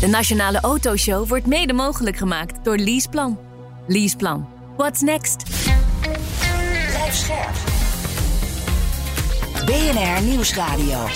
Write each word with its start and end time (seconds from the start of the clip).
De 0.00 0.06
Nationale 0.06 0.60
Autoshow 0.60 1.28
wordt 1.28 1.46
mede 1.46 1.72
mogelijk 1.72 2.16
gemaakt 2.16 2.64
door 2.64 2.76
Leaseplan. 2.76 3.38
Leaseplan. 3.86 4.48
What's 4.76 5.00
next? 5.00 5.42
Blijf 6.88 7.14
scherp. 7.14 7.54
BNR 9.66 10.22
Nieuwsradio. 10.22 11.06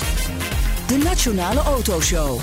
De 0.86 1.00
Nationale 1.04 1.60
Autoshow. 1.60 2.40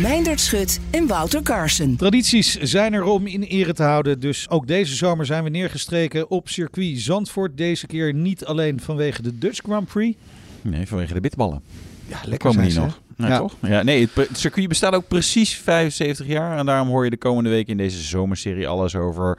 Meindert 0.00 0.40
Schut 0.40 0.80
en 0.90 1.06
Wouter 1.06 1.42
Carson. 1.42 1.96
Tradities 1.96 2.56
zijn 2.56 2.92
er 2.92 3.04
om 3.04 3.26
in 3.26 3.42
ere 3.42 3.72
te 3.72 3.82
houden. 3.82 4.20
Dus 4.20 4.50
ook 4.50 4.66
deze 4.66 4.94
zomer 4.94 5.26
zijn 5.26 5.44
we 5.44 5.50
neergestreken 5.50 6.30
op 6.30 6.48
circuit 6.48 6.98
Zandvoort. 7.00 7.56
Deze 7.56 7.86
keer 7.86 8.14
niet 8.14 8.44
alleen 8.44 8.80
vanwege 8.80 9.22
de 9.22 9.38
Dutch 9.38 9.60
Grand 9.62 9.88
Prix. 9.88 10.18
Nee, 10.62 10.86
vanwege 10.86 11.14
de 11.14 11.20
bitballen. 11.20 11.62
Ja, 12.06 12.18
lekker 12.24 12.38
Komen 12.50 12.52
zijn 12.52 12.64
die 12.64 12.74
ze, 12.74 12.80
nog? 12.80 13.04
Nee, 13.16 13.30
Ja. 13.30 13.38
toch? 13.38 13.54
Ja, 13.62 13.82
nee, 13.82 14.08
het, 14.14 14.28
circuit 14.38 14.68
bestaat 14.68 14.94
ook 14.94 15.08
precies 15.08 15.54
75 15.54 16.26
jaar. 16.26 16.58
En 16.58 16.66
daarom 16.66 16.88
hoor 16.88 17.04
je 17.04 17.10
de 17.10 17.16
komende 17.16 17.50
week 17.50 17.68
in 17.68 17.76
deze 17.76 18.02
zomerserie 18.02 18.68
alles 18.68 18.94
over 18.96 19.38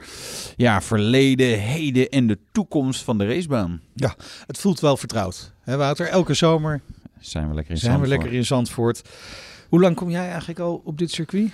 ja, 0.56 0.80
verleden, 0.82 1.58
heden 1.58 2.08
en 2.08 2.26
de 2.26 2.38
toekomst 2.52 3.02
van 3.02 3.18
de 3.18 3.26
racebaan. 3.26 3.80
Ja, 3.94 4.14
het 4.46 4.58
voelt 4.58 4.80
wel 4.80 4.96
vertrouwd. 4.96 5.52
Hè 5.62 5.76
Wouter, 5.76 6.06
elke 6.06 6.34
zomer 6.34 6.80
Zijn 7.20 7.48
we 7.48 7.54
lekker 7.54 7.72
in 7.72 7.78
zijn 7.80 7.92
we 7.92 7.98
Zandvoort. 7.98 8.20
lekker 8.22 8.38
in 8.38 8.44
Zandvoort. 8.46 9.02
Hoe 9.68 9.80
lang 9.80 9.96
kom 9.96 10.10
jij 10.10 10.28
eigenlijk 10.28 10.58
al 10.58 10.82
op 10.84 10.98
dit 10.98 11.10
circuit? 11.10 11.50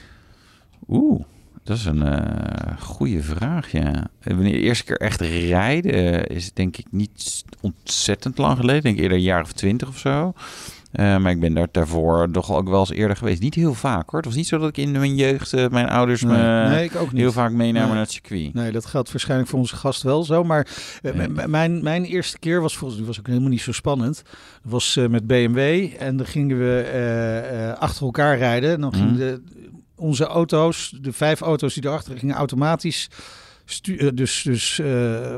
Oeh, 0.88 1.22
dat 1.64 1.76
is 1.76 1.84
een 1.84 2.02
eh 2.02 2.78
goede 2.80 3.22
vraag, 3.22 3.72
ja. 3.72 4.06
Wanneer 4.22 4.52
de 4.52 4.58
eerste 4.60 4.84
keer 4.84 4.96
echt 4.96 5.20
rijden 5.20 5.92
eh, 6.26 6.36
is 6.36 6.52
denk 6.52 6.76
ik 6.76 6.86
niet 6.90 7.44
ontzettend 7.60 8.38
lang 8.38 8.56
geleden. 8.56 8.76
Ik 8.76 8.82
denk 8.82 8.98
eerder 8.98 9.16
een 9.16 9.22
jaar 9.22 9.42
of 9.42 9.52
twintig 9.52 9.88
of 9.88 9.98
zo. 9.98 10.32
Eh, 10.94 11.16
maar 11.16 11.30
ik 11.30 11.40
ben 11.40 11.54
daar 11.54 11.68
daarvoor 11.70 12.30
toch 12.30 12.52
ook 12.52 12.68
wel 12.68 12.78
eens 12.80 12.90
eerder 12.90 13.16
geweest. 13.16 13.40
Niet 13.40 13.54
heel 13.54 13.74
vaak 13.74 14.10
hoor. 14.10 14.16
Het 14.20 14.28
was 14.28 14.34
niet 14.38 14.46
zo 14.46 14.58
dat 14.58 14.68
ik 14.68 14.76
in 14.76 14.90
mijn 14.90 15.14
jeugd 15.14 15.52
eh, 15.52 15.68
mijn 15.68 15.88
ouders 15.88 16.22
me 16.24 16.36
Nee, 16.68 16.84
ik 16.84 16.96
ook 16.96 17.12
niet. 17.12 17.20
heel 17.20 17.32
vaak 17.32 17.50
meenamen 17.52 17.80
Nee. 17.82 17.90
naar 17.90 17.98
het 18.02 18.10
circuit. 18.10 18.54
Nee, 18.54 18.72
dat 18.72 18.86
geldt 18.86 19.12
waarschijnlijk 19.12 19.50
voor 19.50 19.58
onze 19.58 19.76
gast 19.76 20.02
wel 20.02 20.24
zo. 20.24 20.44
Maar 20.44 20.66
eh, 21.02 21.46
mijn, 21.46 21.82
mijn 21.82 22.04
eerste 22.04 22.38
keer 22.38 22.60
was 22.60 22.76
volgens 22.76 22.98
mij 22.98 23.08
was 23.08 23.18
ook 23.18 23.26
helemaal 23.26 23.48
niet 23.48 23.60
zo 23.60 23.72
spannend. 23.72 24.22
Dat 24.62 24.72
was 24.72 24.98
met 25.10 25.26
BMW 25.26 25.86
en 25.98 26.16
dan 26.16 26.26
gingen 26.26 26.58
we 26.58 27.74
achter 27.78 28.04
elkaar 28.04 28.38
rijden. 28.38 28.72
En 28.72 28.80
dan 28.80 28.90
Mhm. 28.90 28.98
gingen 28.98 29.16
de, 29.16 29.42
onze 29.96 30.24
auto's, 30.26 30.96
de 31.00 31.12
vijf 31.12 31.40
auto's 31.40 31.74
die 31.74 31.84
erachter 31.86 32.18
gingen, 32.18 32.34
automatisch, 32.36 33.08
dus, 34.14 34.42
dus 34.42 34.80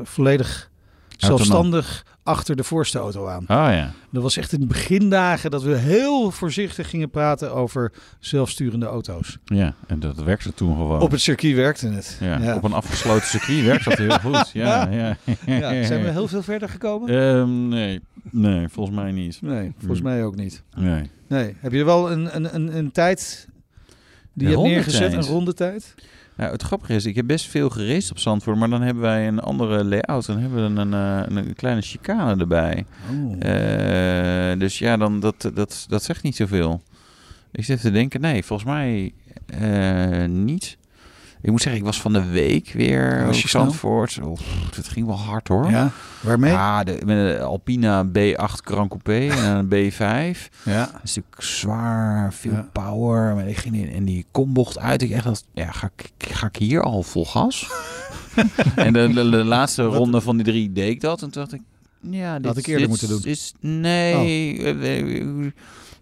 volledig 0.03 0.69
zelfstandig 1.17 2.05
achter 2.27 2.55
de 2.55 2.63
voorste 2.63 2.99
auto 2.99 3.27
aan. 3.27 3.41
Oh 3.41 3.47
ja. 3.47 3.91
Dat 4.11 4.23
was 4.23 4.37
echt 4.37 4.51
in 4.53 4.59
de 4.59 4.65
begindagen 4.65 5.51
dat 5.51 5.63
we 5.63 5.75
heel 5.75 6.31
voorzichtig 6.31 6.89
gingen 6.89 7.09
praten 7.09 7.53
over 7.53 7.91
zelfsturende 8.19 8.85
auto's. 8.85 9.37
Ja, 9.45 9.73
en 9.87 9.99
dat 9.99 10.23
werkte 10.23 10.53
toen 10.53 10.75
gewoon. 10.75 11.01
Op 11.01 11.11
het 11.11 11.21
circuit 11.21 11.55
werkte 11.55 11.87
het. 11.87 12.17
ja, 12.19 12.37
Ja. 12.39 12.55
Op 12.55 12.63
een 12.63 12.73
afgesloten 12.73 13.27
circuit 13.27 13.65
werkt 13.65 13.85
dat 13.85 13.97
heel 13.97 14.19
goed. 14.19 14.49
Ja, 14.53 14.87
ja. 15.01 15.17
Ja, 15.45 15.83
zijn 15.85 16.03
we 16.03 16.09
heel 16.09 16.27
veel 16.27 16.43
verder 16.43 16.69
gekomen? 16.69 17.09
Ehm, 17.09 17.67
nee. 17.67 18.01
nee, 18.31 18.67
volgens 18.69 18.95
mij 18.95 19.11
niet. 19.11 19.41
Nee, 19.41 19.73
volgens 19.77 19.99
Hmm. 19.99 20.09
mij 20.09 20.23
ook 20.23 20.35
niet. 20.35 20.63
Nee. 20.75 21.09
Nee. 21.27 21.55
Heb 21.59 21.71
je 21.71 21.83
wel 21.83 22.11
een, 22.11 22.35
een, 22.35 22.55
een, 22.55 22.77
een 22.77 22.91
tijd 22.91 23.47
die 24.33 24.47
je 24.47 24.53
hebt 24.53 24.67
neergezet, 24.67 25.13
een 25.13 25.21
rondetijd? 25.23 25.95
Nou, 26.37 26.51
het 26.51 26.63
grappige 26.63 26.93
is, 26.93 27.05
ik 27.05 27.15
heb 27.15 27.27
best 27.27 27.47
veel 27.47 27.69
geraced 27.69 28.11
op 28.11 28.19
Zandvoort, 28.19 28.57
maar 28.57 28.69
dan 28.69 28.81
hebben 28.81 29.03
wij 29.03 29.27
een 29.27 29.39
andere 29.39 29.83
layout. 29.83 30.25
Dan 30.25 30.39
hebben 30.39 30.63
we 30.63 30.81
een, 30.81 30.91
een, 30.91 31.35
een 31.35 31.55
kleine 31.55 31.81
chicane 31.81 32.41
erbij. 32.41 32.85
Oh. 33.11 33.33
Eh, 33.39 34.59
dus 34.59 34.79
ja, 34.79 34.97
dan, 34.97 35.19
dat, 35.19 35.51
dat, 35.53 35.85
dat 35.89 36.03
zegt 36.03 36.23
niet 36.23 36.35
zoveel. 36.35 36.81
Ik 37.51 37.63
zit 37.65 37.77
even 37.77 37.91
te 37.91 37.97
denken, 37.97 38.21
nee, 38.21 38.43
volgens 38.43 38.69
mij 38.69 39.13
eh, 39.45 40.25
niet. 40.25 40.77
Ik 41.47 41.53
moet 41.53 41.61
zeggen, 41.61 41.81
ik 41.81 41.87
was 41.87 42.01
van 42.01 42.13
de 42.13 42.25
week 42.25 42.71
weer 42.73 43.25
Was 43.25 43.41
je? 43.41 43.47
Zandvoort. 43.47 44.19
Oh, 44.23 44.37
het 44.75 44.87
ging 44.87 45.05
wel 45.05 45.17
hard 45.17 45.47
hoor. 45.47 45.69
Ja, 45.69 45.91
waarmee? 46.21 46.51
Ja, 46.51 46.83
de, 46.83 47.01
met 47.05 47.39
Alpina 47.39 48.05
B8 48.05 48.63
Grand 48.63 48.89
Coupé 48.89 49.27
en 49.27 49.45
een 49.45 49.67
B5. 49.91 50.39
Ja. 50.63 50.79
Dat 50.85 50.99
is 51.03 51.15
natuurlijk 51.15 51.41
zwaar, 51.41 52.33
veel 52.33 52.51
Ja. 52.51 52.67
power. 52.71 53.35
Maar 53.35 53.47
ik 53.47 53.57
ging 53.57 53.75
in, 53.75 53.93
en 53.93 54.05
die 54.05 54.25
kombocht 54.31 54.79
uit. 54.79 55.01
Ik 55.01 55.11
echt 55.11 55.23
dacht, 55.23 55.45
ja, 55.53 55.71
ga 55.71 55.89
ik, 55.95 56.11
ga 56.17 56.47
ik 56.47 56.55
hier 56.55 56.81
al 56.81 57.03
vol 57.03 57.25
gas? 57.25 57.71
en 58.75 58.93
de, 58.93 59.07
de, 59.13 59.29
de 59.29 59.43
laatste 59.43 59.83
ronde 59.83 60.21
van 60.21 60.35
die 60.35 60.45
drie 60.45 60.71
deed 60.71 60.89
ik 60.89 61.01
dat. 61.01 61.21
En 61.21 61.29
toen 61.31 61.41
dacht 61.41 61.53
ik, 61.53 61.61
ja, 62.01 62.35
dit, 62.37 62.45
had 62.45 62.57
ik 62.57 62.65
eerder 62.65 62.79
dit 62.79 62.89
moeten 62.89 63.07
doen. 63.07 63.19
Oh. 63.19 63.25
Is, 63.25 63.53
nee, 63.59 64.57
eh, 64.57 64.99
eh, 64.99 65.51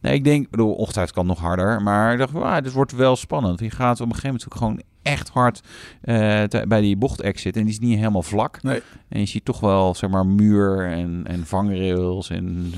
nee, 0.01 0.13
ik 0.13 0.23
denk, 0.23 0.49
bedoel, 0.49 0.73
ochtend 0.73 1.11
kan 1.11 1.25
nog 1.25 1.39
harder. 1.39 1.81
Maar 1.81 2.13
ik 2.13 2.19
dacht, 2.19 2.35
ah, 2.35 2.63
dit 2.63 2.71
wordt 2.73 2.91
wel 2.91 3.15
spannend. 3.15 3.59
Je 3.59 3.69
gaat 3.69 4.01
op 4.01 4.07
een 4.07 4.15
gegeven 4.15 4.27
moment 4.29 4.45
ook 4.45 4.57
gewoon 4.57 4.81
echt 5.05 5.29
hard 5.29 5.59
eh, 6.01 6.43
te- 6.43 6.65
bij 6.67 6.81
die 6.81 6.95
bocht 6.97 7.21
exit. 7.21 7.55
En 7.55 7.61
die 7.63 7.71
is 7.71 7.79
niet 7.79 7.97
helemaal 7.97 8.23
vlak. 8.23 8.63
Nee. 8.63 8.81
En 9.09 9.19
je 9.19 9.25
ziet 9.25 9.45
toch 9.45 9.59
wel, 9.59 9.95
zeg 9.95 10.09
maar, 10.09 10.25
muur 10.25 10.85
en, 10.89 11.21
en 11.27 11.45
vangrails 11.45 12.29
en 12.29 12.73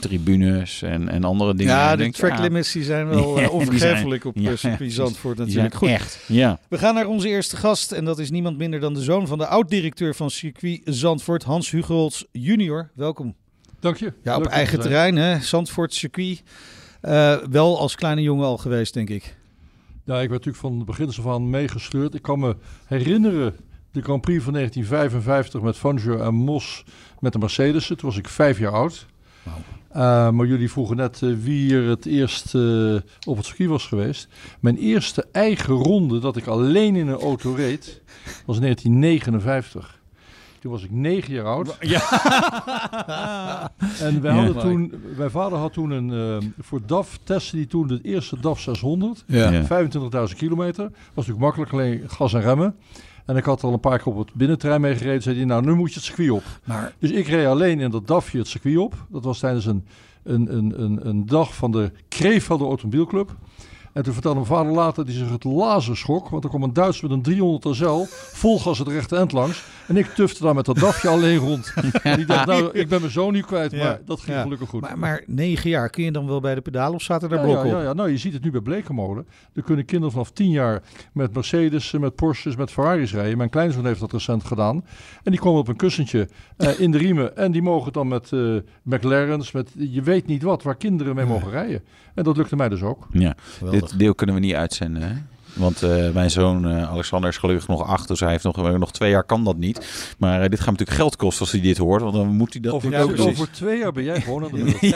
tribunes 0.00 0.82
en, 0.82 1.08
en 1.08 1.24
andere 1.24 1.54
dingen. 1.54 1.72
Ja, 1.72 1.90
En 1.92 1.98
de 1.98 2.10
track 2.10 2.38
limits 2.38 2.72
die 2.72 2.84
zijn 2.84 3.08
wel 3.08 3.34
Ja, 3.38 3.40
die 3.40 3.50
onvergeeflijk 3.50 4.22
zijn- 4.22 4.34
op 4.34 4.42
ja, 4.42 4.50
eh, 4.50 4.56
circuit. 4.56 4.92
Zandvoort 4.92 5.38
natuurlijk. 5.38 5.74
Goed, 5.74 5.88
echt, 5.88 6.24
ja. 6.28 6.58
we 6.68 6.78
gaan 6.78 6.94
naar 6.94 7.06
onze 7.06 7.28
eerste 7.28 7.56
gast. 7.56 7.92
En 7.92 8.04
dat 8.04 8.18
is 8.18 8.30
niemand 8.30 8.58
minder 8.58 8.80
dan 8.80 8.94
de 8.94 9.02
zoon 9.02 9.26
van 9.26 9.38
de 9.38 9.46
oud-directeur 9.46 10.14
van 10.14 10.30
circuit 10.30 10.80
Zandvoort, 10.84 11.42
Hans 11.42 11.70
Hugelts 11.70 12.26
junior. 12.32 12.90
Welkom. 12.94 13.34
Dank 13.80 13.96
je. 13.96 14.12
Ja, 14.22 14.36
op 14.36 14.42
Leuk 14.42 14.52
eigen 14.52 14.80
terrein, 14.80 15.16
hè? 15.16 15.40
Zandvoort 15.40 15.94
circuit. 15.94 16.42
Eh, 17.00 17.36
wel 17.50 17.78
als 17.78 17.94
kleine 17.94 18.22
jongen 18.22 18.46
al 18.46 18.58
geweest, 18.58 18.94
denk 18.94 19.10
ik. 19.10 19.36
Ja, 20.04 20.14
ik 20.14 20.28
werd 20.28 20.44
natuurlijk 20.44 20.56
van 20.56 20.76
het 20.76 20.84
begin 20.84 21.08
af 21.08 21.26
aan 21.26 21.50
meegesleurd. 21.50 22.14
Ik 22.14 22.22
kan 22.22 22.38
me 22.38 22.56
herinneren 22.86 23.56
de 23.90 24.02
Grand 24.02 24.20
Prix 24.20 24.44
van 24.44 24.52
1955 24.52 25.60
met 25.60 25.76
Fangio 25.76 26.18
en 26.18 26.34
Mos 26.34 26.84
met 27.20 27.32
de 27.32 27.38
Mercedes. 27.38 27.86
Toen 27.86 27.98
was 28.00 28.16
ik 28.16 28.28
vijf 28.28 28.58
jaar 28.58 28.72
oud. 28.72 29.06
Uh, 29.96 30.30
maar 30.30 30.46
jullie 30.46 30.70
vroegen 30.70 30.96
net 30.96 31.22
eh, 31.22 31.30
wie 31.34 31.74
er 31.74 31.88
het 31.88 32.06
eerst 32.06 32.54
eh, 32.54 32.94
op 33.26 33.36
het 33.36 33.46
circuit 33.46 33.68
was 33.68 33.86
geweest. 33.86 34.28
Mijn 34.60 34.76
eerste 34.76 35.26
eigen 35.32 35.74
ronde 35.74 36.18
dat 36.18 36.36
ik 36.36 36.46
alleen 36.46 36.96
in 36.96 37.08
een 37.08 37.20
auto 37.20 37.52
reed 37.54 38.02
was 38.46 38.60
1959. 38.60 40.01
Toen 40.62 40.70
was 40.72 40.82
ik 40.84 40.90
negen 40.90 41.34
jaar 41.34 41.44
oud. 41.44 41.76
En 44.00 44.20
wij 44.22 44.34
Ja. 44.34 44.44
hadden 44.44 44.62
toen, 44.62 44.92
mijn 45.16 45.30
vader 45.30 45.58
had 45.58 45.72
toen 45.72 45.90
een, 45.90 46.10
eh, 46.42 46.48
voor 46.60 46.80
DAF 46.86 47.18
testte 47.24 47.56
hij 47.56 47.66
toen 47.66 47.86
de 47.86 47.98
eerste 48.02 48.40
DAF 48.40 48.60
600. 48.60 49.24
Ja. 49.26 49.50
Ja. 49.50 49.64
25.000 49.64 50.38
kilometer. 50.38 50.84
Was 50.90 51.26
natuurlijk 51.26 51.38
makkelijk, 51.44 51.72
alleen 51.72 52.02
gas 52.06 52.34
en 52.34 52.40
remmen. 52.40 52.74
En 53.26 53.36
ik 53.36 53.44
had 53.44 53.62
al 53.62 53.72
een 53.72 53.80
paar 53.80 53.98
keer 53.98 54.12
op 54.12 54.18
het 54.18 54.34
binnentrein 54.34 54.80
meegereden. 54.80 55.22
Zei 55.22 55.36
hij, 55.36 55.44
nou, 55.44 55.64
nu 55.64 55.74
moet 55.74 55.88
je 55.88 55.94
het 55.94 56.04
circuit 56.04 56.30
op. 56.30 56.42
Maar 56.64 56.92
Dus 56.98 57.10
ik 57.10 57.26
reed 57.26 57.46
alleen 57.46 57.80
in 57.80 57.90
dat 57.90 58.06
DAFje 58.06 58.38
het 58.38 58.48
circuit 58.48 58.76
op. 58.78 58.94
Dat 59.10 59.24
was 59.24 59.38
tijdens 59.38 59.66
een, 59.66 59.86
een, 60.22 60.56
een, 60.56 60.82
een, 60.82 61.08
een 61.08 61.26
dag 61.26 61.54
van 61.54 61.70
de 61.70 61.92
Kreevelde 62.08 62.64
Automobielclub. 62.64 63.34
En 63.92 64.02
toen 64.02 64.12
vertelde 64.12 64.36
mijn 64.36 64.50
vader 64.50 64.72
later, 64.72 65.04
die 65.06 65.14
zich 65.14 65.30
het 65.30 65.44
lazerschok. 65.44 66.28
Want 66.28 66.44
er 66.44 66.50
kwam 66.50 66.62
een 66.62 66.72
Duits 66.72 67.00
met 67.00 67.10
een 67.10 67.22
300 67.22 67.76
SL, 67.76 68.04
vol 68.32 68.58
gas 68.60 68.78
het 68.78 68.88
rechte 68.88 69.16
eind 69.16 69.32
langs. 69.32 69.64
En 69.86 69.96
ik 69.96 70.06
tufte 70.06 70.42
daar 70.42 70.54
met 70.54 70.64
dat 70.64 70.76
DAFje 70.78 71.08
alleen 71.08 71.36
rond. 71.38 71.72
En 72.02 72.20
ik 72.20 72.26
dacht, 72.26 72.46
nou, 72.46 72.70
ik 72.72 72.88
ben 72.88 73.00
mijn 73.00 73.12
zoon 73.12 73.32
nu 73.32 73.40
kwijt. 73.40 73.70
Ja. 73.72 73.84
Maar 73.84 74.00
dat 74.04 74.20
ging 74.20 74.36
Ja. 74.36 74.42
gelukkig 74.42 74.68
goed. 74.68 74.80
Maar, 74.80 74.98
maar 74.98 75.22
negen 75.26 75.70
jaar, 75.70 75.90
kun 75.90 76.04
je 76.04 76.12
dan 76.12 76.26
wel 76.26 76.40
bij 76.40 76.54
de 76.54 76.60
pedalen 76.60 76.94
of 76.94 77.02
zaten 77.02 77.28
daar 77.28 77.38
Ja, 77.38 77.44
blokken 77.44 77.68
ja, 77.68 77.74
op? 77.74 77.80
ja, 77.80 77.86
ja, 77.86 77.92
nou 77.92 78.10
je 78.10 78.16
ziet 78.18 78.32
het 78.32 78.44
nu 78.44 78.50
bij 78.50 78.60
Blekenmolen. 78.60 79.26
Er 79.54 79.62
kunnen 79.62 79.84
kinderen 79.84 80.12
vanaf 80.12 80.30
10 80.30 80.50
jaar 80.50 80.82
met 81.12 81.34
Mercedes, 81.34 81.92
met 81.92 82.14
Porsches, 82.14 82.56
met 82.56 82.70
Ferraris 82.70 83.12
rijden. 83.14 83.36
Mijn 83.38 83.50
kleinzoon 83.50 83.86
heeft 83.86 84.00
dat 84.00 84.12
recent 84.12 84.44
gedaan. 84.44 84.84
En 85.22 85.30
die 85.30 85.40
komen 85.40 85.60
op 85.60 85.68
een 85.68 85.76
kussentje 85.76 86.28
eh, 86.56 86.80
in 86.80 86.90
de 86.90 86.98
riemen. 86.98 87.36
En 87.36 87.52
die 87.52 87.62
mogen 87.62 87.92
dan 87.92 88.08
met 88.08 88.32
eh 88.32 88.40
McLaren's, 88.82 89.52
met 89.52 89.70
je 89.78 90.02
weet 90.02 90.26
niet 90.26 90.42
wat, 90.42 90.62
waar 90.62 90.76
kinderen 90.76 91.14
mee 91.14 91.26
mogen 91.26 91.50
rijden. 91.50 91.82
En 92.14 92.24
dat 92.24 92.36
lukte 92.36 92.56
mij 92.56 92.68
dus 92.68 92.82
ook. 92.82 93.06
Ja. 93.12 93.34
Deel 93.96 94.14
kunnen 94.14 94.34
we 94.34 94.40
niet 94.40 94.54
uitzenden, 94.54 95.02
hè? 95.02 95.14
Want 95.52 95.82
uh, 95.82 96.10
mijn 96.10 96.30
zoon 96.30 96.68
uh, 96.68 96.90
Alexander 96.90 97.30
is 97.30 97.36
gelukkig 97.36 97.68
nog 97.68 97.86
acht, 97.86 98.08
dus 98.08 98.20
hij 98.20 98.30
heeft 98.30 98.44
nog, 98.44 98.58
uh, 98.58 98.74
nog 98.74 98.92
twee 98.92 99.10
jaar 99.10 99.24
kan 99.24 99.44
dat 99.44 99.56
niet. 99.56 100.14
Maar 100.18 100.50
dit 100.50 100.58
gaat 100.60 100.70
natuurlijk 100.70 100.98
geld 100.98 101.16
kosten 101.16 101.40
als 101.40 101.52
hij 101.52 101.60
dit 101.60 101.78
hoort, 101.78 102.02
want 102.02 102.14
dan 102.14 102.26
moet 102.26 102.52
hij 102.52 102.62
dat 102.62 102.72
over, 102.72 102.90
ja, 102.90 103.00
over 103.00 103.50
twee 103.50 103.78
jaar 103.78 103.92
ben 103.92 104.04
jij 104.04 104.20
gewoon 104.20 104.44
aan 104.44 104.50
de 104.50 104.76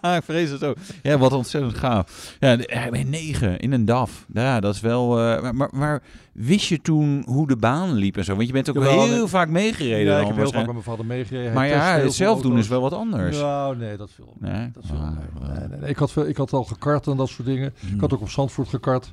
Ja, 0.00 0.16
ik 0.16 0.22
vrees 0.24 0.50
het 0.50 0.64
ook. 0.64 0.76
Ja, 1.02 1.18
wat 1.18 1.32
ontzettend 1.32 1.74
gaaf. 1.78 2.36
Ja, 2.40 2.56
bij 2.90 3.04
negen 3.04 3.58
in 3.58 3.72
een 3.72 3.84
DAF. 3.84 4.26
Ja, 4.32 4.60
dat 4.60 4.74
is 4.74 4.80
wel... 4.80 5.08
Maar, 5.16 5.54
maar, 5.54 5.68
maar, 5.72 6.02
wist 6.32 6.68
je 6.68 6.80
toen 6.80 7.22
hoe 7.26 7.46
de 7.46 7.56
baan 7.56 7.92
liep 7.92 8.16
en 8.16 8.24
zo? 8.24 8.34
Want 8.34 8.46
je 8.46 8.52
bent 8.52 8.68
ook 8.68 8.74
Jawel, 8.74 9.04
heel 9.04 9.28
vaak 9.28 9.48
meegereden. 9.48 10.12
Ja, 10.12 10.20
ik 10.20 10.26
heb 10.26 10.36
heel 10.36 10.50
vaak 10.50 10.64
met 10.64 10.72
mijn 10.72 10.82
vader 10.82 11.04
meegereden. 11.04 11.52
Maar 11.52 11.66
ja, 11.66 11.98
het 11.98 12.14
zelf 12.14 12.42
doen 12.42 12.58
is 12.58 12.68
wel 12.68 12.80
wat 12.80 12.92
anders. 12.92 13.38
Nou, 13.38 13.76
nee, 13.76 13.96
dat 13.96 14.10
viel. 14.14 14.34
Nee? 14.38 14.70
Dat 14.72 14.82
viel 14.86 14.96
Ah, 14.96 15.10
nee, 15.58 15.78
nee. 15.78 15.90
Ik, 15.90 15.96
had, 15.96 16.16
ik 16.26 16.36
had 16.36 16.52
al 16.52 16.64
gekart 16.64 17.06
en 17.06 17.16
dat 17.16 17.28
soort 17.28 17.48
dingen. 17.48 17.74
Hmm. 17.80 17.94
Ik 17.94 18.00
had 18.00 18.12
ook 18.12 18.20
op 18.20 18.30
Zandvoort 18.30 18.68
gekart. 18.68 19.12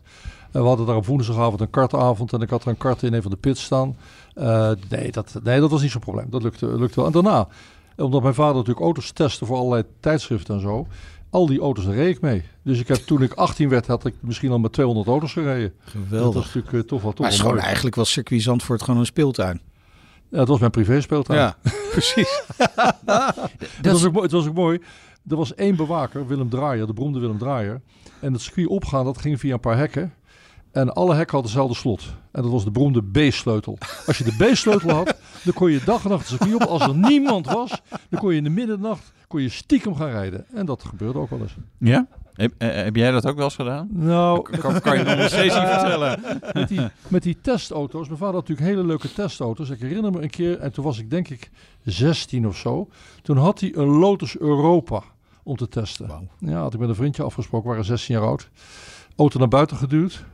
En 0.52 0.62
we 0.62 0.68
hadden 0.68 0.86
daar 0.86 0.96
op 0.96 1.06
woensdagavond 1.06 1.62
een 1.62 1.70
kartavond 1.70 2.34
en 2.34 2.42
ik 2.42 2.50
had 2.50 2.62
er 2.62 2.68
een 2.68 2.78
kart 2.78 3.04
in 3.04 3.14
een 3.14 3.22
van 3.22 3.32
de 3.32 3.38
pits 3.38 3.64
staan. 3.64 3.98
Eh, 4.34 4.72
nee, 4.90 5.12
dat, 5.12 5.40
nee, 5.44 5.60
dat 5.60 5.70
was 5.72 5.82
niet 5.82 5.92
zo'n 5.92 6.02
probleem. 6.02 6.30
Dat 6.30 6.44
lukte, 6.44 6.66
lukte 6.80 6.96
wel. 6.96 7.06
En 7.06 7.12
daarna, 7.12 7.48
omdat 7.98 8.22
mijn 8.22 8.34
vader 8.34 8.56
natuurlijk 8.56 8.86
auto's 8.86 9.12
testte 9.12 9.46
voor 9.46 9.58
allerlei 9.58 9.84
tijdschriften 10.00 10.56
en 10.56 10.62
zo. 10.62 10.88
Al 11.30 11.46
die 11.46 11.60
auto's 11.60 11.86
reed 11.86 12.16
ik 12.16 12.22
mee. 12.22 12.44
Dus 12.64 12.80
ik 12.80 12.88
heb 12.88 12.98
toen 12.98 13.22
ik 13.22 13.34
18 13.34 13.70
werd, 13.70 13.88
had 13.88 14.06
ik 14.06 14.14
misschien 14.20 14.52
al 14.52 14.60
met 14.60 14.74
200 14.74 15.08
auto's 15.08 15.34
gereden. 15.34 15.74
Dat 15.84 15.92
Geweldig. 15.92 16.34
was 16.34 16.46
natuurlijk 16.46 16.74
eh, 16.74 16.80
toch 16.80 17.02
wel 17.02 17.12
toch 17.12 17.20
Maar 17.26 17.32
is 17.34 17.40
gewoon 17.40 17.60
eigenlijk 17.60 17.96
was 17.96 18.12
circuit 18.12 18.42
Zandvoort 18.42 18.84
gewoon 18.84 19.00
een 19.00 19.06
speeltuin. 19.06 19.62
Ja, 20.30 20.40
het 20.40 20.48
was 20.48 20.60
mijn 20.60 20.72
privé 20.72 21.02
speeltuin. 21.02 21.40
Ja, 21.40 21.58
precies. 21.92 22.42
Het 23.82 23.92
was, 23.92 24.06
ook, 24.06 24.12
mooi- 24.12 24.24
het 24.24 24.32
was 24.32 24.48
ook 24.48 24.54
mooi. 24.54 24.80
Er 25.28 25.36
was 25.36 25.56
één 25.56 25.76
bewaker, 25.76 26.28
Willem 26.28 26.50
Draaier, 26.50 26.88
de 26.88 26.94
beroemde 26.94 27.20
Willem 27.20 27.38
Draaier. 27.38 27.82
En 28.20 28.34
het 28.34 28.42
circuit 28.42 28.68
opgaan, 28.68 29.06
dat 29.06 29.18
ging 29.18 29.40
via 29.40 29.54
een 29.54 29.60
paar 29.60 29.78
hekken. 29.78 30.14
En 30.72 30.94
alle 30.94 31.16
hekken 31.16 31.32
hadden 31.38 31.52
hetzelfde 31.52 31.76
slot. 31.76 32.04
En 32.32 32.42
dat 32.42 32.52
was 32.52 32.64
de 32.64 32.72
beroemde 32.72 33.04
B-sleutel. 33.04 33.78
Als 34.08 34.18
je 34.18 34.24
de 34.24 34.36
B-sleutel 34.52 34.90
had, 34.90 35.16
dan 35.44 35.54
kon 35.54 35.72
je 35.72 35.82
dag 35.86 36.04
en 36.04 36.10
nacht 36.10 36.28
circuit 36.28 36.54
op. 36.54 36.62
Als 36.62 36.82
er 36.82 36.96
niemand 36.96 37.46
was, 37.46 37.82
dan 38.10 38.20
kon 38.20 38.32
je 38.32 38.38
in 38.38 38.44
de 38.44 38.50
middernacht 38.50 39.12
kon 39.28 39.42
je 39.42 39.50
stiekem 39.50 39.96
gaan 39.96 40.10
rijden. 40.10 40.46
En 40.54 40.66
dat 40.66 40.84
gebeurde 40.84 41.20
ook 41.20 41.30
wel 41.30 41.40
eens. 41.40 41.56
Ja? 41.78 42.08
Heb, 42.34 42.54
eh, 42.58 42.72
heb 42.72 42.96
jij 42.96 43.12
dat 43.12 43.26
ook 43.26 43.36
wel 43.36 43.44
eens 43.44 43.56
gedaan? 43.56 43.88
Nou, 43.92 44.58
Kan, 44.60 44.82
kan 44.82 44.98
je 44.98 45.04
nog 45.04 45.28
steeds 45.28 45.56
niet 45.56 45.68
vertellen? 45.78 46.20
met 46.54 46.68
die, 46.68 46.82
met 47.08 47.24
die 47.24 47.38
testauto's. 47.42 48.06
Mijn 48.08 48.20
vader 48.20 48.36
had 48.36 48.48
natuurlijk 48.48 48.76
hele 48.76 48.88
leuke 48.88 49.14
testauto's. 49.14 49.70
Ik 49.70 49.80
herinner 49.80 50.12
me 50.12 50.22
een 50.22 50.30
keer, 50.30 50.60
en 50.60 50.72
toen 50.72 50.84
was 50.84 51.00
ik 51.00 51.10
denk 51.10 51.28
ik 51.30 51.50
16 51.84 52.48
of 52.48 52.58
zo. 52.58 52.90
Toen 53.22 53.38
had 53.38 53.60
hij 53.60 53.76
een 53.76 53.88
Lotus 53.88 54.38
Europa 54.38 55.04
om 55.44 55.56
te 55.56 55.68
testen. 55.68 56.30
Ja, 56.40 56.62
had 56.62 56.74
ik 56.74 56.80
met 56.80 56.90
een 56.90 56.96
vriendje 56.96 57.24
afgesproken, 57.24 57.68
we 57.70 57.76
waren 57.76 57.90
16 57.90 58.16
jaar 58.16 58.24
oud. 58.24 58.50
Auto 59.16 59.40
naar 59.40 59.48
buiten 59.48 59.78
geduwd. 59.78 60.26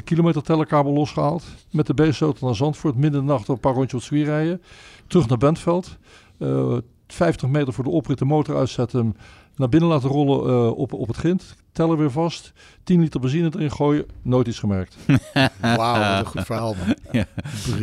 De 0.00 0.06
kilometertellerkabel 0.06 0.92
losgehaald. 0.92 1.44
Met 1.70 1.86
de 1.86 1.94
B-sleutel 1.94 2.46
naar 2.46 2.56
Zandvoort. 2.56 2.96
Midden 2.96 3.24
nacht 3.24 3.48
een 3.48 3.60
paar 3.60 3.72
rondjes 3.74 3.92
op 3.94 3.98
het 4.00 4.08
circuit 4.08 4.28
rijden. 4.28 4.62
Terug 5.06 5.28
naar 5.28 5.38
Bentveld. 5.38 5.96
Eh 6.38 6.76
50 7.06 7.48
meter 7.48 7.72
voor 7.72 7.84
de 7.84 7.90
oprit 7.90 8.18
de 8.18 8.24
motor 8.24 8.56
uitzetten. 8.56 9.16
Naar 9.56 9.68
binnen 9.68 9.88
laten 9.88 10.08
rollen 10.08 10.48
eh, 10.50 10.78
op, 10.78 10.92
op 10.92 11.06
het 11.08 11.16
grind. 11.16 11.56
Teller 11.72 11.98
weer 11.98 12.10
vast. 12.10 12.52
10 12.84 13.00
liter 13.00 13.20
benzine 13.20 13.50
erin 13.54 13.72
gooien. 13.72 14.06
Nooit 14.22 14.46
iets 14.46 14.58
gemerkt. 14.58 14.96
Wauw, 15.60 15.98
wat 16.10 16.18
een 16.18 16.26
goed 16.26 16.44
verhaal 16.44 16.74
man. 16.86 16.94
Ja. 17.20 17.26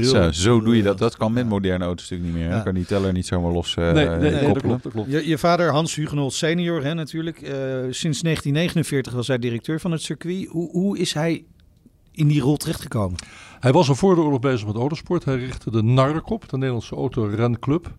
Zo, 0.03 0.31
zo 0.31 0.61
doe 0.61 0.77
je 0.77 0.83
dat. 0.83 0.97
Dat 0.97 1.17
kan 1.17 1.33
met 1.33 1.47
moderne 1.47 1.85
auto's 1.85 2.09
natuurlijk 2.09 2.37
niet 2.37 2.47
meer. 2.47 2.57
Ja. 2.57 2.63
kan 2.63 2.73
die 2.73 2.85
teller 2.85 3.13
niet 3.13 3.27
zomaar 3.27 3.51
los 3.51 3.75
eh, 3.75 3.91
nee, 3.91 4.07
nee, 4.07 4.17
nee, 4.17 4.31
dat 4.31 4.39
koppelen. 4.39 4.61
klopt. 4.61 4.83
Dat 4.83 4.91
klopt. 4.91 5.11
Je, 5.11 5.27
je 5.27 5.37
vader 5.37 5.71
Hans 5.71 5.95
Hugenot 5.95 6.33
senior, 6.33 6.83
hè, 6.83 6.93
natuurlijk. 6.93 7.41
eh, 7.41 7.51
sinds 7.89 8.21
1949 8.21 9.13
was 9.13 9.27
hij 9.27 9.37
directeur 9.39 9.79
van 9.79 9.91
het 9.91 10.01
circuit. 10.01 10.47
Hoe, 10.47 10.71
hoe 10.71 10.97
is 10.97 11.13
hij 11.13 11.45
in 12.17 12.27
die 12.27 12.41
rol 12.41 12.57
terechtgekomen? 12.57 13.17
Hij 13.59 13.71
was 13.71 13.89
al 13.89 13.95
voor 13.95 14.15
de 14.15 14.21
oorlog 14.21 14.39
bezig 14.39 14.67
met 14.67 14.75
autosport. 14.75 15.25
Hij 15.25 15.35
richtte 15.35 15.71
de 15.71 15.83
Narrekop, 15.83 16.49
de 16.49 16.57
Nederlandse 16.57 16.95
autorenclub. 16.95 17.91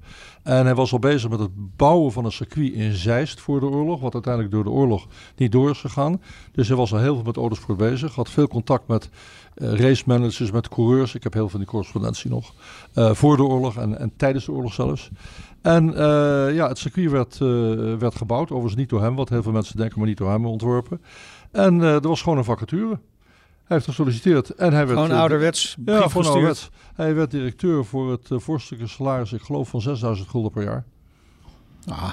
En 0.42 0.64
hij 0.64 0.74
was 0.74 0.92
al 0.92 0.98
bezig 0.98 1.30
met 1.30 1.38
het 1.38 1.76
bouwen 1.76 2.12
van 2.12 2.24
een 2.24 2.32
circuit 2.32 2.72
in 2.72 2.92
Zeist 2.92 3.40
voor 3.40 3.60
de 3.60 3.66
oorlog. 3.66 4.00
Wat 4.00 4.12
uiteindelijk 4.12 4.54
door 4.54 4.64
de 4.64 4.70
oorlog 4.70 5.06
niet 5.36 5.52
door 5.52 5.70
is 5.70 5.80
gegaan. 5.80 6.20
Dus 6.52 6.68
hij 6.68 6.76
was 6.76 6.92
al 6.92 6.98
heel 6.98 7.14
veel 7.14 7.24
met 7.24 7.36
autosport 7.36 7.78
bezig. 7.78 8.14
Had 8.14 8.30
veel 8.30 8.48
contact 8.48 8.86
met 8.88 9.10
eh 9.54 9.72
race 9.72 10.02
managers, 10.06 10.50
met 10.50 10.68
coureurs. 10.68 11.14
Ik 11.14 11.22
heb 11.22 11.32
heel 11.32 11.42
veel 11.42 11.50
van 11.50 11.60
die 11.60 11.68
correspondentie 11.68 12.30
nog. 12.30 12.54
eh, 12.92 13.14
voor 13.14 13.36
de 13.36 13.42
oorlog 13.42 13.76
en, 13.76 13.98
en 13.98 14.12
tijdens 14.16 14.44
de 14.44 14.52
oorlog 14.52 14.72
zelfs. 14.72 15.10
En 15.62 15.94
eh, 15.94 16.54
ja, 16.54 16.68
het 16.68 16.78
circuit 16.78 17.10
werd, 17.10 17.38
werd 17.98 18.14
gebouwd. 18.14 18.50
Overigens 18.50 18.76
niet 18.80 18.88
door 18.88 19.02
hem, 19.02 19.14
wat 19.14 19.28
heel 19.28 19.42
veel 19.42 19.52
mensen 19.52 19.76
denken, 19.76 19.98
maar 19.98 20.08
niet 20.08 20.18
door 20.18 20.30
hem 20.30 20.46
ontworpen. 20.46 21.00
En 21.52 21.80
er 21.80 22.00
was 22.08 22.22
gewoon 22.22 22.38
een 22.38 22.44
vacature. 22.44 22.98
Hij 23.68 23.76
heeft 23.76 23.88
gesolliciteerd 23.88 24.50
en 24.50 24.72
hij 24.72 24.86
werd... 24.86 24.98
Gewoon 24.98 25.14
eh, 25.14 25.20
ouderwets 25.20 25.76
brief 25.84 25.98
ja, 25.98 26.02
gestuurd. 26.02 26.26
ouderwets. 26.26 26.70
Hij 26.94 27.14
werd 27.14 27.30
directeur 27.30 27.84
voor 27.84 28.10
het 28.10 28.30
uh, 28.30 28.38
vorstelijke 28.38 28.86
salaris, 28.86 29.32
ik 29.32 29.40
geloof 29.40 29.68
van 29.68 29.80
6000 29.80 30.28
gulden 30.28 30.50
per 30.50 30.62
jaar. 30.62 30.84
Ah, 31.86 32.12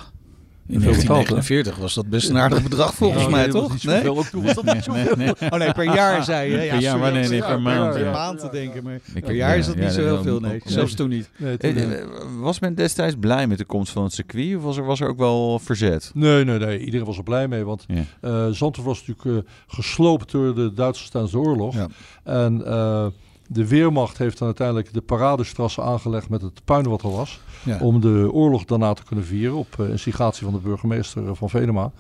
in 0.68 0.82
Veel 0.82 0.92
betaald, 0.92 1.28
hè? 1.28 1.34
1949 1.34 1.78
was 1.78 1.94
dat 1.94 2.10
best 2.10 2.30
een 2.30 2.38
aardig 2.38 2.64
bedrag 2.70 2.94
volgens 2.94 3.24
Ja, 3.24 3.30
mij, 3.30 3.42
nee, 3.44 3.52
dat 3.52 3.62
was 3.72 3.82
toch? 3.82 3.94
niet. 3.94 4.08
Ook 4.08 4.26
toen 4.26 4.44
was 4.44 4.54
dat 4.54 4.74
niet 4.74 4.84
zoveel. 4.84 5.16
nee. 5.18 5.32
Oh 5.50 5.60
nee, 5.60 5.72
per 5.72 5.84
jaar 5.94 6.24
zei 6.24 6.52
je. 6.52 6.58
Ja, 6.62 6.72
Per 6.74 6.82
jaar, 6.82 7.00
maar 7.00 7.12
nee, 7.12 7.28
nee, 7.30 7.40
per 7.40 7.62
maand, 7.62 7.94
Per 7.94 8.04
ja. 8.04 8.12
maand 8.12 8.40
te 8.40 8.50
denken, 8.52 8.84
maar 8.84 9.00
per 9.22 9.34
jaar 9.34 9.58
is 9.58 9.66
dat 9.66 9.76
ja, 9.76 9.82
niet 9.84 9.92
zo 9.92 10.02
heel 10.02 10.22
veel, 10.24 10.40
nee. 10.40 10.52
nee. 10.52 10.62
Zelfs 10.66 10.94
toen 10.94 11.10
niet. 11.10 11.30
Nee, 11.38 11.58
toen, 11.58 11.76
Eh, 11.76 12.04
Was 12.40 12.60
men 12.60 12.76
destijds 12.76 13.16
blij 13.20 13.48
met 13.48 13.58
de 13.58 13.66
komst 13.66 13.92
van 13.92 14.04
het 14.04 14.14
circuit? 14.14 14.56
Of 14.56 14.64
was 14.64 14.78
er, 14.78 14.86
was 14.86 15.00
er 15.02 15.08
ook 15.10 15.18
wel 15.18 15.60
verzet? 15.60 16.12
nee, 16.14 16.44
nee, 16.44 16.58
nee. 16.60 16.80
Iedereen 16.80 17.06
was 17.06 17.18
er 17.18 17.24
blij 17.24 17.48
mee. 17.48 17.64
Want 17.64 17.86
Ja. 17.88 18.04
eh 18.22 18.48
Zandvoort 18.52 18.88
was 18.88 19.04
natuurlijk 19.08 19.46
eh, 19.48 19.52
gesloopt 19.68 20.32
door 20.32 20.56
de 20.56 20.74
Duitsers 20.74 21.10
tijdens 21.10 21.34
de 21.34 21.40
oorlog. 21.40 21.76
Ja. 21.76 21.88
En 22.24 22.66
eh, 22.66 23.06
de 23.48 23.68
Weermacht 23.68 24.18
heeft 24.18 24.38
dan 24.38 24.48
uiteindelijk 24.48 24.94
de 24.94 25.02
paradestrassen 25.02 25.84
aangelegd 25.84 26.30
met 26.30 26.42
het 26.42 26.62
puin 26.66 26.88
wat 26.88 27.02
er 27.02 27.12
was. 27.12 27.40
Ja. 27.64 27.80
Om 27.80 28.02
de 28.02 28.30
oorlog 28.32 28.66
daarna 28.66 28.94
te 28.94 29.04
kunnen 29.04 29.26
vieren 29.26 29.58
op 29.58 29.80
eh, 29.80 29.90
instigatie 29.90 30.44
van 30.44 30.54
de 30.54 30.60
burgemeester 30.60 31.28
eh, 31.28 31.32
van 31.34 31.50
Venema. 31.50 31.92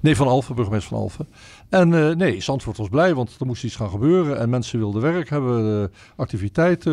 Nee, 0.00 0.16
van 0.16 0.26
Alphen, 0.26 0.54
burgemeester 0.54 0.88
van 0.88 0.98
Alphen. 0.98 1.28
En 1.68 1.94
eh, 1.94 2.16
nee, 2.16 2.40
Zandvoort 2.40 2.76
was 2.76 2.88
blij, 2.88 3.14
want 3.14 3.36
er 3.40 3.46
moest 3.46 3.64
iets 3.64 3.76
gaan 3.76 3.90
gebeuren. 3.90 4.38
En 4.38 4.50
mensen 4.50 4.78
wilden 4.78 5.02
werk 5.02 5.30
hebben, 5.30 5.92
activiteiten, 6.16 6.92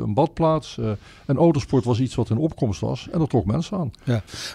een 0.00 0.14
badplaats. 0.14 0.78
en 1.26 1.36
autosport 1.36 1.84
was 1.84 2.00
iets 2.00 2.14
wat 2.14 2.30
in 2.30 2.36
opkomst 2.36 2.80
was. 2.80 3.08
En 3.12 3.18
dat 3.18 3.30
trok 3.30 3.44
mensen 3.44 3.78
aan. 3.78 3.90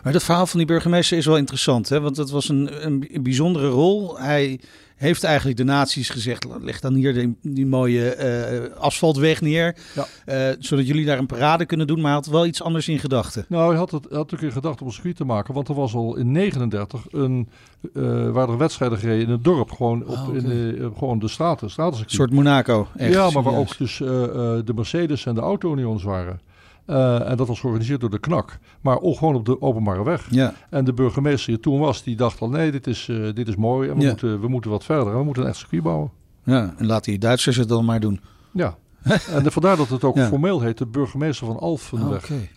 Maar 0.04 0.14
dat 0.14 0.24
verhaal 0.24 0.48
van 0.48 0.58
die 0.58 0.68
burgemeester 0.68 1.18
is 1.18 1.26
wel 1.26 1.38
interessant, 1.38 1.90
hè? 1.90 2.02
want 2.02 2.16
dat 2.16 2.30
was 2.30 2.50
een, 2.50 2.86
een 2.86 3.24
bijzondere 3.24 3.68
rol. 3.68 4.20
Hij 4.20 4.60
heeft 4.96 5.24
eigenlijk 5.24 5.58
de 5.58 5.64
naties 5.64 6.10
gezegd, 6.10 6.46
leg 6.62 6.80
dan 6.80 6.94
hier 6.94 7.14
die, 7.14 7.36
die 7.42 7.66
mooie 7.66 8.10
eh, 8.10 8.78
asfaltweg 8.78 9.42
neer, 9.42 9.76
Ja. 9.96 10.06
eh, 10.26 10.56
zodat 10.60 10.88
jullie 10.88 11.06
daar 11.06 11.18
een 11.18 11.26
parade 11.26 11.66
kunnen 11.66 11.88
doen, 11.88 11.98
maar 11.98 12.06
hij 12.06 12.14
had 12.14 12.26
wel 12.26 12.46
iets 12.46 12.62
anders 12.62 12.88
in 12.88 13.00
gedachten. 13.00 13.46
Nou, 13.48 13.70
hij 13.70 13.78
had, 13.78 13.92
het, 13.92 14.06
hij 14.10 14.18
had 14.18 14.34
ook 14.34 14.42
in 14.42 14.52
gedachten 14.52 14.82
om 14.82 14.88
een 14.88 14.94
circuit 14.94 15.16
te 15.16 15.26
maken. 15.26 15.54
Want 15.54 15.68
er 15.68 15.76
was 15.76 15.94
al 15.94 16.16
in 16.16 16.32
39 16.32 17.06
een, 17.12 17.50
eh 17.94 18.30
waar 18.30 18.50
er 18.50 18.58
wedstrijden 18.58 18.98
gereden 18.98 19.26
in 19.26 19.32
het 19.32 19.44
dorp. 19.44 19.72
Gewoon, 19.72 20.02
op, 20.06 20.18
Oh, 20.28 20.36
in 20.36 20.44
de, 20.44 20.92
gewoon 20.98 21.20
de 21.20 21.28
straten, 21.28 21.70
Een 21.78 21.94
soort 22.06 22.32
Monaco. 22.32 22.88
Echt, 22.96 23.14
ja, 23.14 23.30
maar 23.30 23.44
waar 23.44 23.54
ook 23.56 23.78
dus 23.78 23.98
de 23.98 24.72
Mercedes 24.76 25.26
en 25.26 25.36
de 25.36 25.42
auto-unions 25.42 26.04
waren. 26.04 26.40
Eh, 26.86 27.30
en 27.30 27.38
dat 27.38 27.48
was 27.48 27.60
georganiseerd 27.60 28.02
door 28.02 28.10
de 28.10 28.20
KNAK. 28.20 28.60
Maar 28.82 29.00
ook 29.02 29.18
gewoon 29.18 29.36
op 29.36 29.46
de 29.46 29.62
openbare 29.62 30.04
weg. 30.04 30.28
Ja, 30.30 30.54
En 30.70 30.86
de 30.86 30.94
burgemeester 30.94 31.48
die 31.54 31.60
toen 31.62 31.80
was, 31.80 32.04
die 32.04 32.16
dacht 32.16 32.40
al... 32.42 32.50
nee, 32.50 32.72
dit 32.72 32.88
is, 32.88 33.08
eh, 33.10 33.34
dit 33.34 33.48
is 33.48 33.56
mooi 33.56 33.90
en 33.90 33.96
we, 33.96 34.02
Ja. 34.02 34.08
moeten, 34.08 34.40
we 34.42 34.48
moeten 34.48 34.72
wat 34.72 34.84
verder. 34.84 35.18
We 35.18 35.24
moeten 35.24 35.44
een 35.44 35.50
echt 35.50 35.58
circuit 35.58 35.84
bouwen. 35.84 36.12
ja, 36.44 36.74
en 36.78 36.86
laat 36.86 37.04
die 37.04 37.18
Duitsers 37.18 37.56
het 37.56 37.68
dan 37.70 37.86
maar 37.86 38.00
doen. 38.00 38.20
Ja. 38.52 38.76
en 39.34 39.52
vandaar 39.52 39.78
dat 39.78 39.90
het 39.90 40.04
ook 40.04 40.16
Ja. 40.16 40.28
formeel 40.28 40.62
heet 40.62 40.78
de 40.78 40.86
burgemeester 40.86 41.48
van 41.48 41.60
Alphenweg. 41.60 42.24
Oké. 42.24 42.48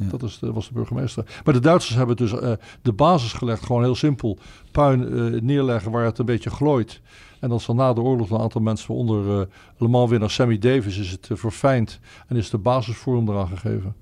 Ja. 0.00 0.08
Dat 0.10 0.22
is 0.22 0.38
de, 0.38 0.52
was 0.52 0.68
de 0.68 0.74
burgemeester. 0.74 1.40
Maar 1.44 1.54
de 1.54 1.60
Duitsers 1.60 1.96
hebben 1.96 2.16
dus 2.16 2.32
eh, 2.32 2.52
de 2.82 2.92
basis 2.92 3.32
gelegd. 3.32 3.64
Gewoon 3.64 3.82
heel 3.82 3.94
simpel. 3.94 4.38
Puin 4.72 5.12
eh, 5.12 5.40
neerleggen 5.40 5.90
waar 5.90 6.04
het 6.04 6.18
een 6.18 6.24
beetje 6.24 6.50
glooit. 6.50 7.00
En 7.40 7.48
dan 7.48 7.60
dan 7.66 7.76
na 7.76 7.92
de 7.92 8.00
oorlog 8.00 8.30
een 8.30 8.40
aantal 8.40 8.60
mensen 8.60 8.94
onder 8.94 9.40
eh 9.40 9.46
Le 9.76 9.88
Mans 9.88 10.10
winnaar 10.10 10.30
Sammy 10.30 10.58
Davis 10.58 10.98
is 10.98 11.10
het 11.10 11.28
verfijnd. 11.32 12.00
En 12.26 12.36
is 12.36 12.50
de 12.50 12.58
basisvorm 12.58 13.28
eraan 13.28 13.48
gegeven. 13.48 13.94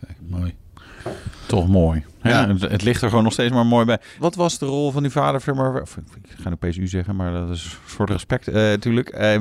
Kijk, 0.00 0.18
mooi. 0.28 0.54
Toch 1.46 1.68
mooi. 1.68 2.04
Ja, 2.22 2.30
Ja. 2.30 2.48
Het, 2.48 2.60
het 2.60 2.82
ligt 2.82 3.02
er 3.02 3.08
gewoon 3.08 3.24
nog 3.24 3.32
steeds 3.32 3.52
maar 3.52 3.66
mooi 3.66 3.84
bij. 3.84 3.98
Wat 4.18 4.34
was 4.34 4.58
de 4.58 4.66
rol 4.66 4.90
van 4.90 5.02
die 5.02 5.10
vader? 5.12 5.40
zeg 5.40 5.54
Maar, 5.54 5.80
of, 5.82 5.96
ik 5.96 6.30
ga 6.40 6.48
nu 6.48 6.54
opeens 6.54 6.76
u 6.76 6.86
zeggen, 6.86 7.16
maar 7.16 7.32
dat 7.32 7.50
is 7.50 7.64
een 7.64 7.90
soort 7.90 8.10
respect 8.10 8.48
eh, 8.48 8.54
natuurlijk. 8.54 9.08
Eh, 9.08 9.38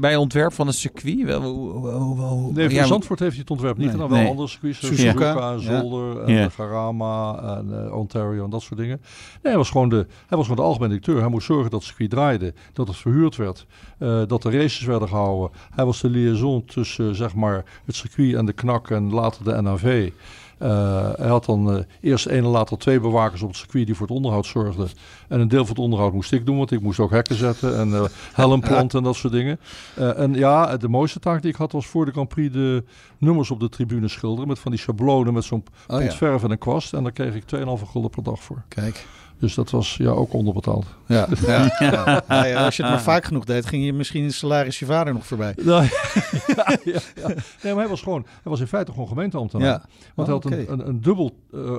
bij 0.00 0.10
het 0.10 0.16
ontwerp 0.20 0.52
van 0.52 0.66
het 0.66 0.76
circuit? 0.76 1.22
Wel, 1.22 1.42
hoe- 1.42 1.88
hoe- 1.90 2.52
Nee, 2.52 2.64
voor 2.68 2.74
ja, 2.78 2.86
Zandvoort 2.86 3.18
heeft 3.18 3.30
hij 3.32 3.40
het 3.40 3.50
ontwerp 3.50 3.76
niet 3.76 3.86
Nee. 3.86 3.94
gedaan. 3.94 4.08
Wel 4.10 4.18
Nee. 4.18 4.28
andere 4.28 4.48
circuits. 4.48 4.78
zoals 4.78 4.96
Suzuka. 4.96 5.32
Ja. 5.50 5.58
Zolder, 5.58 6.22
en 6.22 6.32
Ja. 6.32 6.44
de 6.44 6.50
Garama 6.50 7.38
en 7.58 7.84
eh, 7.86 7.96
Ontario 7.96 8.44
en 8.44 8.50
dat 8.50 8.62
soort 8.62 8.80
dingen. 8.80 9.00
Nee, 9.00 9.52
hij 9.52 9.56
was 9.56 9.70
gewoon 9.70 9.88
de, 9.88 10.06
hij 10.26 10.36
was 10.38 10.46
gewoon 10.46 10.56
de 10.56 10.62
algemene 10.68 10.88
directeur. 10.88 11.20
Hij 11.20 11.28
moest 11.30 11.46
zorgen 11.46 11.70
dat 11.70 11.78
het 11.80 11.88
circuit 11.88 12.10
draaide, 12.10 12.54
dat 12.72 12.86
het 12.88 12.96
verhuurd 12.96 13.36
werd, 13.36 13.66
eh, 13.98 14.22
dat 14.26 14.42
de 14.42 14.50
races 14.50 14.84
werden 14.84 15.08
gehouden. 15.08 15.50
Hij 15.74 15.84
was 15.84 16.00
de 16.00 16.10
liaison 16.10 16.64
tussen 16.64 17.08
eh, 17.08 17.14
zeg 17.14 17.34
maar, 17.34 17.64
het 17.84 17.94
circuit 17.94 18.34
en 18.34 18.46
de 18.46 18.52
knak 18.52 18.90
en 18.90 19.10
later 19.12 19.44
de 19.44 19.60
NAV. 19.62 20.10
Uh, 20.62 21.08
hij 21.16 21.28
had 21.28 21.44
dan 21.44 21.76
uh, 21.76 21.82
eerst 22.00 22.26
één 22.26 22.44
en 22.44 22.50
later 22.50 22.78
twee 22.78 23.00
bewakers 23.00 23.42
op 23.42 23.48
het 23.48 23.56
circuit 23.56 23.86
die 23.86 23.94
voor 23.94 24.06
het 24.06 24.16
onderhoud 24.16 24.46
zorgden. 24.46 24.88
En 25.28 25.40
een 25.40 25.48
deel 25.48 25.66
van 25.66 25.74
het 25.74 25.84
onderhoud 25.84 26.12
moest 26.12 26.32
ik 26.32 26.46
doen, 26.46 26.56
want 26.56 26.70
ik 26.70 26.80
moest 26.80 26.98
ook 27.00 27.10
hekken 27.10 27.36
zetten 27.36 27.76
en 27.76 27.88
uh, 27.88 28.04
helm 28.32 28.60
planten 28.60 28.98
en 28.98 29.04
dat 29.04 29.16
soort 29.16 29.32
dingen. 29.32 29.60
en 29.96 30.34
ja, 30.34 30.76
de 30.76 30.88
mooiste 30.88 31.20
taak 31.20 31.42
die 31.42 31.50
ik 31.50 31.56
had 31.56 31.72
was 31.72 31.86
voor 31.86 32.04
de 32.04 32.10
Grand 32.10 32.28
Prix 32.28 32.52
de 32.52 32.84
nummers 33.18 33.50
op 33.50 33.60
de 33.60 33.68
tribune 33.68 34.08
schilderen. 34.08 34.48
Met 34.48 34.58
van 34.58 34.70
die 34.70 34.80
schablonen 34.80 35.34
met 35.34 35.44
zo'n 35.44 35.64
oh, 35.86 36.02
ja. 36.02 36.38
en 36.42 36.50
een 36.50 36.58
kwast. 36.58 36.92
En 36.92 37.02
daar 37.02 37.12
kreeg 37.12 37.34
ik 37.34 37.44
2,5 37.56 37.62
gulden 37.90 38.10
per 38.10 38.22
dag 38.22 38.42
voor. 38.42 38.62
Kijk. 38.68 39.06
Dus 39.44 39.54
dat 39.54 39.70
was 39.70 39.96
ja, 39.98 40.10
ook 40.10 40.32
onderbetaald. 40.32 40.86
Ja, 41.06 41.28
ja, 41.46 41.76
ja. 41.78 42.24
ja, 42.28 42.64
als 42.64 42.76
je 42.76 42.82
het 42.82 42.92
maar 42.92 43.02
vaak 43.02 43.24
genoeg 43.24 43.44
deed, 43.44 43.66
ging 43.66 43.84
je 43.84 43.92
misschien 43.92 44.22
in 44.22 44.32
salaris 44.32 44.78
je 44.78 44.86
vader 44.86 45.12
nog 45.12 45.26
voorbij. 45.26 45.54
Nou, 45.64 45.88
ja, 46.84 47.00
ja, 47.14 47.26
Nee, 47.62 47.72
maar 47.72 47.82
hij 47.82 47.88
was 47.88 48.02
gewoon, 48.02 48.22
hij 48.22 48.50
was 48.50 48.60
in 48.60 48.66
feite 48.66 48.90
gewoon 48.92 49.08
gemeenteambtenaar. 49.08 49.66
Ja. 49.66 49.82
Want 50.14 50.28
hij 50.28 50.36
had 50.36 50.44
een, 50.44 50.72
een, 50.72 50.88
een 50.88 51.00
dubbel 51.00 51.36
uh, 51.54 51.60
uh, 51.60 51.78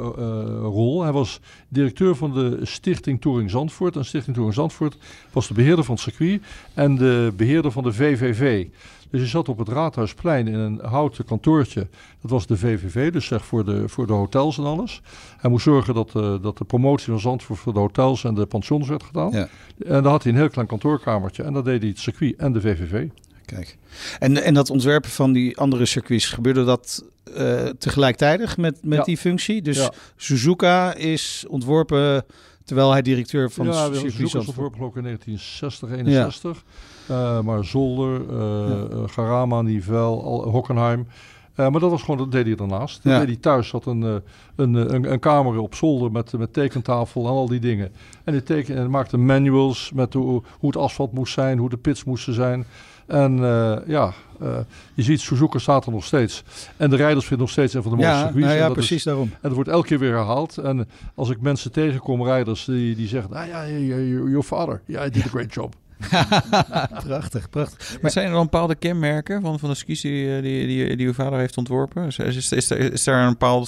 rol. 0.62 1.04
Hij 1.04 1.12
was 1.12 1.40
directeur 1.68 2.16
van 2.16 2.34
de 2.34 2.60
Stichting 2.62 3.22
Touring 3.22 3.50
Zandvoort. 3.50 3.96
En 3.96 4.06
Stichting 4.06 4.36
Touring 4.36 4.56
Zandvoort 4.56 4.98
was 5.32 5.48
de 5.48 5.54
beheerder 5.54 5.86
van 5.86 5.96
het 5.96 6.04
circuit 6.04 6.42
en 6.74 6.96
de 6.96 7.34
beheerder 7.36 7.72
van 7.72 7.84
de 7.84 7.94
VVV. 7.94 8.68
Dus 9.16 9.24
je 9.24 9.30
zat 9.30 9.50
op 9.50 9.58
het 9.58 9.70
Raadhuisplein 9.70 10.48
in 10.48 10.54
een 10.54 10.80
houten 10.84 11.26
kantoortje. 11.26 11.88
Dat 12.22 12.32
was 12.32 12.48
de 12.48 12.58
VVV, 12.58 13.12
dus 13.12 13.26
zeg 13.26 13.46
voor 13.46 13.66
de, 13.66 13.90
voor 13.90 14.08
de 14.08 14.14
hotels 14.14 14.58
en 14.58 14.64
alles. 14.64 15.02
Hij 15.38 15.50
moest 15.50 15.64
zorgen 15.64 15.94
dat, 15.94 16.14
uh, 16.18 16.36
dat 16.42 16.58
de 16.58 16.66
promotie 16.66 17.12
van 17.12 17.20
Zandvoort 17.20 17.60
voor 17.60 17.74
de 17.74 17.80
hotels 17.80 18.24
en 18.24 18.34
de 18.34 18.46
pensions 18.46 18.88
werd 18.88 19.04
gedaan. 19.04 19.32
Ja. 19.32 19.48
En 19.78 20.04
dan 20.04 20.12
had 20.12 20.24
hij 20.24 20.32
een 20.32 20.38
heel 20.38 20.50
klein 20.50 20.68
kantoorkamertje. 20.68 21.44
En 21.44 21.54
dat 21.54 21.66
deed 21.66 21.80
hij 21.80 21.90
het 21.90 22.00
circuit 22.00 22.36
en 22.36 22.54
de 22.54 22.62
VVV. 22.62 23.08
Kijk. 23.46 23.78
En, 24.20 24.44
en 24.44 24.54
dat 24.54 24.70
ontwerpen 24.70 25.10
van 25.10 25.32
die 25.32 25.58
andere 25.58 25.86
circuits, 25.86 26.26
gebeurde 26.26 26.64
dat 26.64 27.06
uh, 27.38 27.64
tegelijkertijd 27.66 28.58
met, 28.58 28.78
met 28.84 29.06
die 29.06 29.18
functie? 29.18 29.62
Dus 29.62 29.78
ja. 29.78 29.92
Suzuka 30.16 30.94
is 30.94 31.46
ontworpen 31.50 32.26
terwijl 32.66 32.92
hij 32.92 33.02
directeur 33.02 33.52
van 33.52 33.66
ja, 33.66 33.94
circuit 33.94 34.20
is 34.20 34.36
ontworpen 34.36 34.96
in 34.96 35.04
1960, 35.04 35.92
61. 35.92 36.64
Uh, 37.12 37.42
maar 37.42 37.66
Zolder, 37.66 38.22
uh, 38.32 39.00
ja. 39.02 39.08
Garama, 39.08 39.62
Nivel, 39.62 40.44
Hockenheim. 40.50 41.08
Uh, 41.56 41.70
maar 41.70 41.80
dat 41.80 41.90
was 41.90 42.02
gewoon, 42.02 42.18
dat 42.18 42.32
deed 42.32 42.46
hij 42.46 42.56
daarnaast. 42.56 43.04
Ja. 43.04 43.20
deed 43.20 43.28
hij 43.28 43.36
thuis, 43.36 43.72
had 43.72 43.86
een, 43.86 44.02
een, 44.02 44.74
een, 44.74 45.12
een, 45.12 45.20
kamer 45.20 45.58
op 45.60 45.76
zolder 45.76 46.12
met, 46.12 46.38
met 46.38 46.54
tekentafel 46.54 47.24
en 47.24 47.30
al 47.30 47.48
die 47.48 47.60
dingen. 47.60 47.92
En 48.24 48.34
hij, 48.34 48.42
teken, 48.42 48.76
en 48.76 48.90
maakte 48.90 49.18
manuals 49.18 49.92
met 49.94 50.14
hoe, 50.14 50.44
hoe 50.60 50.70
het 50.70 50.78
asfalt 50.78 51.12
moest 51.12 51.34
zijn, 51.34 51.58
hoe 51.58 51.70
de 51.70 51.78
pits 51.78 52.04
moesten 52.04 52.34
zijn. 52.34 52.66
En 53.06 53.38
uh, 53.38 53.78
ja, 53.88 54.14
uh, 54.42 54.58
je 54.94 55.04
ziet, 55.04 55.22
Suzuka 55.22 55.60
staat 55.60 55.86
er 55.86 55.92
nog 55.92 56.06
steeds. 56.06 56.44
En 56.78 56.90
de 56.90 56.96
rijders 56.96 57.26
vinden 57.26 57.46
nog 57.46 57.50
steeds 57.56 57.74
een 57.74 57.82
van 57.82 57.92
de 57.92 57.98
mooiste 57.98 58.16
ja, 58.16 58.24
circuits. 58.24 58.48
Nou 58.48 58.60
ja, 58.60 58.70
precies 58.70 59.04
daarom. 59.04 59.30
En 59.32 59.40
dat 59.42 59.54
wordt 59.54 59.70
elke 59.70 59.88
keer 59.88 60.00
weer 60.00 60.14
herhaald. 60.14 60.58
En 60.58 60.88
als 61.16 61.30
ik 61.30 61.42
mensen 61.42 61.72
tegenkom, 61.72 62.24
rijders, 62.24 62.66
die, 62.66 62.96
die 62.96 63.08
zeggen... 63.08 63.34
Ah 63.34 63.48
ja, 63.48 63.68
your 63.68 64.44
father, 64.44 64.82
yeah, 64.86 65.06
I 65.06 65.10
did 65.10 65.26
a 65.26 65.30
great 65.30 65.54
job. 65.54 65.76
prachtig, 67.08 67.50
prachtig. 67.50 68.02
Maar 68.02 68.12
zijn 68.12 68.26
er 68.28 68.32
dan 68.32 68.44
bepaalde 68.44 68.76
kenmerken 68.76 69.42
van, 69.42 69.60
van 69.60 69.70
de 69.70 69.76
skis 69.76 70.02
die, 70.02 70.42
die, 70.42 70.68
die, 70.68 70.96
die 70.96 71.08
uw 71.08 71.14
vader 71.14 71.40
heeft 71.40 71.58
ontworpen? 71.58 72.06
Is, 72.06 72.18
is, 72.18 72.52
is, 72.52 72.70
er, 72.70 72.94
is 72.94 73.08
er 73.08 73.16
een 73.16 73.30
bepaalde 73.30 73.66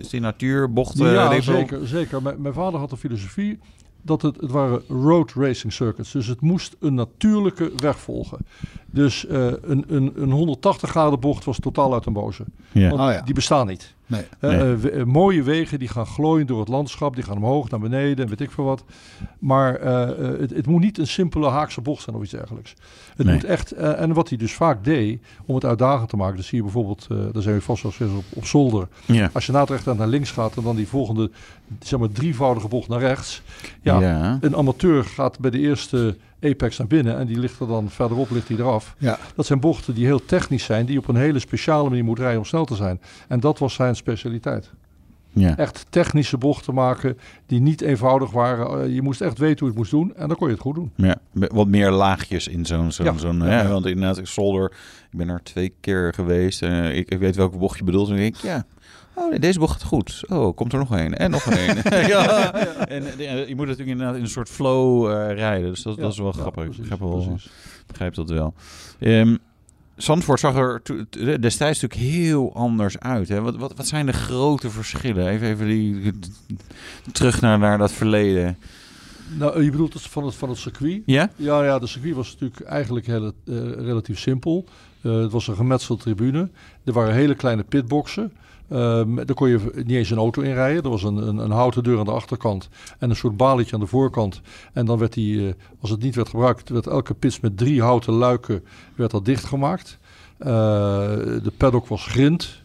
signatuur, 0.00 0.72
bocht? 0.72 0.98
Ja, 0.98 1.40
zeker. 1.40 1.86
zeker. 1.86 2.22
Mijn, 2.22 2.42
mijn 2.42 2.54
vader 2.54 2.80
had 2.80 2.90
een 2.92 2.96
filosofie 2.96 3.58
dat 4.06 4.22
het, 4.22 4.40
het 4.40 4.50
waren 4.50 4.82
road 4.88 5.32
racing 5.32 5.72
circuits. 5.72 6.12
Dus 6.12 6.26
het 6.26 6.40
moest 6.40 6.76
een 6.80 6.94
natuurlijke 6.94 7.72
weg 7.76 7.98
volgen. 7.98 8.38
Dus 8.96 9.24
uh, 9.30 9.46
een, 9.62 9.84
een, 9.88 10.12
een 10.14 10.30
180 10.30 10.90
graden 10.90 11.20
bocht 11.20 11.44
was 11.44 11.58
totaal 11.58 11.94
uit 11.94 12.06
een 12.06 12.12
boze. 12.12 12.44
Ja. 12.72 12.88
Want 12.88 13.00
oh 13.00 13.12
ja. 13.12 13.20
die 13.20 13.34
bestaan 13.34 13.66
niet. 13.66 13.94
Nee. 14.06 14.24
Uh, 14.40 15.04
mooie 15.04 15.42
wegen 15.42 15.78
die 15.78 15.88
gaan 15.88 16.06
glooien 16.06 16.46
door 16.46 16.58
het 16.58 16.68
landschap. 16.68 17.14
Die 17.14 17.24
gaan 17.24 17.36
omhoog, 17.36 17.70
naar 17.70 17.80
beneden 17.80 18.24
en 18.24 18.30
weet 18.30 18.40
ik 18.40 18.50
veel 18.50 18.64
wat. 18.64 18.84
Maar 19.38 19.80
het, 20.40 20.50
het, 20.50 20.66
moet 20.66 20.80
niet 20.80 20.98
een 20.98 21.06
simpele 21.06 21.48
haakse 21.48 21.80
bocht 21.80 22.02
zijn 22.02 22.16
of 22.16 22.22
iets 22.22 22.30
dergelijks. 22.30 22.74
Het 23.16 23.26
moet 23.26 23.44
echt... 23.44 23.72
en 23.72 24.12
wat 24.12 24.28
hij 24.28 24.38
dus 24.38 24.52
vaak 24.52 24.84
deed, 24.84 25.22
om 25.46 25.54
het 25.54 25.64
uitdagend 25.64 26.08
te 26.08 26.16
maken... 26.16 26.36
Dat 26.36 26.44
zie 26.44 26.56
je 26.56 26.64
bijvoorbeeld, 26.64 27.06
daar 27.08 27.42
zijn 27.42 27.54
we 27.54 27.60
vast 27.60 27.82
wel 27.82 27.92
eens 27.98 28.16
op, 28.16 28.24
op 28.34 28.46
zolder. 28.46 28.88
Ja. 29.04 29.30
Als 29.32 29.46
je 29.46 29.52
na 29.52 29.64
het 29.64 29.96
naar 29.96 30.08
links 30.08 30.30
gaat 30.30 30.56
en 30.56 30.62
dan 30.62 30.76
die 30.76 30.88
volgende... 30.88 31.30
zeg 31.80 31.98
maar 31.98 32.10
drievoudige 32.10 32.68
bocht 32.68 32.88
naar 32.88 33.00
rechts. 33.00 33.42
Ja, 33.82 34.00
ja. 34.00 34.38
een 34.40 34.56
amateur 34.56 35.04
gaat 35.04 35.38
bij 35.38 35.50
de 35.50 35.58
eerste 35.58 36.16
apex 36.40 36.78
naar 36.78 36.86
binnen 36.86 37.18
en 37.18 37.26
die 37.26 37.38
ligt 37.38 37.60
er 37.60 37.66
dan 37.66 37.90
verderop 37.90 38.30
ligt 38.30 38.48
hij 38.48 38.56
eraf. 38.56 38.94
Ja. 38.98 39.18
Dat 39.34 39.46
zijn 39.46 39.60
bochten 39.60 39.94
die 39.94 40.04
heel 40.04 40.24
technisch 40.24 40.64
zijn, 40.64 40.86
die 40.86 40.98
op 40.98 41.08
een 41.08 41.16
hele 41.16 41.38
speciale 41.38 41.88
manier 41.88 42.04
moet 42.04 42.18
rijden 42.18 42.38
om 42.38 42.44
snel 42.44 42.64
te 42.64 42.76
zijn. 42.76 43.00
En 43.28 43.40
dat 43.40 43.58
was 43.58 43.74
zijn 43.74 43.96
specialiteit. 43.96 44.72
Ja. 45.32 45.56
Echt 45.56 45.86
technische 45.88 46.38
bochten 46.38 46.74
maken 46.74 47.18
die 47.46 47.60
niet 47.60 47.80
eenvoudig 47.80 48.30
waren. 48.30 48.82
Eh, 48.82 48.94
je 48.94 49.02
moest 49.02 49.20
echt 49.20 49.38
weten 49.38 49.58
hoe 49.58 49.68
je 49.68 49.74
het 49.74 49.76
moest 49.76 49.90
doen 49.90 50.16
en 50.16 50.28
dan 50.28 50.36
kon 50.36 50.46
je 50.46 50.52
het 50.52 50.62
goed 50.62 50.74
doen. 50.74 50.92
Ja, 50.94 51.16
wat 51.32 51.66
meer 51.66 51.90
laagjes 51.90 52.48
in 52.48 52.66
zo'n... 52.66 52.92
zo'n 52.92 53.06
ja. 53.06 53.18
zo'n 53.18 53.42
ja. 53.42 53.68
Want 53.68 53.86
inderdaad, 53.86 54.20
Solder, 54.22 54.72
ik 55.10 55.18
ben 55.18 55.28
er 55.28 55.42
twee 55.42 55.72
keer 55.80 56.12
geweest. 56.14 56.62
en 56.62 56.96
ik, 56.96 57.08
ik 57.10 57.18
weet 57.18 57.36
welke 57.36 57.58
bocht 57.58 57.78
je 57.78 57.84
bedoelt. 57.84 58.08
En 58.08 58.14
ik 58.14 58.20
denk 58.20 58.36
ja, 58.36 58.66
Oh, 59.18 59.30
nee, 59.30 59.38
deze 59.38 59.58
bocht 59.58 59.72
gaat 59.72 59.82
goed. 59.82 60.24
Oh, 60.28 60.56
komt 60.56 60.72
er 60.72 60.78
nog 60.78 60.90
een. 60.90 61.14
En 61.14 61.30
nog 61.30 61.46
een. 61.46 61.76
ja. 62.14 62.54
En, 62.86 63.04
je 63.48 63.54
moet 63.56 63.66
natuurlijk 63.66 63.90
inderdaad 63.90 64.16
in 64.16 64.22
een 64.22 64.28
soort 64.28 64.48
flow 64.48 65.10
uh, 65.10 65.34
rijden. 65.34 65.70
Dus 65.70 65.82
dat, 65.82 65.98
dat 65.98 66.12
is 66.12 66.18
wel 66.18 66.32
grappig. 66.32 66.64
Precies, 66.64 66.84
ik 66.84 66.88
begrijp, 66.88 67.00
wel, 67.00 67.38
begrijp 67.86 68.14
dat 68.14 68.30
wel. 68.30 68.54
Um, 69.00 69.38
Zandvoort 69.96 70.40
zag 70.40 70.56
er 70.56 70.82
destijds 71.40 71.80
natuurlijk 71.80 72.10
heel 72.10 72.54
anders 72.54 72.98
uit. 72.98 73.28
Hè? 73.28 73.40
Wat, 73.40 73.56
wat, 73.56 73.72
wat 73.76 73.86
zijn 73.86 74.06
de 74.06 74.12
grote 74.12 74.70
verschillen? 74.70 75.28
Even, 75.28 75.48
even 75.48 75.66
die, 75.66 76.12
terug 77.12 77.40
naar, 77.40 77.58
naar 77.58 77.78
dat 77.78 77.92
verleden. 77.92 78.58
Nou, 79.38 79.62
je 79.62 79.70
bedoelt 79.70 79.92
het 79.92 80.02
van 80.02 80.24
het, 80.24 80.34
van 80.34 80.48
het 80.48 80.58
circuit? 80.58 81.02
Ja? 81.06 81.30
Ja, 81.36 81.64
ja, 81.64 81.78
de 81.78 81.86
circuit 81.86 82.14
was 82.14 82.32
natuurlijk 82.32 82.60
eigenlijk 82.60 83.06
heel, 83.06 83.32
uh, 83.44 83.70
relatief 83.72 84.18
simpel. 84.18 84.64
Uh, 85.02 85.20
het 85.20 85.32
was 85.32 85.48
een 85.48 85.56
gemetselde 85.56 86.02
tribune. 86.02 86.50
Er 86.84 86.92
waren 86.92 87.14
hele 87.14 87.34
kleine 87.34 87.62
pitboxen. 87.62 88.32
Um, 88.72 89.14
daar 89.14 89.34
kon 89.34 89.48
je 89.48 89.70
niet 89.74 89.90
eens 89.90 90.10
een 90.10 90.18
auto 90.18 90.42
in 90.42 90.54
rijden. 90.54 90.82
Er 90.82 90.90
was 90.90 91.02
een, 91.02 91.16
een, 91.16 91.38
een, 91.38 91.50
houten 91.50 91.82
deur 91.82 91.98
aan 91.98 92.04
de 92.04 92.10
achterkant 92.10 92.68
en 92.98 93.10
een 93.10 93.16
soort 93.16 93.36
balietje 93.36 93.74
aan 93.74 93.80
de 93.80 93.86
voorkant. 93.86 94.40
En 94.72 94.86
dan 94.86 94.98
werd 94.98 95.12
die, 95.12 95.36
uh, 95.36 95.52
als 95.80 95.90
het 95.90 96.02
niet 96.02 96.14
werd 96.14 96.28
gebruikt, 96.28 96.68
werd 96.68 96.86
elke 96.86 97.14
pits 97.14 97.40
met 97.40 97.56
drie 97.56 97.82
houten 97.82 98.12
luiken 98.12 98.64
werd 98.94 99.10
dat 99.10 99.24
dichtgemaakt. 99.24 99.98
Uh, 100.38 100.46
de 100.46 101.52
paddock 101.56 101.86
was 101.86 102.06
grind. 102.06 102.64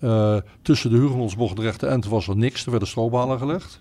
Uh, 0.00 0.36
tussen 0.62 0.90
de 0.90 0.96
Hugenonsbocht 0.96 1.50
en 1.50 1.56
de 1.56 1.62
rechte 1.62 1.86
end 1.86 2.06
was 2.06 2.28
er 2.28 2.36
niks. 2.36 2.64
Er 2.64 2.70
werden 2.70 2.88
strobalen 2.88 3.38
gelegd. 3.38 3.80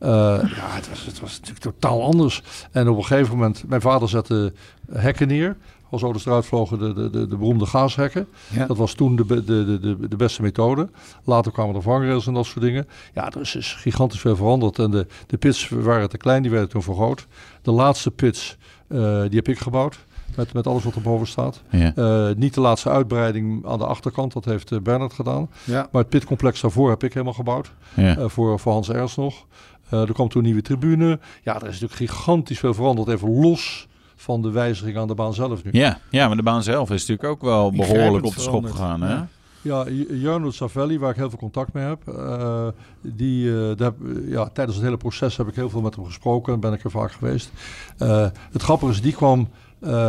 ja, 0.00 0.40
het 0.70 0.88
was, 0.88 1.04
het 1.06 1.20
was 1.20 1.40
natuurlijk 1.40 1.60
totaal 1.60 2.02
anders. 2.02 2.42
En 2.70 2.88
op 2.88 2.96
een 2.96 3.04
gegeven 3.04 3.36
moment, 3.36 3.64
mijn 3.68 3.80
vader 3.80 4.08
zette 4.08 4.52
hekken 4.92 5.28
neer 5.28 5.56
als 5.92 6.02
auto's 6.02 6.26
eruit 6.26 6.46
vlogen, 6.46 6.78
de, 6.78 6.92
de, 6.92 7.10
de, 7.10 7.26
de 7.26 7.36
beroemde 7.36 7.66
gaashekken. 7.66 8.28
Dat 8.66 8.76
was 8.76 8.94
toen 8.94 9.16
de, 9.16 9.44
de, 9.44 9.78
de, 9.80 10.08
de 10.08 10.16
beste 10.16 10.42
methode. 10.42 10.88
Later 11.24 11.52
kwamen 11.52 11.74
er 11.74 11.82
vangrails 11.82 12.26
en 12.26 12.34
dat 12.34 12.46
soort 12.46 12.64
dingen. 12.64 12.88
Ja, 13.14 13.30
er 13.30 13.40
is, 13.40 13.54
is 13.54 13.72
gigantisch 13.72 14.20
veel 14.20 14.36
veranderd. 14.36 14.78
En 14.78 14.90
de, 14.90 15.06
de 15.26 15.36
pits 15.36 15.68
waren 15.68 16.08
te 16.08 16.16
klein, 16.16 16.42
die 16.42 16.50
werden 16.50 16.68
toen 16.68 16.82
vergroot. 16.82 17.26
De 17.62 17.70
laatste 17.70 18.10
pits, 18.10 18.56
uh, 18.88 19.20
die 19.20 19.36
heb 19.36 19.48
ik 19.48 19.58
gebouwd. 19.58 19.98
Met, 20.36 20.52
met 20.52 20.66
alles 20.66 20.84
wat 20.84 20.94
erboven 20.94 21.26
staat. 21.26 21.62
Ja. 21.70 21.92
Uh, 21.96 22.34
niet 22.36 22.54
de 22.54 22.60
laatste 22.60 22.90
uitbreiding 22.90 23.66
aan 23.66 23.78
de 23.78 23.86
achterkant, 23.86 24.32
dat 24.32 24.44
heeft 24.44 24.70
uh, 24.70 24.80
Bernard 24.80 25.12
gedaan. 25.12 25.50
Ja. 25.64 25.88
Maar 25.90 26.00
het 26.02 26.10
pitcomplex 26.10 26.60
daarvoor 26.60 26.90
heb 26.90 27.02
ik 27.02 27.12
helemaal 27.12 27.34
gebouwd. 27.34 27.72
Ja. 27.94 28.28
Voor, 28.28 28.58
voor 28.58 28.72
Hans 28.72 28.90
Ernst 28.90 29.16
nog. 29.16 29.46
er 29.88 30.12
kwam 30.12 30.28
toen 30.28 30.40
een 30.40 30.46
nieuwe 30.46 30.62
tribune. 30.62 31.18
Ja, 31.42 31.54
er 31.54 31.68
is 31.68 31.80
natuurlijk 31.80 32.10
gigantisch 32.10 32.58
veel 32.58 32.74
veranderd. 32.74 33.08
Even 33.08 33.40
los 33.40 33.88
van 34.22 34.42
de 34.42 34.50
wijziging 34.50 34.96
aan 34.96 35.06
de 35.06 35.14
baan 35.14 35.34
zelf 35.34 35.64
nu. 35.64 35.70
Ja, 35.72 35.98
ja 36.10 36.26
maar 36.26 36.36
de 36.36 36.42
baan 36.42 36.62
zelf 36.62 36.90
is 36.90 37.06
natuurlijk 37.06 37.28
ook 37.28 37.42
wel 37.42 37.70
behoorlijk 37.70 38.24
op 38.24 38.34
de 38.34 38.40
schop 38.40 38.64
gegaan. 38.64 39.02
Hè? 39.02 39.14
Ja. 39.14 39.28
Ja, 39.64 39.86
Jarno 40.10 40.50
Savelli, 40.50 40.98
waar 40.98 41.10
ik 41.10 41.16
heel 41.16 41.28
veel 41.28 41.38
contact 41.38 41.72
mee 41.72 41.84
heb, 41.84 42.02
uh, 42.08 42.66
die, 43.00 43.44
uh, 43.44 43.76
daar, 43.76 43.92
ja, 44.26 44.48
tijdens 44.48 44.76
het 44.76 44.84
hele 44.84 44.96
proces 44.96 45.36
heb 45.36 45.48
ik 45.48 45.54
heel 45.54 45.70
veel 45.70 45.80
met 45.80 45.94
hem 45.94 46.04
gesproken 46.04 46.52
en 46.54 46.60
ben 46.60 46.72
ik 46.72 46.84
er 46.84 46.90
vaak 46.90 47.12
geweest. 47.12 47.52
Uh, 47.98 48.26
het 48.52 48.62
grappige 48.62 48.92
is, 48.92 49.00
die 49.00 49.12
kwam 49.12 49.48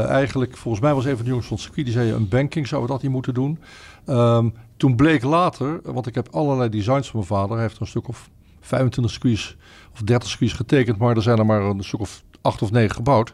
eigenlijk, 0.08 0.58
volgens 0.58 0.84
mij 0.84 0.94
was 0.94 1.06
een 1.06 1.16
van 1.16 1.24
de 1.24 1.30
jongens 1.30 1.48
van 1.48 1.56
het 1.56 1.66
circuit, 1.66 1.86
die 1.86 1.96
zei 1.96 2.12
een 2.12 2.28
banking 2.28 2.68
zou 2.68 2.82
we 2.82 2.88
dat 2.88 3.02
niet 3.02 3.12
moeten 3.12 3.34
doen. 3.34 3.60
Um, 4.08 4.54
toen 4.78 4.96
bleek 4.96 5.24
later, 5.24 5.80
want 5.84 6.08
ik 6.08 6.16
heb 6.16 6.28
allerlei 6.32 6.70
designs 6.70 7.10
van 7.10 7.20
mijn 7.20 7.32
vader, 7.32 7.52
hij 7.52 7.62
heeft 7.62 7.80
een 7.80 7.88
stuk 7.88 8.08
of 8.08 8.30
25 8.62 9.14
circuits 9.14 9.56
of 9.94 10.02
30 10.02 10.30
circuits 10.30 10.54
getekend, 10.54 10.98
maar 10.98 11.16
er 11.16 11.22
zijn 11.22 11.38
er 11.38 11.46
maar 11.46 11.62
een 11.62 11.84
stuk 11.84 12.00
of 12.00 12.24
acht 12.44 12.62
of 12.62 12.72
negen 12.72 12.96
gebouwd. 12.96 13.34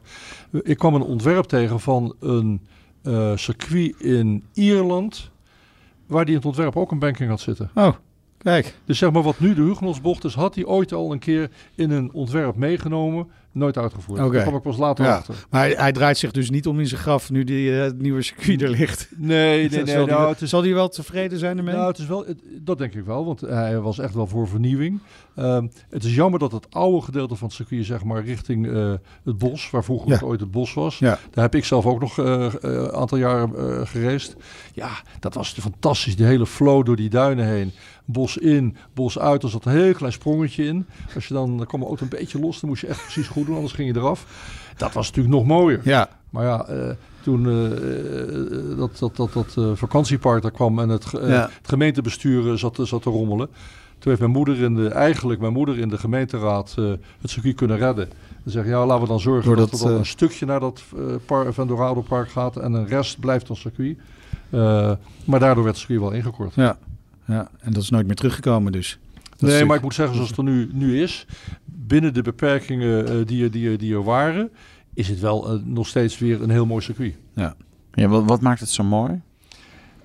Ik 0.63 0.77
kwam 0.77 0.95
een 0.95 1.01
ontwerp 1.01 1.45
tegen 1.45 1.79
van 1.79 2.15
een 2.19 2.61
uh, 3.03 3.31
circuit 3.35 3.95
in 3.99 4.43
Ierland, 4.53 5.31
waar 6.07 6.25
die 6.25 6.33
in 6.33 6.37
het 6.39 6.47
ontwerp 6.47 6.75
ook 6.75 6.91
een 6.91 6.99
banking 6.99 7.29
had 7.29 7.39
zitten. 7.39 7.69
Oh, 7.75 7.93
kijk. 8.37 8.75
Dus 8.85 8.97
zeg 8.97 9.11
maar 9.11 9.23
wat 9.23 9.39
nu 9.39 9.53
de 9.53 9.61
Hugenottsbocht 9.61 10.23
is, 10.23 10.33
had 10.33 10.55
hij 10.55 10.65
ooit 10.65 10.93
al 10.93 11.11
een 11.11 11.19
keer 11.19 11.49
in 11.75 11.91
een 11.91 12.13
ontwerp 12.13 12.55
meegenomen 12.55 13.27
Nooit 13.51 13.77
uitgevoerd. 13.77 14.19
Oké. 14.19 14.31
Daar 14.31 14.41
kwam 14.41 14.55
ik 14.55 14.61
pas 14.61 14.77
later 14.77 15.05
Ja. 15.05 15.15
achter. 15.15 15.45
Maar 15.49 15.61
hij, 15.61 15.73
hij 15.77 15.91
draait 15.91 16.17
zich 16.17 16.31
dus 16.31 16.49
niet 16.49 16.67
om 16.67 16.79
in 16.79 16.87
zijn 16.87 17.01
graf 17.01 17.29
nu 17.29 17.43
die, 17.43 17.75
eh, 17.75 17.81
het 17.81 18.01
nieuwe 18.01 18.21
circuit 18.21 18.61
er 18.61 18.69
ligt. 18.69 19.09
Nee, 19.15 19.69
nee, 19.69 19.83
nee. 19.83 19.93
zal, 19.95 20.05
nou, 20.05 20.29
het 20.29 20.41
is, 20.41 20.51
wel 20.51 20.89
tevreden 20.89 21.39
zijn 21.39 21.57
ermee? 21.57 21.75
nou, 21.75 21.87
het 21.87 21.97
is 21.97 22.05
wel, 22.07 22.25
het- 22.25 22.41
dat 22.61 22.77
denk 22.77 22.93
ik 22.93 23.03
wel, 23.05 23.25
want 23.25 23.41
hij 23.41 23.79
was 23.79 23.99
echt 23.99 24.13
wel 24.13 24.27
voor 24.27 24.47
vernieuwing. 24.47 24.99
Ehm, 25.39 25.67
het 25.89 26.03
is 26.03 26.15
jammer 26.15 26.39
dat 26.39 26.51
het 26.51 26.67
oude 26.69 27.01
gedeelte 27.01 27.35
van 27.35 27.47
het 27.47 27.55
circuit, 27.57 27.85
zeg 27.85 28.03
maar, 28.03 28.23
richting 28.23 28.67
eh, 28.67 28.93
het 29.23 29.37
bos, 29.37 29.69
waar 29.69 29.83
vroeger 29.83 30.09
Ja. 30.09 30.19
ooit 30.23 30.39
het 30.39 30.51
bos 30.51 30.73
was. 30.73 30.97
Ja. 30.99 31.19
Daar 31.31 31.43
heb 31.43 31.55
ik 31.55 31.65
zelf 31.65 31.85
ook 31.85 31.99
nog 31.99 32.19
eh, 32.19 32.45
eh, 32.45 32.53
een 32.61 32.91
aantal 32.91 33.17
jaren 33.17 33.55
eh 33.79 33.87
gereisd. 33.87 34.35
Ja, 34.73 34.89
dat 35.19 35.33
was 35.33 35.51
fantastisch. 35.51 36.15
Die 36.15 36.25
hele 36.25 36.45
flow 36.45 36.85
door 36.85 36.95
die 36.95 37.09
duinen 37.09 37.45
heen. 37.45 37.71
Bos 38.05 38.37
in, 38.37 38.75
bos 38.93 39.19
uit. 39.19 39.43
Er 39.43 39.49
zat 39.49 39.65
een 39.65 39.71
heel 39.71 39.93
klein 39.93 40.13
sprongetje 40.13 40.63
in. 40.65 40.85
Als 41.15 41.27
je 41.27 41.33
dan, 41.33 41.57
dan 41.57 41.65
kwam 41.65 41.79
de 41.79 41.85
auto 41.85 42.03
een 42.03 42.09
beetje 42.09 42.39
los. 42.39 42.59
Dan 42.59 42.69
moest 42.69 42.81
je 42.81 42.87
echt 42.87 43.01
precies 43.01 43.27
goed 43.27 43.45
doen, 43.45 43.55
anders 43.55 43.73
ging 43.73 43.93
je 43.93 43.99
eraf. 43.99 44.25
Dat 44.77 44.93
was 44.93 45.07
natuurlijk 45.07 45.35
nog 45.35 45.45
mooier. 45.45 45.81
Ja, 45.83 46.09
Maar 46.29 46.43
ja, 46.45 46.65
eh, 46.65 46.89
toen 47.21 47.45
eh, 47.47 47.65
eh, 47.65 48.77
dat, 48.77 48.97
dat, 48.99 49.15
dat, 49.15 49.33
dat 49.33 49.55
eh, 49.57 49.71
vakantiepark 49.73 50.41
daar 50.41 50.51
kwam 50.51 50.79
en 50.79 50.89
het, 50.89 51.13
eh, 51.13 51.29
Ja. 51.29 51.41
het 51.41 51.69
gemeentebestuur 51.69 52.51
eh, 52.51 52.57
zat, 52.57 52.79
zat 52.83 53.01
te 53.01 53.09
rommelen. 53.09 53.49
Toen 53.99 54.07
heeft 54.11 54.19
mijn 54.19 54.31
moeder 54.31 54.61
in 54.61 54.75
de, 54.75 54.87
eigenlijk 54.89 55.39
mijn 55.39 55.53
moeder 55.53 55.79
in 55.79 55.89
de 55.89 55.97
gemeenteraad 55.97 56.75
eh, 56.77 56.91
het 57.21 57.29
circuit 57.29 57.55
kunnen 57.55 57.77
redden. 57.77 58.09
Dan 58.43 58.51
zeggen 58.53 58.71
ja, 58.71 58.85
laten 58.85 59.01
we 59.03 59.07
dan 59.09 59.19
zorgen 59.19 59.45
Doordat, 59.45 59.69
dat 59.71 59.79
er 59.79 59.85
dan 59.85 59.93
eh, 59.93 59.99
een 59.99 60.05
stukje 60.05 60.45
naar 60.45 60.59
dat 60.59 60.83
eh 60.97 61.01
par, 61.25 61.53
Van 61.53 61.67
Dorado 61.67 62.01
Park 62.01 62.29
gaat 62.29 62.57
en 62.57 62.73
een 62.73 62.87
rest 62.87 63.19
blijft 63.19 63.49
als 63.49 63.59
circuit. 63.59 63.97
Maar 65.25 65.39
daardoor 65.39 65.63
werd 65.63 65.75
het 65.75 65.77
circuit 65.77 65.99
wel 65.99 66.11
ingekort. 66.11 66.55
ja, 66.55 66.77
ja. 67.25 67.49
En 67.59 67.73
dat 67.73 67.83
is 67.83 67.89
nooit 67.89 68.05
meer 68.07 68.15
teruggekomen 68.15 68.71
dus. 68.71 68.99
Dat 69.37 69.49
nee, 69.49 69.65
maar 69.65 69.75
ik 69.77 69.81
moet 69.83 69.93
zeggen, 69.93 70.15
zoals 70.15 70.29
het 70.29 70.37
er 70.37 70.43
nu, 70.43 70.69
nu 70.73 71.01
is, 71.01 71.25
binnen 71.65 72.13
de 72.13 72.21
beperkingen 72.21 73.05
die, 73.27 73.43
er- 73.43 73.51
die, 73.51 73.69
er- 73.69 73.77
die 73.77 73.93
er 73.93 74.03
waren, 74.03 74.49
is 74.93 75.07
het 75.07 75.19
wel 75.19 75.61
nog 75.63 75.87
steeds 75.87 76.17
weer 76.17 76.41
een 76.41 76.49
heel 76.49 76.65
mooi 76.65 76.81
circuit. 76.83 77.15
Ja. 77.35 77.55
Ja, 77.93 78.07
wat, 78.07 78.23
wat 78.25 78.41
maakt 78.41 78.59
het 78.59 78.69
zo 78.69 78.83
mooi? 78.83 79.21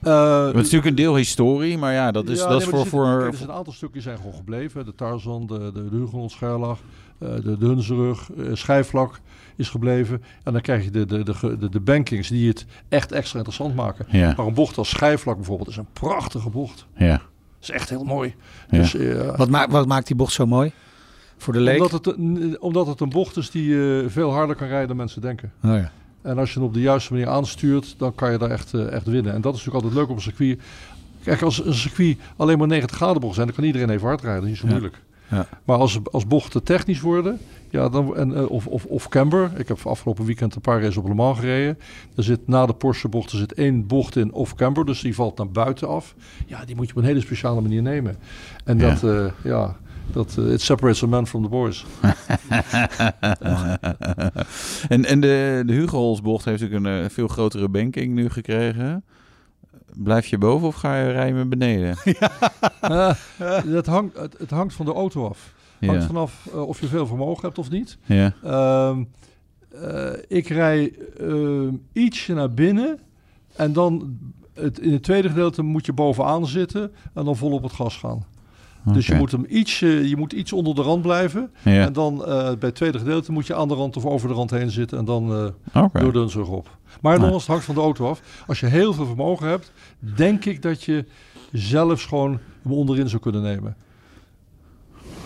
Eh, 0.05 0.45
het 0.47 0.55
is 0.55 0.63
natuurlijk 0.63 0.85
een 0.87 0.95
deel 0.95 1.17
historie, 1.17 1.79
maar 1.79 1.93
ja, 1.93 2.11
dat 2.13 2.29
is, 2.29 2.39
Ja, 2.39 2.49
dat 2.49 2.59
nee, 2.59 2.59
is 2.61 2.65
voor... 2.69 2.79
er 2.81 2.87
voor, 2.87 3.19
kijk, 3.19 3.31
er 3.33 3.37
zijn 3.39 3.49
een 3.49 3.55
aantal 3.55 3.73
stukjes 3.73 4.03
zijn 4.03 4.17
gewoon 4.17 4.35
gebleven. 4.35 4.85
De 4.85 4.95
Tarzan, 4.95 5.47
de, 5.47 5.59
de, 5.75 5.89
de 5.91 5.97
Hugenot 5.97 6.31
Scherlag, 6.31 6.79
eh, 7.19 7.29
de, 7.35 7.59
de 7.59 7.67
Hunzerug, 7.67 8.31
eh, 8.33 8.45
Schijfvlak 8.53 9.21
is 9.57 9.69
gebleven. 9.69 10.23
En 10.43 10.53
dan 10.53 10.63
krijg 10.63 10.85
je 10.85 10.91
de, 10.91 11.07
de, 11.07 11.23
de, 11.23 11.57
de, 11.59 11.69
de 11.69 11.81
bankings 11.81 12.29
die 12.29 12.49
het 12.49 12.67
echt 12.89 13.13
extra 13.13 13.37
interessant 13.39 13.75
maken. 13.75 14.07
Ja. 14.09 14.35
Maar 14.37 14.47
een 14.47 14.55
bocht 14.55 14.79
als 14.79 14.89
Schijfvlak 14.89 15.37
bijvoorbeeld 15.37 15.69
is 15.69 15.77
een 15.77 15.87
prachtige 15.93 16.51
bocht. 16.51 16.87
ja. 16.97 17.21
Dat 17.59 17.73
is 17.77 17.81
echt 17.81 17.89
heel 17.91 18.05
mooi. 18.05 18.35
Ja. 18.71 18.79
Dus, 18.79 18.95
eh, 18.95 19.37
Wat, 19.37 19.51
maakt 19.51 19.73
wat 19.73 19.87
maakt 19.87 20.07
die 20.07 20.17
bocht 20.17 20.33
zo 20.33 20.47
mooi? 20.47 20.73
Voor 21.37 21.53
de 21.53 21.61
leek? 21.61 21.75
omdat, 21.77 21.93
het, 21.93 22.07
een- 22.07 22.57
omdat 22.61 22.87
het 22.87 23.01
een 23.01 23.09
bocht 23.09 23.37
is 23.37 23.51
die 23.51 23.99
eh, 24.01 24.05
veel 24.09 24.33
harder 24.33 24.57
kan 24.57 24.69
rijden 24.69 24.89
dan 24.89 24.97
mensen 24.97 25.21
denken. 25.21 25.53
Oh, 25.65 25.71
ja. 25.71 25.91
En 26.25 26.39
als 26.39 26.53
je 26.53 26.59
hem 26.59 26.69
op 26.69 26.75
de 26.75 26.81
juiste 26.81 27.13
manier 27.13 27.29
aanstuurt, 27.29 27.95
dan 27.99 28.15
kan 28.15 28.33
je 28.33 28.39
daar 28.39 28.51
echt, 28.51 28.75
eh, 28.75 28.93
echt 28.93 29.07
winnen. 29.07 29.33
En 29.33 29.41
dat 29.41 29.55
is 29.55 29.59
natuurlijk 29.65 29.85
altijd 29.85 29.95
leuk 30.03 30.11
op 30.11 30.17
een 30.17 30.23
circuit. 30.23 30.61
Kijk, 31.25 31.43
als 31.43 31.65
een 31.65 31.75
circuit 31.75 32.17
alleen 32.37 32.59
maar 32.59 32.67
90 32.67 32.97
graden 32.97 33.21
bocht 33.21 33.35
zijn, 33.35 33.47
dan 33.47 33.57
kan 33.57 33.65
iedereen 33.65 33.91
even 33.91 34.07
hard 34.07 34.21
rijden. 34.21 34.41
Dat 34.43 34.51
is 34.51 34.63
niet 34.63 34.71
zo 34.71 34.77
moeilijk. 34.77 35.03
Ja. 35.29 35.47
Maar 35.65 35.77
als, 35.79 35.99
als 36.11 36.27
bochten 36.27 36.63
technisch 36.63 37.01
worden, 37.01 37.39
ja, 37.71 37.89
dan, 37.89 38.17
en, 38.17 38.35
eh, 38.37 38.51
of, 38.51 38.67
of, 38.67 38.85
of 38.85 39.09
camber. 39.09 39.51
Ik 39.57 39.69
heb 39.69 39.87
afgelopen 39.87 40.25
weekend 40.25 40.55
een 40.55 40.61
paar 40.61 40.81
races 40.81 40.97
op 40.97 41.09
Le 41.09 41.15
Mans 41.15 41.39
gereden. 41.39 41.79
Er 42.17 42.23
zit 42.23 42.49
na 42.49 42.67
de 42.67 42.73
Porsche 42.75 43.09
bocht 43.09 43.33
er 43.33 43.39
zit 43.39 43.53
één 43.55 43.87
bocht 43.87 44.17
in 44.17 44.33
of 44.33 44.55
camber, 44.55 44.85
dus 44.87 45.01
die 45.01 45.15
valt 45.15 45.37
naar 45.39 45.49
buiten 45.51 45.89
af. 45.89 46.15
Ja, 46.47 46.65
die 46.65 46.77
moet 46.77 46.87
je 46.87 46.93
op 46.93 46.99
een 46.99 47.05
hele 47.05 47.21
speciale 47.21 47.61
manier 47.61 47.83
nemen. 47.83 48.17
En 48.65 48.79
Ja. 48.79 48.89
dat, 48.95 49.03
eh, 49.11 49.27
ja, 49.45 49.77
dat 50.13 50.37
eh, 50.39 50.53
it 50.53 50.61
separates 50.61 51.03
a 51.03 51.07
man 51.07 51.27
from 51.27 51.43
the 51.43 51.49
boys. 51.49 51.85
en 54.89 55.05
en 55.05 55.21
de, 55.21 55.63
de 55.67 55.73
Hugo-Holsbocht 55.73 56.45
heeft 56.45 56.61
natuurlijk 56.63 56.87
een 56.87 57.05
eh, 57.05 57.11
veel 57.11 57.29
grotere 57.29 57.69
banking 57.69 58.15
nu 58.15 58.31
gekregen. 58.31 59.05
Blijf 59.97 60.27
je 60.27 60.39
boven 60.39 60.67
of 60.67 60.75
ga 60.75 60.97
je 60.97 61.11
rijden 61.11 61.37
met 61.37 61.49
beneden? 61.49 61.97
Eh, 62.81 63.65
dat 63.65 63.87
hangt, 63.87 64.17
het, 64.19 64.39
het 64.39 64.51
hangt 64.51 64.75
van 64.75 64.87
de 64.87 64.93
auto 64.93 65.29
af. 65.29 65.55
Hangt 65.81 66.01
Ja. 66.01 66.07
vanaf 66.07 66.47
of 66.47 66.81
je 66.81 66.87
veel 66.87 67.07
vermogen 67.07 67.43
hebt 67.43 67.59
of 67.59 67.71
niet. 67.71 67.99
Ja. 68.05 68.35
Ehm, 68.43 69.05
eh, 69.83 70.13
ik 70.29 70.49
rij 70.49 70.93
ehm, 71.21 71.73
ietsje 71.93 72.35
naar 72.35 72.51
binnen 72.51 72.99
en 73.57 73.73
dan 73.73 74.19
het, 74.55 74.79
in 74.79 74.93
het 74.93 75.03
tweede 75.03 75.29
gedeelte 75.29 75.63
moet 75.63 75.87
je 75.87 75.93
bovenaan 75.93 76.47
zitten 76.47 76.93
en 77.15 77.25
dan 77.25 77.37
vol 77.37 77.53
op 77.53 77.63
het 77.63 77.73
gas 77.73 77.97
gaan. 77.97 78.25
Dus 78.93 79.07
je 79.07 79.15
moet, 79.15 79.33
hem 79.33 79.45
ietsje, 79.49 80.09
je 80.09 80.17
moet 80.17 80.33
iets 80.33 80.53
onder 80.53 80.75
de 80.75 80.83
rand 80.83 81.03
blijven. 81.03 81.51
Ja. 81.63 81.85
En 81.85 81.93
dan 81.93 82.25
eh, 82.25 82.27
bij 82.43 82.57
het 82.59 82.75
tweede 82.75 82.99
gedeelte 82.99 83.33
moet 83.33 83.47
je 83.47 83.55
aan 83.55 83.69
de 83.69 83.75
rand 83.75 83.97
of 83.97 84.05
over 84.05 84.29
de 84.29 84.35
rand 84.35 84.51
heen 84.51 84.71
zitten 84.71 84.99
en 84.99 85.05
dan 85.05 85.53
eh 85.73 85.83
Oké. 85.85 86.01
door 86.01 86.13
de 86.13 86.45
op. 86.47 86.77
Maar 87.01 87.19
nogmaals, 87.19 87.43
het 87.43 87.51
hangt 87.51 87.65
van 87.65 87.75
de 87.75 87.81
auto 87.81 88.09
af. 88.09 88.45
Als 88.47 88.61
je 88.61 88.67
heel 88.67 88.93
veel 88.93 89.07
vermogen 89.07 89.49
hebt, 89.49 89.73
denk 89.99 90.45
ik 90.45 90.63
dat 90.63 90.83
je 90.83 91.05
zelfs 91.53 92.05
gewoon 92.05 92.39
hem 92.63 92.73
onderin 92.73 93.09
zou 93.09 93.23
kunnen 93.23 93.43
nemen. 93.43 93.77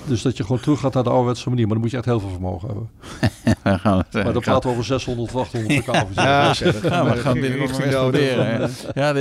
Dus 0.08 0.22
dat 0.22 0.36
je 0.36 0.42
gewoon 0.42 0.60
terug 0.60 0.80
gaat 0.80 0.94
naar 0.94 1.02
de 1.02 1.10
ouderwetse 1.10 1.48
manier. 1.48 1.64
Maar 1.64 1.72
dan 1.74 1.82
moet 1.82 1.90
je 1.90 1.96
echt 1.96 2.06
heel 2.06 2.20
veel 2.20 2.28
vermogen 2.28 2.66
hebben. 2.68 2.90
We 3.72 3.78
gaan 3.78 3.98
het, 3.98 4.14
eh, 4.14 4.24
Maar 4.24 4.32
praten 4.40 4.62
we 4.62 4.68
over 4.68 4.84
600, 4.84 5.34
800 5.34 5.80
pk. 5.80 5.86
Ja, 6.14 6.54
Ja, 6.82 7.04
we 7.04 7.16
gaan 7.16 7.40
binnenkort 7.40 7.70
nog 7.70 7.80
eens 7.80 7.94
proberen. 7.94 8.70
Ja, 8.94 9.14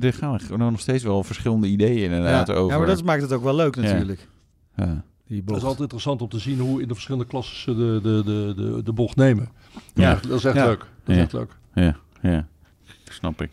er 0.00 0.12
gaan 0.12 0.40
gewoon 0.40 0.70
nog 0.70 0.80
steeds 0.80 1.04
wel 1.04 1.22
verschillende 1.24 1.66
ideeën 1.66 2.10
inderdaad 2.10 2.46
ja. 2.46 2.54
over. 2.54 2.72
ja, 2.72 2.78
maar 2.78 2.86
dat 2.86 3.04
maakt 3.04 3.22
het 3.22 3.32
ook 3.32 3.42
wel 3.42 3.54
leuk 3.54 3.76
natuurlijk. 3.76 4.28
Ja. 4.76 5.02
Die 5.26 5.42
Het 5.46 5.56
is 5.56 5.62
altijd 5.62 5.80
interessant 5.80 6.22
om 6.22 6.28
te 6.28 6.38
zien 6.38 6.58
hoe 6.58 6.82
in 6.82 6.88
de 6.88 6.94
verschillende 6.94 7.26
klassen 7.26 7.56
ze 7.56 7.74
de, 7.76 8.00
de, 8.02 8.22
de, 8.24 8.52
de, 8.56 8.82
de 8.82 8.92
bocht 8.92 9.16
nemen. 9.16 9.48
Ja. 9.94 10.18
Dat 10.28 10.38
is 10.38 10.44
echt 10.44 10.54
Ja. 10.56 10.64
leuk. 10.66 10.78
Dat 10.78 10.88
is 11.04 11.16
Ja. 11.16 11.22
echt 11.22 11.32
leuk. 11.32 11.56
Ja, 11.74 11.96
ja. 12.22 12.46
Snap 13.22 13.42
ik. 13.42 13.50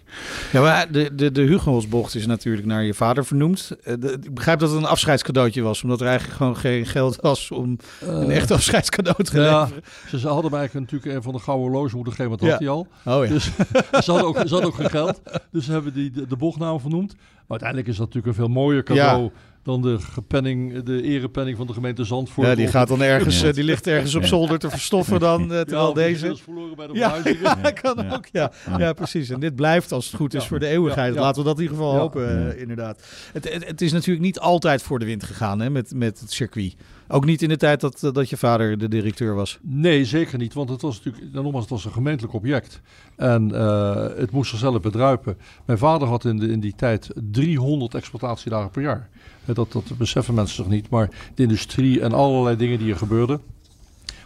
Ja, 0.52 0.62
maar 0.62 0.92
de, 0.92 1.16
de, 1.16 1.32
de 1.32 1.42
Hugenholzbocht 1.42 2.16
is 2.16 2.26
natuurlijk 2.26 2.68
naar 2.68 2.84
je 2.84 2.94
vader 2.94 3.26
vernoemd. 3.26 3.72
Eh, 3.84 3.94
de- 4.00 4.12
ik 4.22 4.34
begrijp 4.34 4.60
dat 4.60 4.70
het 4.70 4.78
een 4.80 4.86
afscheidscadeautje 4.86 5.62
was, 5.62 5.84
omdat 5.84 6.02
er 6.02 6.08
eigenlijk 6.08 6.38
gewoon 6.38 6.56
geen 6.58 6.86
geld 6.86 7.16
was 7.16 7.52
om 7.52 7.78
een 8.02 8.30
Eh, 8.30 8.36
echt 8.36 8.52
afscheidscadeau 8.52 9.24
te 9.24 9.40
ja, 9.42 9.60
leveren. 9.62 9.84
ze, 10.08 10.20
ze 10.20 10.28
hadden 10.28 10.52
mij 10.52 10.60
eigenlijk 10.60 10.92
natuurlijk 10.92 11.18
een 11.18 11.24
van 11.24 11.34
de 11.34 11.40
gouden 11.40 11.68
horloge 11.72 11.96
moeten 11.96 12.14
geven, 12.14 12.30
want 12.30 12.42
dat 12.42 12.50
Ja. 12.50 12.56
had 12.56 12.86
hij 13.04 13.14
al. 13.14 13.18
Oh 13.20 13.26
ja. 13.26 13.32
Dus 13.32 13.44
ze 14.06 14.12
hadden, 14.12 14.24
ook, 14.28 14.36
ze 14.38 14.54
hadden 14.54 14.66
ook 14.66 14.76
geen 14.76 14.90
geld. 14.90 15.22
Dus 15.52 15.66
ze 15.66 15.72
hebben 15.72 15.94
die, 15.94 16.12
de, 16.12 16.28
de 16.28 16.36
bochtnaam 16.38 16.80
vernoemd. 16.80 17.14
Maar 17.16 17.60
uiteindelijk 17.60 17.90
is 17.90 17.98
dat 17.98 18.06
natuurlijk 18.06 18.38
een 18.38 18.44
veel 18.46 18.54
mooier 18.54 18.84
cadeau 18.84 19.32
dan 19.64 19.82
de, 19.82 20.00
gepenning, 20.00 20.84
de 20.84 21.02
erepenning 21.02 21.58
van 21.58 21.68
de 21.68 21.74
gemeente 21.74 22.04
Zandvoort. 22.04 22.48
ja, 22.48 22.56
die 22.56 22.68
gaat 22.68 22.88
dan 22.88 23.02
ergens, 23.02 23.42
Ja. 23.42 23.48
eh, 23.48 23.54
die 23.54 23.64
ligt 23.64 23.88
ergens 23.88 24.16
op 24.16 24.22
Ja. 24.22 24.28
zolder 24.28 24.60
te 24.60 24.70
verstoffen 24.70 25.20
dan, 25.30 25.42
eh, 25.52 25.58
Ja, 25.58 25.64
terwijl 25.64 25.94
die 25.94 26.04
deze... 26.04 26.28
is 26.28 26.42
verloren 26.42 26.76
bij 26.76 26.88
de 26.88 26.94
Ja, 26.94 27.10
verhuizing. 27.14 27.40
ja, 27.64 27.72
kan 27.72 27.96
Ja. 28.06 28.14
ook. 28.16 28.26
Ja. 28.32 28.52
Ja, 28.78 28.94
precies. 28.94 29.30
En 29.30 29.40
dit 29.40 29.56
blijft, 29.56 29.92
als 29.92 30.06
het 30.06 30.16
goed 30.16 30.34
is, 30.34 30.42
Ja. 30.42 30.48
voor 30.48 30.60
de 30.60 30.68
eeuwigheid. 30.68 31.14
Ja, 31.14 31.20
ja. 31.20 31.26
Laten 31.26 31.42
we 31.42 31.48
dat 31.48 31.58
in 31.58 31.64
ieder 31.64 31.78
geval 31.78 31.94
Ja. 31.94 32.00
hopen, 32.00 32.52
eh, 32.54 32.62
inderdaad. 32.62 33.08
Het, 33.34 33.54
het, 33.54 33.68
het 33.68 33.82
is 33.82 33.92
natuurlijk 33.92 34.26
niet 34.26 34.40
altijd 34.40 34.82
voor 34.82 35.00
de 35.00 35.06
wind 35.06 35.24
gegaan 35.24 35.60
hè, 35.60 35.70
met, 35.70 35.94
met 35.96 36.20
het 36.20 36.32
circuit. 36.32 36.76
Ook 37.12 37.26
niet 37.26 37.42
in 37.42 37.50
de 37.50 37.58
tijd 37.58 37.82
dat, 37.82 38.10
dat 38.14 38.30
je 38.30 38.38
vader 38.38 38.78
de 38.78 38.88
directeur 38.88 39.36
was. 39.36 39.60
Nee, 39.62 40.06
zeker 40.06 40.38
niet. 40.38 40.54
Want 40.54 40.70
het 40.70 40.82
was 40.82 41.02
natuurlijk, 41.04 41.34
nogmaals, 41.34 41.62
het 41.62 41.70
was 41.70 41.86
een 41.86 41.92
gemeentelijk 41.92 42.34
object. 42.34 42.82
En 43.16 43.56
eh, 43.56 44.08
het 44.18 44.32
moest 44.32 44.50
zichzelf 44.50 44.82
bedruipen. 44.82 45.38
Mijn 45.66 45.78
vader 45.78 46.08
had 46.08 46.26
in, 46.26 46.38
de, 46.38 46.48
in 46.48 46.60
die 46.60 46.74
tijd 46.76 47.10
300 47.32 47.94
exploitatiedagen 47.96 48.70
per 48.70 48.82
jaar. 48.82 49.10
Eh, 49.50 49.56
Dat, 49.56 49.98
beseffen 49.98 50.34
mensen 50.34 50.64
toch 50.64 50.72
niet. 50.72 50.90
Maar 50.90 51.10
de 51.36 51.44
industrie 51.44 52.02
en 52.02 52.14
allerlei 52.14 52.56
dingen 52.56 52.80
die 52.80 52.92
er 52.92 52.98
gebeurden. 52.98 53.42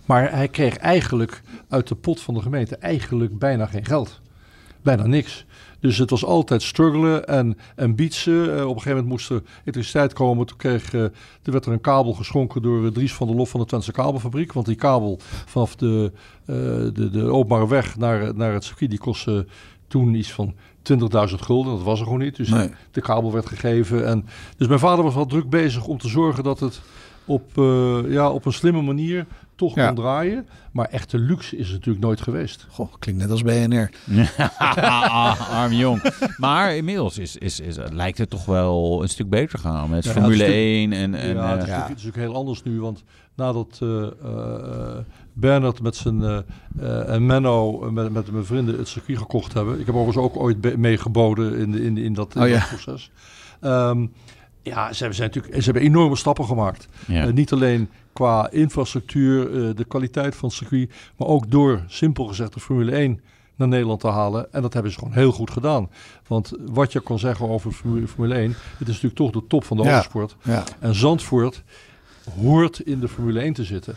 Maar 0.06 0.32
hij 0.32 0.48
kreeg 0.48 0.78
eigenlijk 0.78 1.42
uit 1.70 1.88
de 1.88 1.96
pot 1.96 2.22
van 2.22 2.34
de 2.34 2.42
gemeente 2.42 2.76
eigenlijk 2.78 3.40
bijna 3.40 3.66
geen 3.66 3.86
geld. 3.86 4.22
Bijna 4.82 5.06
niks. 5.06 5.46
Dus 5.80 5.98
het 5.98 6.10
was 6.10 6.26
altijd 6.26 6.62
struggelen 6.62 7.28
en, 7.28 7.58
en 7.76 7.96
bietsen. 7.96 8.58
Eh, 8.58 8.62
op 8.62 8.76
een 8.76 8.82
gegeven 8.82 8.90
moment 8.90 9.08
moest 9.08 9.30
er 9.30 9.44
elektriciteit 9.62 10.14
komen. 10.14 10.46
Toen 10.46 10.58
kreeg, 10.58 10.94
er 10.94 11.12
werd 11.44 11.66
er 11.66 11.72
een 11.72 11.82
kabel 11.82 12.14
geschonken 12.14 12.62
door 12.62 12.92
Dries 12.92 13.14
van 13.14 13.28
der 13.28 13.36
Lof 13.36 13.50
van 13.50 13.60
de 13.60 13.66
Twentse 13.66 13.92
Kabelfabriek. 13.92 14.54
Want 14.54 14.66
die 14.66 14.76
kabel 14.76 15.20
vanaf 15.46 15.76
de, 15.76 16.12
de, 16.46 17.10
de 17.12 17.24
openbare 17.24 17.68
weg 17.68 17.98
naar, 17.98 18.36
naar 18.36 18.54
het 18.54 18.64
circuit, 18.64 18.90
die 18.90 19.00
kostte 19.00 19.46
toen 19.88 20.14
iets 20.14 20.32
van 20.32 20.56
20.000 20.84 21.36
gulden. 21.42 21.74
Dat 21.76 21.84
was 21.84 22.00
er 22.00 22.06
gewoon 22.06 22.20
niet. 22.22 22.36
Dus 22.36 22.50
Nee. 22.50 22.70
de 22.92 23.02
kabel 23.02 23.32
werd 23.32 23.46
gegeven. 23.46 24.08
En, 24.08 24.26
dus 24.58 24.68
mijn 24.68 24.80
vader 24.80 25.04
was 25.04 25.14
wel 25.16 25.26
druk 25.26 25.50
bezig 25.50 25.86
om 25.86 25.98
te 25.98 26.08
zorgen 26.08 26.44
dat 26.44 26.60
het 26.60 26.82
op, 27.26 27.58
eh, 27.58 27.98
ja, 28.08 28.30
op 28.32 28.46
een 28.46 28.54
slimme 28.54 28.82
manier 28.82 29.26
toch 29.56 29.76
Ja. 29.76 29.86
kon 29.86 29.96
draaien. 29.96 30.48
Maar 30.72 30.86
echte 30.86 31.18
luxe 31.18 31.58
is 31.58 31.66
het 31.68 31.76
natuurlijk 31.76 32.06
nooit 32.06 32.22
geweest. 32.22 32.68
Goh, 32.70 32.94
klinkt 33.00 33.22
net 33.22 33.32
als 33.32 33.42
BNR. 33.42 33.90
Arm 35.52 35.72
jong. 35.72 36.02
Maar 36.38 36.76
inmiddels 36.76 37.18
is, 37.18 37.38
is, 37.38 37.60
is, 37.60 37.78
lijkt 37.92 38.18
het 38.18 38.30
toch 38.30 38.46
wel 38.46 39.02
een 39.02 39.10
stuk 39.10 39.30
beter 39.30 39.60
gaan 39.60 39.90
met 39.90 40.04
Ja, 40.04 40.12
Formule 40.12 40.44
het 40.44 40.52
is 40.54 40.58
1 40.58 40.94
en... 40.94 41.16
en 41.16 41.36
ja, 41.36 41.50
het 41.50 41.64
is, 41.64 41.70
eh, 41.70 41.70
natuurlijk, 41.70 41.70
het 41.70 41.98
is 41.98 42.04
natuurlijk 42.04 42.16
heel 42.32 42.36
anders 42.36 42.64
nu, 42.64 42.80
want 42.82 43.04
nadat 43.36 43.80
eh, 43.82 44.08
Bernard 45.34 45.82
met 45.82 45.96
zijn 45.96 46.24
eh, 46.80 47.10
en 47.10 47.26
Menno 47.26 47.92
met, 47.92 48.12
met 48.14 48.32
mijn 48.32 48.46
vrienden 48.46 48.78
het 48.78 48.88
circuit 48.88 49.18
gekocht 49.18 49.54
hebben. 49.54 49.80
Ik 49.80 49.86
heb 49.86 49.96
overigens 49.96 50.26
ook 50.26 50.38
ooit 50.38 50.78
meegeboden 50.78 51.58
in, 51.58 51.78
in, 51.82 51.98
in, 51.98 52.14
dat, 52.14 52.36
in 52.36 52.42
Oh, 52.42 52.48
ja. 52.48 52.60
dat 52.60 52.68
proces. 52.68 53.12
Ehm, 53.62 54.06
ja, 54.62 54.94
ze 54.94 54.98
hebben, 54.98 55.16
zijn 55.18 55.30
natuurlijk, 55.34 55.56
ze 55.64 55.72
hebben 55.72 55.82
enorme 55.90 56.16
stappen 56.16 56.46
gemaakt. 56.46 56.88
ja. 57.08 57.26
Niet 57.30 57.52
alleen 57.54 57.90
qua 58.14 58.50
infrastructuur, 58.52 59.76
de 59.76 59.84
kwaliteit 59.86 60.36
van 60.36 60.50
het 60.50 60.58
circuit. 60.58 60.92
Maar 61.18 61.28
ook 61.28 61.52
door, 61.52 61.84
simpel 61.88 62.26
gezegd, 62.26 62.54
de 62.54 62.60
Formule 62.60 62.92
1 62.92 63.22
naar 63.56 63.68
Nederland 63.68 64.00
te 64.00 64.08
halen. 64.08 64.54
En 64.54 64.62
dat 64.62 64.74
hebben 64.74 64.92
ze 64.92 64.98
gewoon 65.00 65.14
heel 65.14 65.32
goed 65.32 65.52
gedaan. 65.52 65.90
Want 66.28 66.52
wat 66.72 66.92
je 66.92 67.02
kan 67.02 67.20
zeggen 67.20 67.50
over 67.50 67.72
Formule, 67.72 68.08
Formule 68.08 68.36
1, 68.36 68.50
het 68.78 68.88
is 68.88 68.94
natuurlijk 69.02 69.16
toch 69.16 69.32
de 69.32 69.48
top 69.48 69.64
van 69.66 69.78
de 69.78 69.84
Ja. 69.84 69.90
autosport. 69.90 70.36
Ja. 70.44 70.64
En 70.80 70.96
Zandvoort 70.96 71.64
hoort 72.42 72.80
in 72.80 73.00
de 73.00 73.08
Formule 73.08 73.40
1 73.40 73.54
te 73.54 73.64
zitten. 73.64 73.96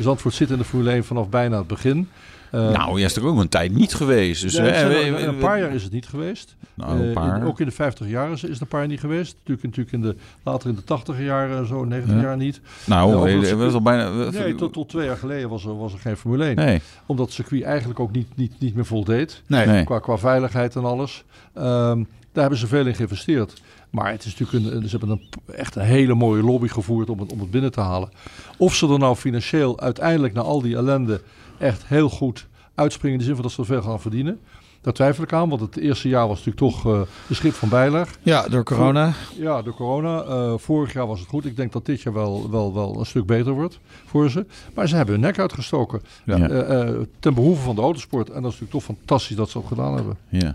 Zandvoort 0.00 0.34
zit 0.34 0.50
in 0.50 0.58
de 0.58 0.64
Formule 0.64 0.90
1 0.90 1.04
vanaf 1.04 1.28
bijna 1.28 1.58
het 1.58 1.66
begin. 1.66 2.08
Eh, 2.50 2.70
nou, 2.70 3.00
is 3.02 3.16
er 3.16 3.24
ook 3.24 3.38
een 3.40 3.48
tijd 3.48 3.72
niet 3.72 3.94
geweest. 3.94 4.42
Dus, 4.42 4.52
ja, 4.52 4.62
hè, 4.62 4.66
het 4.68 4.76
zijn 4.76 4.88
we- 4.88 4.94
er- 4.94 5.12
we- 5.12 5.22
een 5.22 5.38
paar 5.38 5.58
jaar 5.60 5.72
is 5.74 5.82
het 5.82 5.92
niet 5.92 6.06
geweest. 6.06 6.56
Nou, 6.74 6.92
een 6.92 7.00
Eh, 7.00 7.06
in- 7.06 7.12
paar. 7.14 7.46
ook 7.46 7.60
in 7.60 7.66
de 7.66 7.72
50 7.72 8.08
jaar 8.08 8.30
is, 8.32 8.42
is 8.44 8.50
het 8.50 8.60
een 8.60 8.66
paar 8.66 8.80
jaar 8.80 8.88
niet 8.88 9.00
geweest. 9.00 9.34
Natuurlijk, 9.38 9.62
natuurlijk 9.66 9.92
in 9.94 10.00
de, 10.02 10.16
later 10.42 10.68
in 10.68 10.74
de 10.74 10.84
80 10.84 11.20
jaar 11.20 11.50
en 11.50 11.66
zo, 11.66 11.84
90 11.84 12.14
Ja. 12.16 12.22
jaar 12.22 12.36
niet. 12.36 12.60
Nou, 12.84 13.10
Ja, 13.30 13.38
we- 13.40 13.56
we- 13.56 13.64
al 13.72 13.82
bijna- 13.82 14.12
we- 14.12 14.30
nee, 14.38 14.54
tot, 14.54 14.72
tot 14.72 14.88
twee 14.88 15.06
jaar 15.06 15.16
geleden 15.16 15.48
was 15.48 15.64
er, 15.64 15.78
was 15.78 15.92
er 15.92 15.98
geen 15.98 16.16
Formule 16.16 16.44
1. 16.44 16.56
Nee. 16.56 16.80
Omdat 17.06 17.26
het 17.26 17.34
circuit 17.34 17.62
eigenlijk 17.62 18.00
ook 18.00 18.12
niet, 18.12 18.26
niet, 18.36 18.52
niet 18.58 18.74
meer 18.74 18.86
voldeed. 18.86 19.42
Nee. 19.46 19.66
Nee. 19.66 19.84
Qua, 19.84 19.98
qua 19.98 20.18
veiligheid 20.18 20.76
en 20.76 20.84
alles. 20.84 21.24
Ehm, 21.54 21.96
daar 22.32 22.40
hebben 22.42 22.58
ze 22.58 22.66
veel 22.66 22.86
in 22.86 22.94
geïnvesteerd. 22.94 23.60
Maar 23.90 24.10
het 24.10 24.24
is 24.24 24.38
natuurlijk 24.38 24.74
een, 24.74 24.88
ze 24.88 24.96
hebben 24.96 25.10
een, 25.10 25.54
echt 25.54 25.76
een 25.76 25.82
hele 25.82 26.14
mooie 26.14 26.42
lobby 26.42 26.68
gevoerd 26.68 27.10
om 27.10 27.20
het, 27.20 27.32
om 27.32 27.40
het 27.40 27.50
binnen 27.50 27.72
te 27.72 27.80
halen. 27.80 28.10
Of 28.56 28.74
ze 28.74 28.88
er 28.88 28.98
nou 28.98 29.16
financieel 29.16 29.80
uiteindelijk 29.80 30.34
na 30.34 30.40
al 30.40 30.62
die 30.62 30.76
ellende 30.76 31.20
echt 31.58 31.86
heel 31.86 32.08
goed 32.08 32.46
uitspringen. 32.74 33.12
In 33.12 33.18
de 33.18 33.24
zin 33.26 33.34
van 33.34 33.42
dat 33.42 33.52
ze 33.52 33.60
er 33.60 33.66
veel 33.66 33.82
gaan 33.82 34.00
verdienen. 34.00 34.40
Daar 34.80 34.92
twijfel 34.92 35.24
ik 35.24 35.32
aan, 35.32 35.48
want 35.48 35.60
het 35.60 35.76
eerste 35.76 36.08
jaar 36.08 36.28
was 36.28 36.44
natuurlijk 36.44 36.74
toch 36.74 36.86
eh, 36.86 37.00
de 37.26 37.34
schip 37.34 37.52
van 37.52 37.68
bijlaag. 37.68 38.10
Ja, 38.22 38.48
door 38.48 38.64
corona. 38.64 39.12
Ja, 39.36 39.62
door 39.62 39.74
corona. 39.74 40.22
Eh, 40.22 40.52
vorig 40.56 40.92
jaar 40.92 41.06
was 41.06 41.20
het 41.20 41.28
goed. 41.28 41.44
Ik 41.44 41.56
denk 41.56 41.72
dat 41.72 41.86
dit 41.86 42.02
jaar 42.02 42.14
wel, 42.14 42.50
wel, 42.50 42.74
wel 42.74 42.98
een 42.98 43.06
stuk 43.06 43.26
beter 43.26 43.52
wordt 43.52 43.78
voor 44.06 44.30
ze. 44.30 44.46
Maar 44.74 44.88
ze 44.88 44.96
hebben 44.96 45.14
hun 45.14 45.22
nek 45.22 45.38
uitgestoken. 45.38 46.02
Ja. 46.24 46.48
Eh, 46.48 46.94
ten 47.18 47.34
behoeve 47.34 47.62
van 47.62 47.74
de 47.74 47.80
autosport. 47.80 48.30
En 48.30 48.42
dat 48.42 48.52
is 48.52 48.60
natuurlijk 48.60 48.86
toch 48.86 48.96
fantastisch 48.96 49.36
dat 49.36 49.50
ze 49.50 49.58
dat 49.58 49.68
gedaan 49.68 49.94
hebben. 49.94 50.16
Ja. 50.28 50.54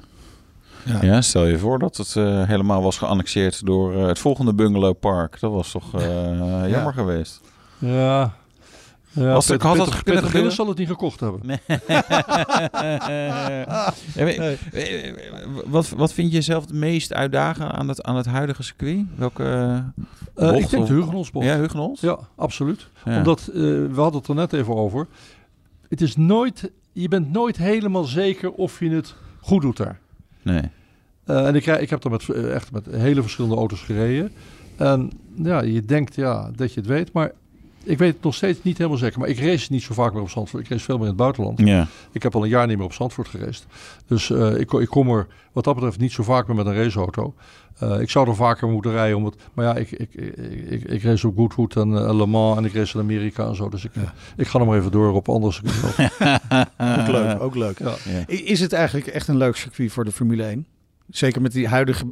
Ja. 0.86 0.98
Ja. 1.02 1.22
stel 1.22 1.46
je 1.46 1.58
voor 1.58 1.80
dat 1.80 1.98
het 1.98 2.16
eh, 2.16 2.44
helemaal 2.48 2.82
was 2.82 2.98
geannexeerd 2.98 3.66
door 3.66 3.96
eh, 3.96 4.06
het 4.08 4.20
volgende 4.20 4.54
bungalowpark. 4.54 5.40
Dat 5.40 5.52
was 5.52 5.72
toch 5.72 5.94
eh, 6.02 6.70
jammer 6.74 6.94
geweest. 6.94 7.42
Ja. 7.78 8.34
Ja, 9.12 9.34
Was 9.34 9.48
het- 9.48 9.58
Peter, 9.58 9.68
had 9.68 9.78
dat 9.78 9.88
Peter, 9.88 10.04
kunnen 10.04 10.22
Peter? 10.24 10.38
Gillis 10.40 10.56
zal 10.56 10.68
het 10.68 10.78
niet 10.78 10.88
gekocht 10.88 11.20
hebben. 11.20 11.42
Wat, 15.66 15.90
wat 15.90 16.14
vind 16.14 16.32
je 16.32 16.42
zelf 16.42 16.64
het 16.64 16.74
meest 16.74 17.14
uitdagend 17.14 17.72
aan 17.72 17.88
het, 17.88 18.04
aan 18.04 18.16
het 18.16 18.26
huidige 18.26 18.64
circuit? 18.64 19.00
Welke 19.16 19.44
Eh, 20.36 20.50
bocht 20.52 20.64
ik 20.64 20.70
denk 20.70 20.82
of- 20.84 20.88
de 20.90 20.94
Hugenholzbocht. 20.96 21.46
Ja, 21.46 21.58
Hugenholz? 21.60 22.02
Ja, 22.02 22.20
absoluut. 22.36 22.88
Ja. 23.06 23.18
Omdat, 23.18 23.40
eh, 23.48 23.54
we 23.56 23.90
hadden 23.96 24.20
het 24.20 24.30
er 24.30 24.36
net 24.36 24.54
even 24.54 24.76
over. 24.76 25.08
Het 25.90 26.02
is 26.02 26.16
nooit, 26.16 26.72
je 26.92 27.08
bent 27.08 27.32
nooit 27.32 27.58
helemaal 27.58 28.04
zeker 28.04 28.52
of 28.52 28.80
je 28.80 28.90
het 28.90 29.16
goed 29.42 29.62
doet 29.62 29.78
daar. 29.78 30.00
Nee. 30.46 30.62
Eh, 31.24 31.48
en 31.48 31.56
ik, 31.56 31.66
ik 31.66 31.90
heb 31.90 32.04
er 32.04 32.10
met, 32.10 32.30
eh, 32.30 32.54
echt 32.54 32.72
met 32.72 32.86
hele 32.86 33.22
verschillende 33.22 33.56
auto's 33.56 33.82
gereden. 33.82 34.32
En 34.76 35.12
ja, 35.36 35.62
je 35.62 35.82
denkt 35.82 36.16
ja, 36.16 36.52
dat 36.56 36.74
je 36.74 36.80
het 36.80 36.90
weet, 36.90 37.12
maar 37.12 37.32
ik 37.86 37.98
weet 37.98 38.14
het 38.14 38.24
nog 38.24 38.36
steeds 38.36 38.60
niet 38.64 38.78
helemaal 38.78 38.98
zeker. 38.98 39.20
Maar 39.20 39.30
ik 39.30 39.40
race 39.40 39.72
niet 39.72 39.84
zo 39.84 39.94
vaak 39.94 40.14
meer 40.14 40.22
op 40.22 40.30
Zandvoort. 40.30 40.64
Ik 40.64 40.70
race 40.70 40.84
veel 40.84 40.96
meer 40.96 41.04
in 41.04 41.10
het 41.10 41.20
buitenland. 41.20 41.60
Ja. 41.60 41.88
Ik 42.12 42.24
heb 42.24 42.36
al 42.36 42.44
een 42.44 42.50
jaar 42.50 42.68
niet 42.68 42.78
meer 42.78 42.86
op 42.86 42.94
Zandvoort 42.94 43.28
geraced. 43.28 43.66
Dus 44.08 44.30
eh, 44.30 44.60
ik, 44.60 44.72
ik 44.72 44.88
kom 44.88 45.10
er 45.10 45.28
wat 45.52 45.64
dat 45.64 45.74
betreft 45.76 46.00
niet 46.00 46.12
zo 46.12 46.24
vaak 46.24 46.48
meer 46.48 46.56
met 46.56 46.66
een 46.66 46.76
raceauto. 46.76 47.34
Eh, 47.80 48.00
ik 48.00 48.10
zou 48.10 48.30
er 48.30 48.36
vaker 48.36 48.68
moeten 48.68 48.92
rijden. 48.92 49.18
Om 49.18 49.26
het, 49.26 49.36
maar 49.54 49.66
ja, 49.66 49.76
ik, 49.76 49.92
ik, 49.92 50.14
ik, 50.14 50.36
ik, 50.70 50.84
ik 50.84 51.04
race 51.04 51.28
op 51.28 51.38
Goodwood 51.38 51.76
en 51.76 51.98
eh, 51.98 52.16
Le 52.16 52.26
Mans 52.26 52.58
en 52.58 52.66
ik 52.66 52.74
race 52.74 52.98
in 52.98 53.04
Amerika 53.04 53.48
en 53.48 53.56
zo. 53.56 53.70
Dus 53.70 53.86
ik, 53.86 53.92
ik 54.38 54.48
ga 54.48 54.60
er 54.60 54.66
maar 54.66 54.78
even 54.78 54.92
door 54.92 55.14
op 55.14 55.30
andere 55.30 55.54
circuits. 55.54 56.12
Ook 56.78 57.08
leuk, 57.08 57.42
ook 57.42 57.56
leuk. 57.56 57.80
Ja. 57.80 57.96
Is 58.28 58.60
het 58.60 58.74
eigenlijk 58.74 59.08
echt 59.08 59.28
een 59.28 59.38
leuk 59.38 59.56
circuit 59.56 59.92
voor 59.92 60.06
de 60.06 60.12
Formule 60.12 60.44
1? 60.44 60.66
Zeker 61.10 61.42
met 61.42 61.52
die 61.52 61.68
huidige 61.68 62.06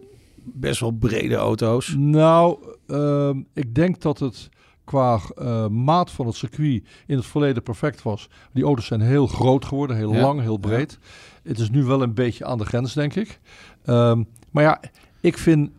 best 0.43 0.79
wel 0.79 0.91
brede 0.91 1.35
auto's. 1.35 1.95
Nou, 1.97 2.57
ehm, 2.87 3.37
ik 3.53 3.75
denk 3.75 4.01
dat 4.01 4.19
het 4.19 4.49
qua 4.83 5.19
eh, 5.37 5.67
maat 5.67 6.11
van 6.11 6.25
het 6.25 6.35
circuit 6.35 6.83
in 7.07 7.15
het 7.17 7.25
verleden 7.25 7.63
perfect 7.63 8.01
was. 8.01 8.29
Die 8.53 8.63
auto's 8.63 8.85
zijn 8.85 9.01
heel 9.01 9.27
groot 9.27 9.65
geworden, 9.65 9.95
heel 9.95 10.13
Ja. 10.13 10.21
lang, 10.21 10.41
heel 10.41 10.57
breed. 10.57 10.99
Het 11.43 11.59
is 11.59 11.69
nu 11.69 11.83
wel 11.83 12.01
een 12.01 12.13
beetje 12.13 12.45
aan 12.45 12.57
de 12.57 12.65
grens, 12.65 12.93
denk 12.93 13.15
ik. 13.15 13.39
Ehm, 13.85 14.23
maar 14.51 14.63
ja, 14.63 14.79
ik 15.21 15.37
vind, 15.37 15.69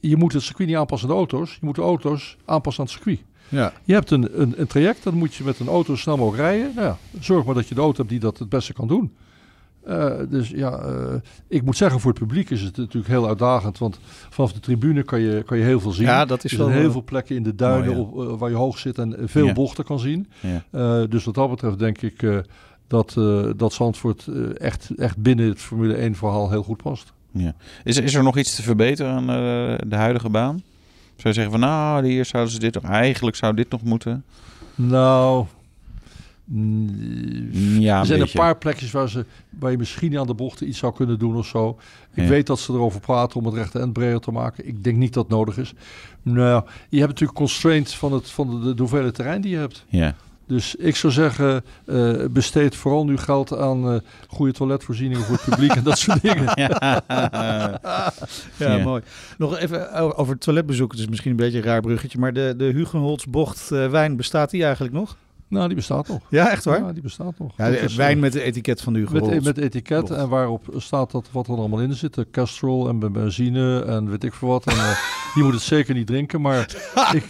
je 0.00 0.16
moet 0.16 0.32
het 0.32 0.42
circuit 0.42 0.68
niet 0.68 0.76
aanpassen 0.78 1.08
aan 1.08 1.14
de 1.14 1.20
auto's. 1.20 1.52
Je 1.52 1.66
moet 1.66 1.74
de 1.74 1.82
auto's 1.82 2.36
aanpassen 2.44 2.82
aan 2.84 2.88
het 2.90 2.98
circuit. 3.02 3.20
Ja. 3.48 3.72
Je 3.84 3.92
hebt 3.92 4.10
een, 4.10 4.40
een, 4.40 4.60
een 4.60 4.66
traject, 4.66 5.02
dan 5.02 5.14
moet 5.14 5.34
je 5.34 5.44
met 5.44 5.58
een 5.58 5.68
auto 5.68 5.96
snel 5.96 6.16
mogelijk 6.16 6.42
rijden. 6.42 6.72
Nou 6.74 6.86
ja, 6.86 6.98
zorg 7.20 7.44
maar 7.44 7.54
dat 7.54 7.68
je 7.68 7.74
de 7.74 7.80
auto 7.80 7.96
hebt 7.96 8.08
die 8.08 8.20
dat 8.20 8.38
het 8.38 8.48
beste 8.48 8.72
kan 8.72 8.88
doen. 8.88 9.12
Eh, 9.84 10.12
dus 10.28 10.48
ja, 10.48 10.78
eh, 10.78 11.14
ik 11.48 11.62
moet 11.62 11.76
zeggen, 11.76 12.00
voor 12.00 12.10
het 12.10 12.20
publiek 12.20 12.50
is 12.50 12.60
het 12.60 12.76
natuurlijk 12.76 13.06
heel 13.06 13.28
uitdagend. 13.28 13.78
Want 13.78 13.98
vanaf 14.30 14.52
de 14.52 14.60
tribune 14.60 15.02
kan 15.02 15.20
je, 15.20 15.42
kan 15.46 15.58
je 15.58 15.64
heel 15.64 15.80
veel 15.80 15.90
zien. 15.90 16.06
Ja, 16.06 16.24
dat 16.24 16.44
is 16.44 16.50
er 16.50 16.56
zijn 16.56 16.70
heel 16.70 16.86
eh, 16.86 16.90
veel 16.90 17.02
plekken 17.04 17.36
in 17.36 17.42
de 17.42 17.54
duinen 17.54 17.96
mooi, 17.96 18.28
op, 18.28 18.38
waar 18.38 18.50
je 18.50 18.56
hoog 18.56 18.78
zit 18.78 18.98
en 18.98 19.16
veel 19.24 19.46
Ja. 19.46 19.52
bochten 19.52 19.84
kan 19.84 19.98
zien. 19.98 20.28
Ja. 20.40 21.06
Dus 21.06 21.24
wat 21.24 21.34
dat 21.34 21.50
betreft 21.50 21.78
denk 21.78 22.02
ik 22.02 22.44
dat, 22.86 23.14
dat 23.56 23.72
Zandvoort 23.72 24.26
echt, 24.56 24.90
echt 24.96 25.16
binnen 25.16 25.48
het 25.48 25.60
Formule 25.60 25.94
1 25.94 26.14
verhaal 26.14 26.50
heel 26.50 26.62
goed 26.62 26.82
past. 26.82 27.12
Ja. 27.30 27.54
Is, 27.84 27.98
is 27.98 28.14
er 28.14 28.22
nog 28.22 28.38
iets 28.38 28.54
te 28.54 28.62
verbeteren 28.62 29.12
aan 29.12 29.26
de 29.88 29.96
huidige 29.96 30.28
baan? 30.28 30.62
Zou 31.16 31.34
je 31.34 31.40
zeggen 31.40 31.50
van 31.50 31.60
nou, 31.60 32.06
hier 32.06 32.24
zouden 32.24 32.52
ze 32.52 32.58
dit 32.58 32.76
eigenlijk 32.76 33.36
zou 33.36 33.54
dit 33.54 33.70
nog 33.70 33.82
moeten? 33.82 34.24
Nou, 34.74 35.46
Ja, 36.54 37.98
er 38.00 38.06
zijn 38.06 38.18
beetje. 38.18 38.38
een 38.38 38.44
paar 38.44 38.58
plekjes 38.58 38.90
waar, 38.90 39.08
ze, 39.08 39.24
waar 39.58 39.70
je 39.70 39.78
misschien 39.78 40.18
aan 40.18 40.26
de 40.26 40.34
bochten 40.34 40.68
iets 40.68 40.78
zou 40.78 40.94
kunnen 40.94 41.18
doen 41.18 41.36
of 41.36 41.46
zo. 41.46 41.78
Ik 42.14 42.22
Ja. 42.22 42.28
weet 42.28 42.46
dat 42.46 42.58
ze 42.58 42.72
erover 42.72 43.00
praten 43.00 43.40
om 43.40 43.46
het 43.46 43.54
rechte 43.54 43.78
end 43.78 43.92
breder 43.92 44.20
te 44.20 44.30
maken. 44.30 44.66
Ik 44.68 44.84
denk 44.84 44.96
niet 44.96 45.12
dat 45.14 45.22
het 45.24 45.32
nodig 45.32 45.58
is. 45.58 45.72
Nou, 46.22 46.64
je 46.88 46.96
hebt 46.98 47.10
natuurlijk 47.10 47.38
constraints 47.38 47.96
van, 47.96 48.12
het, 48.12 48.30
van 48.30 48.60
de, 48.62 48.74
de 48.74 48.80
hoeveelheid 48.80 49.14
terrein 49.14 49.40
die 49.40 49.50
je 49.50 49.56
hebt. 49.58 49.84
Ja. 49.88 50.14
Dus 50.46 50.74
ik 50.74 50.96
zou 50.96 51.12
zeggen, 51.12 51.64
eh, 51.86 52.12
besteed 52.30 52.76
vooral 52.76 53.04
nu 53.04 53.16
geld 53.16 53.56
aan 53.56 53.88
eh, 53.92 54.00
goede 54.28 54.52
toiletvoorzieningen 54.52 55.24
voor 55.24 55.34
het 55.34 55.44
publiek 55.44 55.72
en 55.72 55.82
dat 55.82 55.98
soort 55.98 56.22
dingen. 56.32 56.52
Ja, 56.54 57.02
Ja. 58.58 58.78
mooi. 58.78 59.02
Nog 59.38 59.58
even 59.58 59.92
over 60.16 60.32
het 60.32 60.42
toiletbezoek. 60.42 60.90
Het 60.90 61.00
is 61.00 61.08
misschien 61.08 61.30
een 61.30 61.36
beetje 61.36 61.58
een 61.58 61.64
raar 61.64 61.80
bruggetje. 61.80 62.18
Maar 62.18 62.32
de, 62.32 62.54
de 62.56 62.64
Hugenholzbocht 62.64 63.70
eh, 63.70 63.88
wijn, 63.90 64.16
bestaat 64.16 64.50
die 64.50 64.64
eigenlijk 64.64 64.94
nog? 64.94 65.16
Nou, 65.52 65.66
die 65.66 65.76
bestaat 65.76 66.08
nog. 66.08 66.20
Ja, 66.28 66.50
echt 66.50 66.64
waar? 66.64 66.78
Ja, 66.78 66.92
die 66.92 67.02
bestaat 67.02 67.38
nog. 67.38 67.52
Ja, 67.56 67.66
is, 67.66 67.94
wijn 67.94 68.14
eh, 68.14 68.20
met 68.22 68.32
de 68.32 68.42
etiket 68.42 68.80
van 68.82 68.94
Hugenholz. 68.94 69.34
Met, 69.34 69.44
met 69.44 69.58
etiket 69.58 70.00
Bocht. 70.00 70.10
en 70.12 70.28
waarop 70.28 70.64
staat 70.76 71.10
dat 71.10 71.28
wat 71.32 71.46
er 71.48 71.54
allemaal 71.56 71.80
in 71.80 71.94
zit. 71.94 72.14
De 72.14 72.26
Castrol 72.30 72.88
en 72.88 72.98
ben- 72.98 73.12
benzine 73.12 73.82
en 73.84 74.10
weet 74.10 74.24
ik 74.24 74.32
veel 74.34 74.48
wat. 74.48 74.66
En, 74.66 74.72
eh, 74.72 74.96
je 75.34 75.42
moet 75.42 75.52
het 75.52 75.62
zeker 75.62 75.94
niet 75.94 76.06
drinken. 76.06 76.40
Maar 76.40 76.60
ik, 77.12 77.24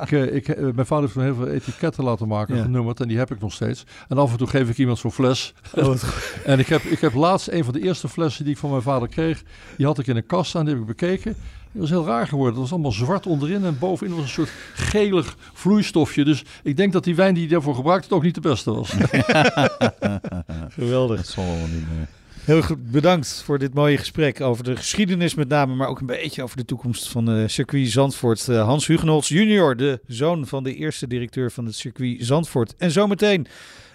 ik, 0.00 0.12
eh, 0.12 0.34
ik, 0.34 0.48
eh, 0.48 0.62
mijn 0.74 0.86
vader 0.86 1.04
heeft 1.04 1.14
me 1.16 1.22
heel 1.22 1.34
veel 1.34 1.48
etiketten 1.48 2.04
laten 2.04 2.28
maken, 2.28 2.56
Ja. 2.56 2.62
genummerd. 2.62 3.00
En 3.00 3.08
die 3.08 3.18
heb 3.18 3.30
ik 3.30 3.40
nog 3.40 3.52
steeds. 3.52 3.84
En 4.08 4.18
af 4.18 4.30
en 4.32 4.38
toe 4.38 4.46
geef 4.46 4.68
ik 4.68 4.78
iemand 4.78 4.98
zo'n 4.98 5.12
fles. 5.12 5.54
Oh, 5.74 5.94
en 6.44 6.58
ik 6.58 6.66
heb, 6.66 6.82
ik 6.82 7.00
heb 7.00 7.14
laatst 7.14 7.48
een 7.48 7.64
van 7.64 7.72
de 7.72 7.80
eerste 7.82 8.08
flessen 8.08 8.44
die 8.44 8.52
ik 8.52 8.58
van 8.58 8.70
mijn 8.70 8.82
vader 8.82 9.08
kreeg. 9.08 9.42
Die 9.76 9.86
had 9.86 9.98
ik 9.98 10.06
in 10.06 10.16
een 10.16 10.26
kast 10.26 10.48
staan, 10.48 10.64
die 10.64 10.72
heb 10.74 10.82
ik 10.82 10.88
bekeken. 10.88 11.36
Die 11.72 11.80
was 11.80 11.90
heel 11.90 12.06
raar 12.06 12.26
geworden. 12.26 12.52
Het 12.52 12.62
was 12.62 12.72
allemaal 12.72 12.92
zwart 12.92 13.26
onderin 13.26 13.64
en 13.64 13.78
bovenin 13.78 14.14
was 14.14 14.22
een 14.22 14.28
soort 14.28 14.50
gelig 14.74 15.36
vloeistofje. 15.52 16.24
Dus 16.24 16.44
ik 16.62 16.76
denk 16.76 16.92
dat 16.92 17.04
die 17.04 17.14
wijn 17.14 17.34
die 17.34 17.42
hij 17.42 17.52
daarvoor 17.52 17.74
gebruikte 17.74 18.14
ook 18.14 18.22
niet 18.22 18.34
de 18.34 18.40
beste 18.40 18.74
was. 18.74 18.90
Geweldig. 20.78 21.16
Dat 21.16 21.26
zal 21.26 21.44
wel 21.44 21.66
niet 21.66 21.88
meer. 21.96 22.08
Heel 22.48 22.62
goed, 22.62 22.90
bedankt 22.90 23.42
voor 23.44 23.58
dit 23.58 23.74
mooie 23.74 23.96
gesprek 23.96 24.40
over 24.40 24.64
de 24.64 24.76
geschiedenis 24.76 25.34
met 25.34 25.48
name, 25.48 25.74
maar 25.74 25.88
ook 25.88 26.00
een 26.00 26.06
beetje 26.06 26.42
over 26.42 26.56
de 26.56 26.64
toekomst 26.64 27.08
van 27.08 27.30
eh 27.30 27.48
circuit 27.48 27.88
Zandvoort. 27.90 28.48
Eh, 28.48 28.64
Hans 28.64 28.86
Hugenholz 28.86 29.28
junior, 29.28 29.76
de 29.76 30.00
zoon 30.06 30.46
van 30.46 30.64
de 30.64 30.74
eerste 30.74 31.06
directeur 31.06 31.50
van 31.50 31.64
het 31.64 31.74
circuit 31.74 32.16
Zandvoort. 32.24 32.74
En 32.76 32.90
zometeen 32.90 33.46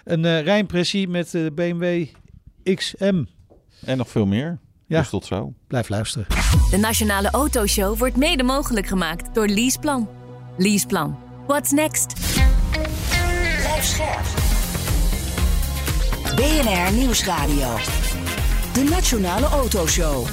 een 0.04 0.24
eh 0.24 0.42
rijimpressie 0.42 1.08
met 1.08 1.30
de 1.30 1.52
BMW 1.54 2.06
XM. 2.74 3.24
En 3.84 3.96
nog 3.96 4.08
veel 4.08 4.26
meer. 4.26 4.58
Ja. 4.86 4.98
Dus 4.98 5.08
tot 5.08 5.26
zo. 5.26 5.52
Blijf 5.66 5.88
luisteren. 5.88 6.26
De 6.70 6.76
Nationale 6.76 7.30
Autoshow 7.30 7.98
wordt 7.98 8.16
mede 8.16 8.42
mogelijk 8.42 8.86
gemaakt 8.86 9.34
door 9.34 9.46
Leaseplan. 9.46 10.08
Leaseplan. 10.56 11.18
What's 11.46 11.70
next? 11.70 12.14
Blijf 13.60 13.84
scherp. 13.84 14.24
BNR 16.36 16.92
Nieuwsradio. 16.92 17.76
De 18.72 18.82
Nationale 18.90 19.46
Autoshow. 19.46 20.26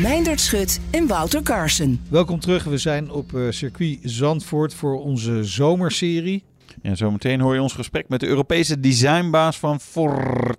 Meindert 0.00 0.40
Schut 0.40 0.80
en 0.90 1.06
Wouter 1.06 1.42
Carson. 1.42 2.00
Welkom 2.08 2.40
terug, 2.40 2.64
we 2.64 2.78
zijn 2.78 3.10
op 3.10 3.34
eh, 3.34 3.42
circuit 3.50 3.98
Zandvoort 4.02 4.74
voor 4.74 5.00
onze 5.00 5.44
zomerserie. 5.44 6.44
En 6.82 6.96
zometeen 6.96 7.40
hoor 7.40 7.54
je 7.54 7.62
ons 7.62 7.72
gesprek 7.72 8.08
met 8.08 8.20
de 8.20 8.26
Europese 8.26 8.80
designbaas 8.80 9.58
van 9.58 9.80
Ford. 9.80 10.51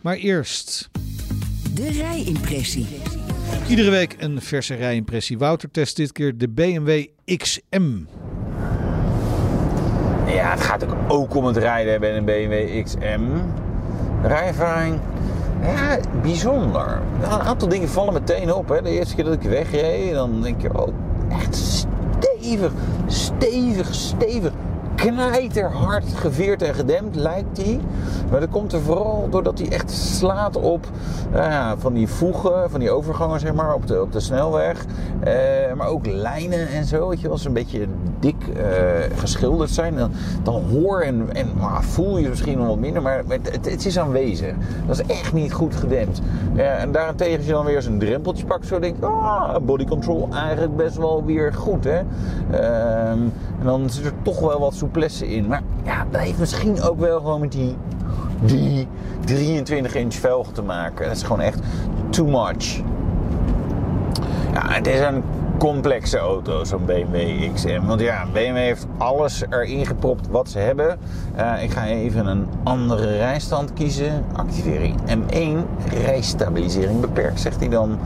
Maar 0.00 0.16
eerst, 0.16 0.90
De 1.74 1.88
rijimpressie. 1.90 2.86
iedere 3.68 3.90
week 3.90 4.16
een 4.18 4.40
verse 4.42 4.74
rijimpressie. 4.74 5.38
Wouter 5.38 5.70
test 5.70 5.96
dit 5.96 6.12
keer 6.12 6.38
de 6.38 6.48
BMW 6.48 7.04
XM. 7.36 7.90
ja, 10.26 10.50
het 10.50 10.60
gaat 10.60 10.84
ook, 10.84 10.96
ook 11.08 11.34
om 11.34 11.44
het 11.44 11.56
rijden 11.56 12.00
bij 12.00 12.16
een 12.16 12.24
BMW 12.24 12.82
XM. 12.84 13.20
Rijervaring, 14.22 14.98
ja, 15.62 15.98
bijzonder. 16.22 17.00
Ja, 17.20 17.32
een 17.40 17.46
aantal 17.46 17.68
dingen 17.68 17.88
vallen 17.88 18.12
meteen 18.12 18.52
op. 18.52 18.68
Hè. 18.68 18.82
De 18.82 18.90
eerste 18.90 19.14
keer 19.14 19.24
dat 19.24 19.34
ik 19.34 19.42
wegreed, 19.42 20.12
dan 20.12 20.42
denk 20.42 20.62
je, 20.62 20.78
oh, 20.82 20.94
echt 21.28 21.54
stevig, 21.56 22.72
stevig, 23.06 23.94
stevig 23.94 24.52
knijterhard 25.02 26.04
geveerd 26.14 26.62
en 26.62 26.74
gedempt 26.74 27.16
lijkt 27.16 27.56
hij. 27.56 27.80
Maar 28.30 28.40
dat 28.40 28.48
komt 28.48 28.72
er 28.72 28.80
vooral 28.80 29.26
doordat 29.30 29.58
hij 29.58 29.68
echt 29.70 29.90
slaat 29.90 30.56
op 30.56 30.86
uh, 31.34 31.72
van 31.76 31.92
die 31.92 32.08
voegen, 32.08 32.70
van 32.70 32.80
die 32.80 32.90
overgangen 32.90 33.40
zeg 33.40 33.54
maar, 33.54 33.74
op 33.74 33.86
de, 33.86 34.02
op 34.02 34.12
de 34.12 34.20
snelweg. 34.20 34.84
Uh, 35.24 35.32
maar 35.76 35.86
ook 35.86 36.06
lijnen 36.06 36.68
en 36.68 36.84
zo, 36.84 37.08
weet 37.08 37.20
je 37.20 37.28
als 37.28 37.42
ze 37.42 37.48
een 37.48 37.54
beetje 37.54 37.86
dik 38.20 38.34
uh, 38.56 38.62
geschilderd 39.16 39.70
zijn. 39.70 39.96
Dan, 39.96 40.10
dan 40.42 40.62
hoor 40.70 41.00
en, 41.00 41.28
en 41.32 41.50
maar 41.58 41.82
voel 41.82 42.18
je 42.18 42.28
misschien 42.28 42.58
nog 42.58 42.66
wat 42.66 42.78
minder, 42.78 43.02
maar 43.02 43.22
het, 43.28 43.68
het, 43.70 43.86
is 43.86 43.98
aanwezig. 43.98 44.54
Dat 44.86 45.00
is 45.00 45.06
echt 45.06 45.32
niet 45.32 45.52
goed 45.52 45.76
gedempt. 45.76 46.20
en 46.56 46.92
daarentegen 46.92 47.36
als 47.36 47.46
je 47.46 47.52
dan 47.52 47.64
weer 47.64 47.86
een 47.86 47.98
drempeltje 47.98 48.44
pakt, 48.44 48.66
zo 48.66 48.78
denk 48.78 48.96
ik, 48.96 49.04
ah, 49.04 49.56
body 49.62 49.84
control 49.84 50.28
eigenlijk 50.32 50.76
best 50.76 50.96
wel 50.96 51.24
weer 51.24 51.52
goed. 51.52 51.84
Hè? 51.84 52.00
Ehm, 52.50 53.18
en 53.58 53.64
dan 53.64 53.90
zit 53.90 54.04
er 54.04 54.12
toch 54.22 54.40
wel 54.40 54.60
wat 54.60 54.74
souplesse 54.92 55.26
in. 55.26 55.46
Maar 55.46 55.62
ja, 55.84 56.06
dat 56.10 56.20
heeft 56.20 56.38
misschien 56.38 56.82
ook 56.82 56.98
wel 57.00 57.18
gewoon 57.20 57.40
met 57.40 57.52
die, 57.52 57.76
die 58.40 58.88
23 59.24 59.94
inch 59.94 60.14
velgen 60.14 60.52
te 60.52 60.62
maken. 60.62 61.06
Dat 61.06 61.16
is 61.16 61.22
gewoon 61.22 61.40
echt 61.40 61.58
too 62.10 62.26
much. 62.26 62.80
Ja, 64.52 64.70
het 64.70 64.86
is 64.86 65.00
een 65.00 65.22
complexe 65.62 66.18
auto, 66.18 66.64
zo'n 66.64 66.84
BMW 66.84 67.52
XM. 67.54 67.80
Want 67.86 68.00
ja, 68.00 68.26
BMW 68.32 68.56
heeft 68.56 68.86
alles 68.98 69.42
erin 69.50 69.86
gepropt 69.86 70.28
wat 70.28 70.48
ze 70.48 70.58
hebben. 70.58 70.98
Uh, 71.36 71.62
ik 71.62 71.70
ga 71.70 71.86
even 71.86 72.26
een 72.26 72.46
andere 72.62 73.16
rijstand 73.16 73.72
kiezen. 73.72 74.24
Activering 74.32 74.94
M1, 75.06 75.86
rijstabilisering 76.04 77.00
beperkt, 77.00 77.40
zegt 77.40 77.60
hij 77.60 77.68
dan. 77.68 77.98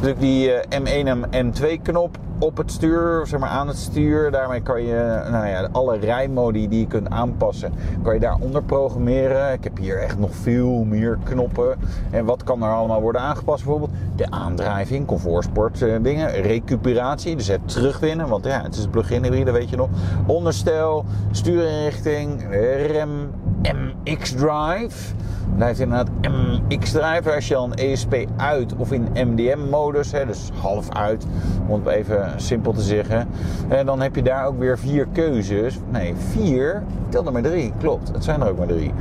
Druk 0.00 0.20
die 0.20 0.48
uh, 0.48 0.60
M1 0.80 1.30
en 1.30 1.52
M2 1.52 1.82
knop 1.82 2.18
op 2.38 2.56
het 2.56 2.72
stuur, 2.72 3.26
zeg 3.26 3.40
maar 3.40 3.48
aan 3.48 3.68
het 3.68 3.76
stuur. 3.76 4.30
Daarmee 4.30 4.60
kan 4.60 4.82
je 4.82 5.22
nou 5.30 5.46
ja, 5.46 5.68
alle 5.72 5.98
rijmodi 5.98 6.68
die 6.68 6.80
je 6.80 6.86
kunt 6.86 7.10
aanpassen, 7.10 7.72
kan 8.02 8.14
je 8.14 8.20
daaronder 8.20 8.62
programmeren. 8.62 9.52
Ik 9.52 9.64
heb 9.64 9.78
hier 9.78 9.98
echt 9.98 10.18
nog 10.18 10.34
veel 10.34 10.84
meer 10.84 11.18
knoppen. 11.24 11.78
En 12.10 12.24
wat 12.24 12.44
kan 12.44 12.62
er 12.62 12.70
allemaal 12.70 13.00
worden 13.00 13.20
aangepast? 13.20 13.64
Bijvoorbeeld 13.64 13.92
de 14.16 14.30
aandrijving, 14.30 15.06
comfortsport 15.06 15.80
uh, 15.80 15.94
dingen, 16.02 16.30
recuperatie, 16.30 16.95
dus 17.36 17.48
het 17.48 17.68
terugwinnen, 17.68 18.28
want 18.28 18.44
ja, 18.44 18.62
het 18.62 18.76
is 18.76 18.86
plug-in 18.90 19.22
hybride, 19.22 19.50
weet 19.50 19.70
je 19.70 19.76
nog. 19.76 19.88
Onderstel, 20.26 21.04
stuurinrichting, 21.30 22.42
rem, 22.86 23.30
MX-drive. 23.62 25.14
Daar 25.56 25.66
heeft 25.66 25.80
inderdaad 25.80 26.10
MX-drive. 26.20 27.34
Als 27.34 27.48
je 27.48 27.54
dan 27.54 27.74
ESP 27.74 28.14
uit 28.36 28.76
of 28.76 28.92
in 28.92 29.08
MDM-modus, 29.14 30.10
dus 30.10 30.50
half 30.60 30.90
uit, 30.90 31.26
om 31.66 31.84
het 31.84 31.94
even 31.94 32.32
simpel 32.36 32.72
te 32.72 32.82
zeggen. 32.82 33.28
En 33.68 33.86
dan 33.86 34.00
heb 34.00 34.14
je 34.14 34.22
daar 34.22 34.46
ook 34.46 34.58
weer 34.58 34.78
vier 34.78 35.06
keuzes. 35.12 35.78
Nee, 35.90 36.14
vier. 36.30 36.82
Tel 37.08 37.26
er 37.26 37.32
maar 37.32 37.42
drie. 37.42 37.72
Klopt, 37.78 38.08
het 38.12 38.24
zijn 38.24 38.42
er 38.42 38.48
ook 38.48 38.58
maar 38.58 38.66
drie. 38.66 38.92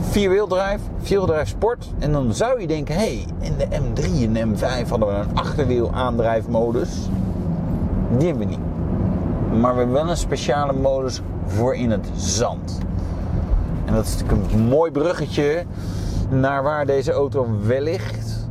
Vierwieldrive, 0.00 0.78
vierwieldrive 0.98 1.46
sport. 1.46 1.90
En 1.98 2.12
dan 2.12 2.34
zou 2.34 2.60
je 2.60 2.66
denken, 2.66 2.94
hé, 2.94 3.00
hey, 3.00 3.24
in 3.40 3.56
de 3.56 3.66
M3 3.66 4.22
en 4.22 4.32
de 4.32 4.46
M5 4.46 4.88
hadden 4.88 5.08
we 5.08 5.14
een 5.14 5.34
achterwiel 5.34 5.92
aandrijfmodus. 5.92 7.08
Die 8.18 8.28
hebben 8.28 8.48
we 8.48 8.54
niet. 8.54 8.64
Maar 9.60 9.72
we 9.72 9.78
hebben 9.78 9.94
wel 9.94 10.10
een 10.10 10.16
speciale 10.16 10.72
modus 10.72 11.20
voor 11.46 11.74
in 11.74 11.90
het 11.90 12.08
zand. 12.14 12.78
En 13.86 13.94
dat 13.94 14.04
is 14.04 14.16
natuurlijk 14.18 14.52
een 14.52 14.68
mooi 14.68 14.90
bruggetje 14.90 15.64
naar 16.28 16.62
waar 16.62 16.86
deze 16.86 17.12
auto 17.12 17.46
wellicht 17.66 18.48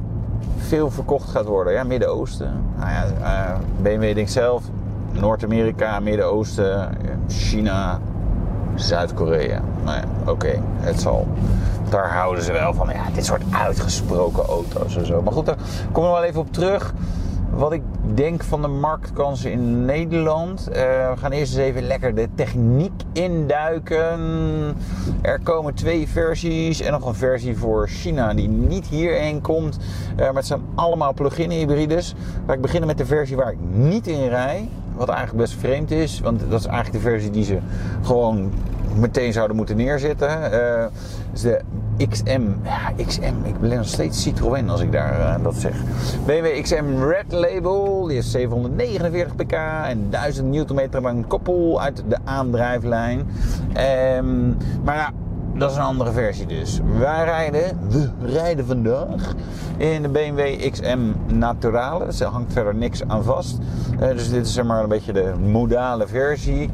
veel 0.58 0.92
verkocht 0.92 1.30
gaat 1.30 1.46
worden. 1.46 1.74
Ja, 1.74 1.84
Midden-Oosten. 1.84 2.64
Nou 2.78 2.90
ja, 2.90 3.06
uh, 3.20 3.60
BMW 3.82 4.16
denkt 4.16 4.32
zelf, 4.32 4.64
Noord-Amerika, 5.12 6.00
Midden-Oosten, 6.00 6.98
China, 7.28 8.00
Zuid-Korea. 8.76 9.62
Nou 9.84 9.98
ja, 9.98 10.32
oké, 10.32 10.62
het 10.80 11.02
zal. 11.02 11.28
Daar 11.90 12.14
houden 12.14 12.44
ze 12.44 12.52
wel 12.52 12.74
van, 12.74 12.90
ja, 12.90 13.04
dit 13.14 13.26
soort 13.26 13.44
uitgesproken 13.52 14.46
auto's 14.46 14.96
en 14.96 15.06
zo. 15.06 15.22
Maar 15.22 15.34
goed, 15.34 15.46
daar 15.46 15.58
komen 15.92 16.10
we 16.10 16.16
wel 16.16 16.26
even 16.26 16.42
op 16.42 16.54
terug 16.54 16.94
wat 17.56 17.72
ik 17.72 17.82
denk 18.14 18.44
van 18.44 18.62
de 18.62 18.68
marktkansen 18.68 19.52
in 19.52 19.86
Nederland. 19.86 20.68
Uh, 20.70 20.76
we 20.76 21.14
gaan 21.18 21.32
eerst 21.32 21.56
eens 21.56 21.62
even 21.62 21.88
lekker 21.88 22.16
de 22.16 22.28
techniek 22.36 22.92
induiken. 23.14 24.20
Er 25.22 25.40
komen 25.44 25.74
twee 25.74 26.08
versies 26.08 26.82
en 26.82 26.92
nog 26.92 27.06
een 27.06 27.16
versie 27.16 27.58
voor 27.58 27.88
China 27.88 28.34
die 28.34 28.48
niet 28.48 28.88
hierheen 28.88 29.42
komt. 29.42 29.78
Uh, 30.12 30.18
maar 30.18 30.36
het 30.36 30.46
zijn 30.46 30.62
allemaal 30.76 31.14
plug-in 31.14 31.50
hybrides. 31.50 32.16
Laat 32.46 32.56
ik 32.56 32.62
beginnen 32.62 32.88
met 32.88 32.98
de 32.98 33.06
versie 33.06 33.36
waar 33.36 33.52
ik 33.52 33.60
niet 33.72 34.08
in 34.08 34.28
rij. 34.28 34.70
Wat 34.96 35.10
eigenlijk 35.10 35.40
best 35.40 35.60
vreemd 35.60 35.92
is, 35.92 36.20
want 36.20 36.40
dat 36.50 36.60
is 36.60 36.66
eigenlijk 36.66 37.04
de 37.04 37.10
versie 37.10 37.32
die 37.32 37.44
ze 37.44 37.58
gewoon 38.02 38.52
meteen 39.00 39.34
zouden 39.34 39.56
moeten 39.56 39.78
neerzetten. 39.78 40.54
Uh, 40.54 40.86
is 41.34 41.42
de 41.42 41.62
XM. 41.98 42.42
Ja, 42.64 43.04
XM. 43.06 43.34
Ik 43.44 43.60
ben 43.60 43.78
nog 43.78 43.88
steeds 43.88 44.22
Citroën 44.22 44.70
als 44.70 44.82
ik 44.82 44.92
daar 44.92 45.20
uh, 45.20 45.44
dat 45.44 45.56
zeg. 45.56 45.76
BMW 46.26 46.62
XM 46.62 47.04
Red 47.04 47.32
Label. 47.32 48.08
Die 48.08 48.18
is 48.18 48.32
749 48.32 49.36
pk 49.36 49.54
en 49.86 50.10
1000 50.10 50.70
Nm 50.70 51.06
aan 51.08 51.28
koppel 51.28 51.82
uit 51.82 52.04
de 52.08 52.18
aandrijflijn. 52.24 53.20
Um, 54.18 54.58
maar 54.84 54.96
ja, 54.96 55.12
dat 55.58 55.72
is 55.72 55.78
een 55.78 55.84
andere 55.84 56.12
versie 56.12 56.46
dus. 56.46 56.82
Wij 56.98 57.24
rijden, 57.24 57.80
we 57.90 58.10
rijden 58.26 58.66
vandaag 58.66 59.34
in 59.78 60.02
de 60.02 60.10
BMW 60.10 60.72
XM 60.72 61.00
Naturale. 61.28 62.06
Er 62.20 62.26
hangt 62.26 62.54
verder 62.54 62.76
niks 62.76 63.08
aan 63.08 63.24
vast. 63.24 63.58
Uh, 64.00 64.08
dus 64.08 64.30
dit 64.30 64.46
is 64.46 64.54
zeg 64.54 64.66
maar 64.66 64.84
een 64.84 64.90
beetje 64.90 65.14
de 65.14 65.34
modale 65.40 66.08
versie. 66.08 66.70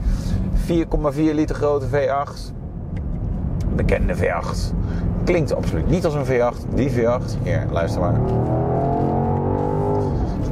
4,4 0.68 0.76
liter 1.16 1.56
grote 1.56 1.86
V8. 1.88 2.54
Bekende 3.76 4.16
V8. 4.16 4.74
Klinkt 5.24 5.56
absoluut 5.56 5.90
niet 5.90 6.06
als 6.06 6.14
een 6.14 6.26
V8. 6.26 6.74
Die 6.74 6.92
V8. 6.92 7.44
Hier, 7.44 7.66
luister 7.72 8.02
maar. 8.02 8.14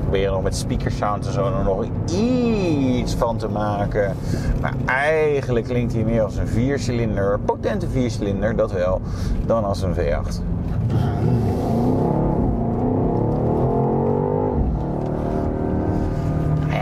Probeer 0.02 0.22
je 0.22 0.30
nog 0.30 0.44
met 0.44 0.56
speaker 0.56 0.92
sound 0.92 1.26
en 1.26 1.34
zo 1.34 1.46
er 1.46 1.64
nog 1.64 1.86
iets 2.10 3.16
van 3.16 3.38
te 3.38 3.48
maken. 3.48 4.16
Maar 4.62 4.74
eigenlijk 4.86 5.66
klinkt 5.66 5.94
hij 5.94 6.04
meer 6.04 6.24
als 6.24 6.36
een 6.36 6.48
viercilinder, 6.48 7.40
potente 7.40 7.90
viercilinder, 7.90 8.56
dat 8.56 8.72
wel, 8.72 9.02
dan 9.46 9.64
als 9.64 9.82
een 9.82 9.96
V8. 9.96 10.42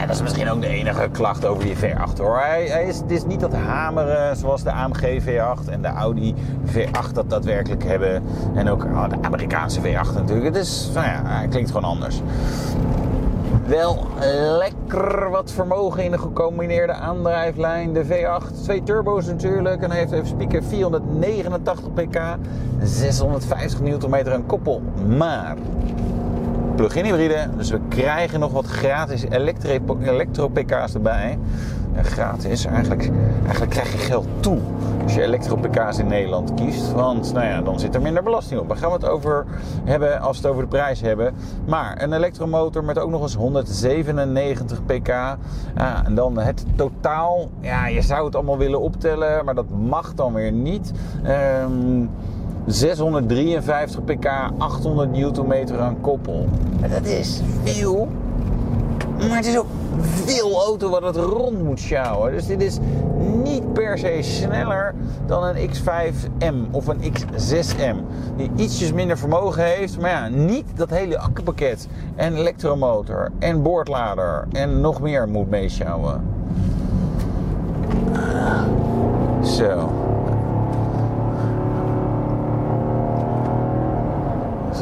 Dat 0.07 0.15
is 0.15 0.21
misschien 0.21 0.49
ook 0.49 0.61
de 0.61 0.67
enige 0.67 1.09
klacht 1.11 1.45
over 1.45 1.63
die 1.63 1.75
V8 1.75 2.17
hoor. 2.17 2.39
Hij, 2.39 2.85
is, 2.87 2.97
het 2.97 3.11
is 3.11 3.25
niet 3.25 3.39
dat 3.39 3.53
hameren 3.53 4.35
zoals 4.35 4.63
de 4.63 4.71
AMG 4.71 5.21
V8 5.23 5.69
en 5.69 5.81
de 5.81 5.87
Audi 5.87 6.35
V8 6.65 7.13
dat 7.13 7.29
daadwerkelijk 7.29 7.83
hebben. 7.83 8.23
En 8.55 8.69
ook 8.69 8.83
oh, 8.83 9.09
de 9.09 9.15
Amerikaanse 9.21 9.81
V8 9.81 10.13
natuurlijk. 10.13 10.45
Het 10.45 10.55
is, 10.55 10.89
nou 10.93 11.05
ja, 11.05 11.21
hij 11.25 11.47
klinkt 11.47 11.71
gewoon 11.71 11.89
anders. 11.89 12.21
Wel 13.65 14.07
lekker 14.57 15.29
wat 15.29 15.51
vermogen 15.51 16.03
in 16.03 16.11
de 16.11 16.17
gecombineerde 16.17 16.93
aandrijflijn. 16.93 17.93
De 17.93 18.05
V8, 18.05 18.63
twee 18.63 18.83
turbo's 18.83 19.25
natuurlijk. 19.25 19.81
En 19.81 19.89
hij 19.89 19.99
heeft 19.99 20.11
even 20.11 20.27
spieken 20.27 20.63
489 20.63 21.93
pk, 21.93 22.19
650 22.83 23.81
Nm 23.81 24.15
aan 24.15 24.45
koppel. 24.45 24.81
Maar 25.17 25.55
plug-in 26.77 27.05
hybride. 27.05 27.47
Dus 27.55 27.69
we 27.69 27.79
krijgen 27.89 28.39
nog 28.39 28.51
wat 28.51 28.65
gratis 28.65 29.23
elektro-pk's 30.01 30.93
erbij. 30.93 31.37
En 31.93 32.05
gratis, 32.05 32.65
eigenlijk, 32.65 33.11
eigenlijk 33.43 33.71
krijg 33.71 33.91
je 33.91 33.97
geld 33.97 34.27
toe 34.39 34.59
als 35.03 35.13
je 35.13 35.21
elektro-pk's 35.21 35.97
in 35.97 36.07
Nederland 36.07 36.53
kiest. 36.53 36.91
Want 36.91 37.33
nou 37.33 37.45
ja, 37.45 37.61
dan 37.61 37.79
zit 37.79 37.95
er 37.95 38.01
minder 38.01 38.23
belasting 38.23 38.59
op. 38.59 38.67
Daar 38.67 38.77
gaan 38.77 38.89
we 38.89 38.95
het 38.95 39.05
over 39.05 39.45
hebben 39.83 40.21
als 40.21 40.37
we 40.37 40.43
het 40.43 40.51
over 40.51 40.63
de 40.63 40.69
prijs 40.69 41.01
hebben. 41.01 41.33
Maar 41.65 42.01
een 42.01 42.13
elektromotor 42.13 42.83
met 42.83 42.99
ook 42.99 43.09
nog 43.09 43.21
eens 43.21 43.35
197 43.35 44.85
pk. 44.85 45.07
Ja, 45.07 46.05
en 46.05 46.15
dan 46.15 46.37
het 46.37 46.65
totaal. 46.75 47.49
Ja, 47.59 47.87
je 47.87 48.01
zou 48.01 48.25
het 48.25 48.35
allemaal 48.35 48.57
willen 48.57 48.81
optellen, 48.81 49.45
maar 49.45 49.55
dat 49.55 49.69
mag 49.69 50.13
dan 50.13 50.33
weer 50.33 50.51
niet. 50.51 50.91
Um, 51.63 52.09
653 52.67 54.03
pk, 54.03 54.25
800 54.57 55.11
Nm 55.11 55.75
aan 55.79 56.01
koppel. 56.01 56.47
Dat 56.89 57.05
is 57.05 57.41
veel. 57.63 58.07
Maar 59.17 59.37
het 59.37 59.45
is 59.45 59.57
ook 59.57 59.67
veel 60.25 60.63
auto 60.63 60.89
wat 60.89 61.03
het 61.03 61.15
rond 61.15 61.63
moet 61.63 61.79
sjouwen. 61.79 62.31
Dus 62.31 62.45
dit 62.45 62.61
is 62.61 62.77
niet 63.43 63.73
per 63.73 63.97
se 63.97 64.17
sneller 64.21 64.93
dan 65.25 65.43
een 65.43 65.69
X5M 65.69 66.71
of 66.71 66.87
een 66.87 66.99
X6M. 67.01 67.95
Die 68.35 68.51
ietsjes 68.55 68.93
minder 68.93 69.17
vermogen 69.17 69.63
heeft. 69.63 69.99
Maar 69.99 70.09
ja, 70.09 70.27
niet 70.27 70.65
dat 70.75 70.89
hele 70.89 71.19
akkupakket 71.19 71.87
en 72.15 72.35
elektromotor 72.35 73.31
en 73.39 73.61
boordlader 73.61 74.47
en 74.51 74.81
nog 74.81 75.01
meer 75.01 75.29
moet 75.29 75.49
meesjouwen. 75.49 76.21
Zo. 79.43 79.89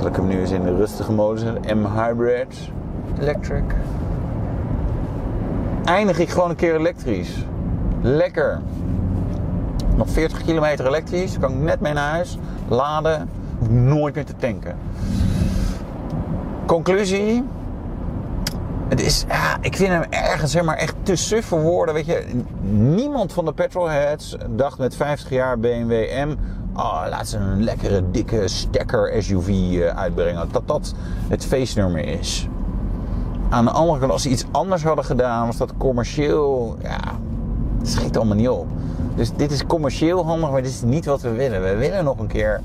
Zal 0.06 0.14
ik 0.14 0.20
hem 0.20 0.30
nu 0.30 0.40
eens 0.40 0.52
in 0.52 0.64
de 0.64 0.76
rustige 0.76 1.12
modus 1.12 1.42
zetten? 1.42 1.78
M-Hybrid 1.78 2.72
Electric. 3.20 3.64
Eindig 5.86 6.20
ik 6.20 6.30
gewoon 6.30 6.50
een 6.50 6.56
keer 6.56 6.76
elektrisch. 6.76 7.46
Lekker. 8.02 8.62
Nog 9.96 10.10
40 10.10 10.44
kilometer 10.44 10.88
elektrisch. 10.88 11.40
Kan 11.40 11.52
ik 11.52 11.58
net 11.58 11.80
mee 11.80 11.94
naar 11.94 12.10
huis. 12.10 12.38
Laden. 12.68 13.30
Hoef 13.58 13.70
nooit 13.70 14.16
meer 14.16 14.26
te 14.26 14.36
tanken. 14.36 14.78
Conclusie. 16.66 17.44
Het 18.88 19.02
is, 19.02 19.26
ja, 19.28 19.58
ik 19.62 19.76
vind 19.76 19.90
hem 19.90 20.04
ergens 20.10 20.52
zeg 20.52 20.64
maar, 20.64 20.78
echt 20.78 20.96
te 21.04 21.16
suf 21.16 21.46
voor 21.46 21.62
woorden. 21.62 21.94
Weet 21.94 22.06
je, 22.06 22.26
niemand 22.72 23.34
van 23.34 23.46
de 23.46 23.54
petrolheads 23.54 24.38
dacht 24.50 24.78
met 24.78 24.96
50 24.96 25.30
jaar 25.30 25.60
BMW 25.60 25.92
M... 26.26 26.36
Oh, 26.76 27.06
laat 27.10 27.28
ze 27.28 27.38
een 27.38 27.64
lekkere, 27.64 28.04
dikke 28.12 28.48
stekker 28.48 29.24
SUV 29.24 29.48
uh, 29.48 29.88
uitbrengen. 29.88 30.48
Dat 30.52 30.68
dat 30.68 30.94
het 31.28 31.46
feestnummer 31.46 32.08
is. 32.08 32.48
Aan 33.50 33.66
de 33.66 33.72
andere 33.72 34.00
kant, 34.00 34.12
als 34.12 34.22
ze 34.22 34.30
iets 34.30 34.46
anders 34.52 34.84
hadden 34.84 35.06
gedaan, 35.06 35.46
was 35.46 35.58
dat 35.58 35.74
commercieel... 35.78 36.78
Ja, 36.82 37.00
het 37.80 37.90
schiet 37.90 38.18
allemaal 38.18 38.36
niet 38.36 38.50
op. 38.50 38.68
Dus 39.16 39.32
dit 39.36 39.52
is 39.52 39.66
commercieel 39.66 40.26
handig, 40.26 40.52
maar 40.52 40.62
dit 40.62 40.72
is 40.72 40.82
niet 40.82 41.06
wat 41.06 41.22
we 41.22 41.32
willen. 41.32 41.64
We 41.64 41.76
willen 41.76 42.04
nog 42.04 42.20
een 42.20 42.28
keer 42.28 42.62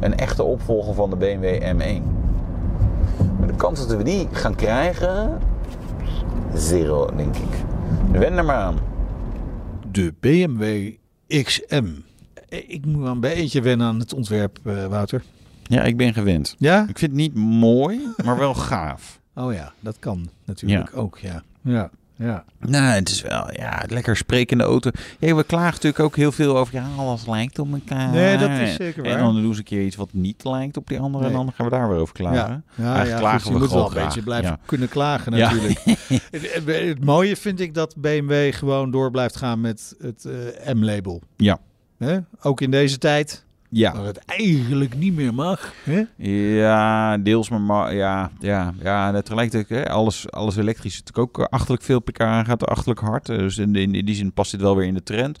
een 0.00 0.16
echte 0.16 0.42
opvolger 0.42 0.94
van 0.94 1.10
de 1.10 1.16
BMW 1.16 1.62
M1. 1.62 2.02
Maar 3.38 3.46
de 3.46 3.56
kans 3.56 3.86
dat 3.86 3.96
we 3.96 4.02
die 4.02 4.28
gaan 4.30 4.54
krijgen, 4.54 5.38
zero, 6.54 7.10
denk 7.16 7.36
ik. 7.36 7.64
Wend 8.10 8.36
er 8.36 8.44
maar 8.44 8.56
aan. 8.56 8.76
De 9.90 10.14
BMW 10.20 10.92
XM. 11.42 11.86
Ik 12.52 12.86
moet 12.86 13.02
wel 13.02 13.12
een 13.12 13.20
beetje 13.20 13.62
wennen 13.62 13.86
aan 13.86 13.98
het 13.98 14.12
ontwerp, 14.12 14.58
uh, 14.64 14.86
Wouter. 14.86 15.22
Ja, 15.62 15.82
ik 15.82 15.96
ben 15.96 16.14
gewend. 16.14 16.54
Ja? 16.58 16.80
Ik 16.88 16.98
vind 16.98 17.10
het 17.10 17.20
niet 17.20 17.34
mooi, 17.34 18.08
maar 18.24 18.38
wel 18.38 18.54
gaaf. 18.70 19.20
Oh 19.34 19.52
ja, 19.52 19.72
dat 19.80 19.98
kan 19.98 20.28
natuurlijk 20.44 20.90
ja. 20.92 20.98
ook, 20.98 21.18
ja. 21.18 21.42
Ja. 21.62 21.90
Ja. 22.16 22.44
Nou, 22.58 22.84
het 22.84 23.08
is 23.08 23.22
wel 23.22 23.52
ja, 23.52 23.82
lekker 23.88 24.16
sprekende 24.16 24.64
auto. 24.64 24.90
Ja, 25.18 25.34
we 25.34 25.44
klagen 25.44 25.72
natuurlijk 25.72 26.00
ook 26.00 26.16
heel 26.16 26.32
veel 26.32 26.58
over 26.58 26.74
ja, 26.74 26.86
alles 26.96 27.26
lijkt 27.26 27.58
op 27.58 27.72
elkaar. 27.72 28.10
Nee, 28.10 28.38
dat 28.38 28.50
is 28.50 28.74
zeker 28.74 29.02
waar. 29.02 29.12
En 29.12 29.18
dan 29.18 29.42
doen 29.42 29.52
ze 29.52 29.58
een 29.58 29.64
keer 29.64 29.84
iets 29.84 29.96
wat 29.96 30.12
niet 30.12 30.44
lijkt 30.44 30.76
op 30.76 30.88
die 30.88 31.00
andere 31.00 31.24
nee. 31.24 31.32
en 31.32 31.38
dan 31.38 31.52
gaan 31.54 31.66
we 31.66 31.72
daar 31.72 31.88
weer 31.88 31.98
over 31.98 32.14
klagen. 32.14 32.64
Ja, 32.74 32.84
ja, 32.84 33.02
ja 33.04 33.18
klagen 33.18 33.40
goed, 33.40 33.48
we 33.48 33.54
je 33.54 33.64
moet 33.64 33.72
wel 33.72 33.86
een 33.86 34.04
beetje 34.04 34.22
blijven 34.22 34.50
ja. 34.50 34.58
kunnen 34.66 34.88
klagen 34.88 35.32
natuurlijk. 35.32 35.80
het, 36.30 36.62
het, 36.64 37.04
mooie 37.04 37.36
vind 37.36 37.60
ik 37.60 37.74
dat 37.74 37.94
BMW 37.96 38.54
gewoon 38.54 38.90
door 38.90 39.10
blijft 39.10 39.36
gaan 39.36 39.60
met 39.60 39.94
het 39.98 40.24
uh, 40.24 40.74
M-label. 40.74 41.22
Ja. 41.36 41.58
Hè? 42.02 42.18
Ook 42.42 42.60
in 42.60 42.70
deze 42.70 42.98
tijd. 42.98 43.44
Ja. 43.74 43.92
Maar 43.92 44.04
het 44.04 44.18
eigenlijk 44.18 44.96
niet 44.96 45.14
meer 45.14 45.34
mag. 45.34 45.72
Hè? 45.84 46.02
Ja, 46.58 47.18
deels 47.18 47.48
maar, 47.48 47.94
ja, 47.94 48.30
ja, 48.40 48.74
ja. 48.82 49.20
Tegelijkertijd, 49.22 49.68
hè, 49.68 49.90
alles, 49.90 50.30
alles 50.30 50.56
elektrisch 50.56 50.92
is 50.92 51.02
natuurlijk 51.04 51.38
ook 51.38 51.46
achterlijk 51.48 51.82
veel 51.82 52.00
pk 52.00 52.18
gaat 52.18 52.66
achterlijk 52.66 53.00
hard. 53.00 53.26
Dus 53.26 53.58
in, 53.58 53.74
in, 53.76 53.94
in, 53.94 54.04
die 54.04 54.14
zin 54.14 54.32
past 54.32 54.50
dit 54.50 54.60
wel 54.60 54.76
weer 54.76 54.86
in 54.86 54.94
de 54.94 55.02
trend. 55.02 55.38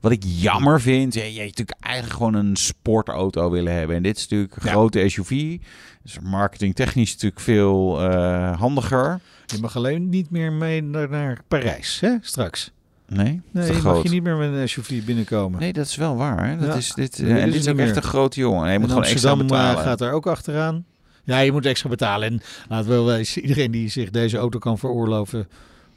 Wat 0.00 0.12
ik 0.12 0.22
jammer 0.26 0.80
vind, 0.80 1.14
je 1.14 1.20
hebt 1.20 1.36
natuurlijk 1.36 1.78
eigenlijk 1.80 2.16
gewoon 2.16 2.34
een 2.34 2.56
sportauto 2.56 3.50
willen 3.50 3.74
hebben. 3.74 3.96
En 3.96 4.02
dit 4.02 4.16
is 4.16 4.22
natuurlijk 4.22 4.56
een 4.56 4.62
Ja. 4.64 4.70
grote 4.70 5.08
SUV. 5.08 5.58
Dus 6.02 6.18
marketingtechnisch 6.22 7.12
natuurlijk 7.12 7.40
veel 7.40 8.02
eh, 8.02 8.58
handiger. 8.60 9.20
Je 9.46 9.58
mag 9.60 9.76
alleen 9.76 10.08
niet 10.08 10.30
meer 10.30 10.52
mee 10.52 10.82
naar, 10.82 11.08
naar 11.08 11.42
Parijs, 11.48 12.00
hè, 12.00 12.14
straks. 12.20 12.72
Nee, 13.08 13.40
Nee, 13.50 13.66
te 13.66 13.72
je 13.72 13.78
groot. 13.78 13.94
mag 13.94 14.02
je 14.02 14.08
niet 14.08 14.22
meer 14.22 14.36
met 14.36 14.52
een 14.52 14.68
SUV 14.68 15.04
binnenkomen. 15.04 15.60
Nee, 15.60 15.72
dat 15.72 15.86
is 15.86 15.96
wel 15.96 16.16
waar. 16.16 16.48
Hè? 16.48 16.56
Dat 16.56 16.66
Ja. 16.66 16.74
is, 16.74 16.92
dit, 16.94 17.18
en 17.18 17.24
willen 17.26 17.44
dit 17.50 17.54
is 17.54 17.68
ook 17.68 17.78
echt 17.78 17.96
een 17.96 18.02
grote 18.02 18.40
jongen. 18.40 18.64
Hij 18.64 18.74
moet 18.78 18.82
En 18.88 18.88
gewoon 18.94 19.04
extra 19.10 19.30
Amsterdam 19.30 19.58
eh, 19.58 19.64
betalen. 19.66 19.88
gaat 19.88 20.00
er 20.00 20.12
ook 20.12 20.26
achteraan. 20.26 20.84
Ja, 21.24 21.38
je 21.38 21.52
moet 21.52 21.66
extra 21.66 21.88
betalen. 21.88 22.28
En 22.28 22.40
laten 22.68 22.88
we 22.88 22.94
wel 22.94 23.04
wezen, 23.06 23.42
iedereen 23.42 23.70
die 23.70 23.88
zich 23.88 24.10
deze 24.10 24.36
auto 24.36 24.58
kan 24.58 24.78
veroorloven... 24.78 25.48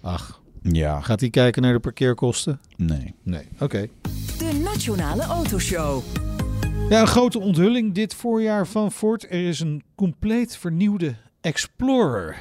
Ach, 0.02 0.40
Ja, 0.62 1.02
gaat 1.02 1.20
hij 1.20 1.30
kijken 1.30 1.62
naar 1.62 1.74
de 1.74 1.80
parkeerkosten? 1.80 2.60
nee. 2.78 3.14
Nee, 3.24 3.48
oké. 3.60 3.88
De 4.38 4.60
Nationale 4.64 5.24
Autoshow. 5.24 6.04
Ja, 6.90 7.02
een 7.02 7.08
grote 7.08 7.40
onthulling 7.40 7.94
dit 7.94 8.14
voorjaar 8.14 8.68
van 8.68 8.92
Ford. 8.92 9.24
Er 9.24 9.48
is 9.48 9.60
een 9.60 9.84
compleet 9.96 10.58
vernieuwde 10.58 11.16
Explorer. 11.42 12.36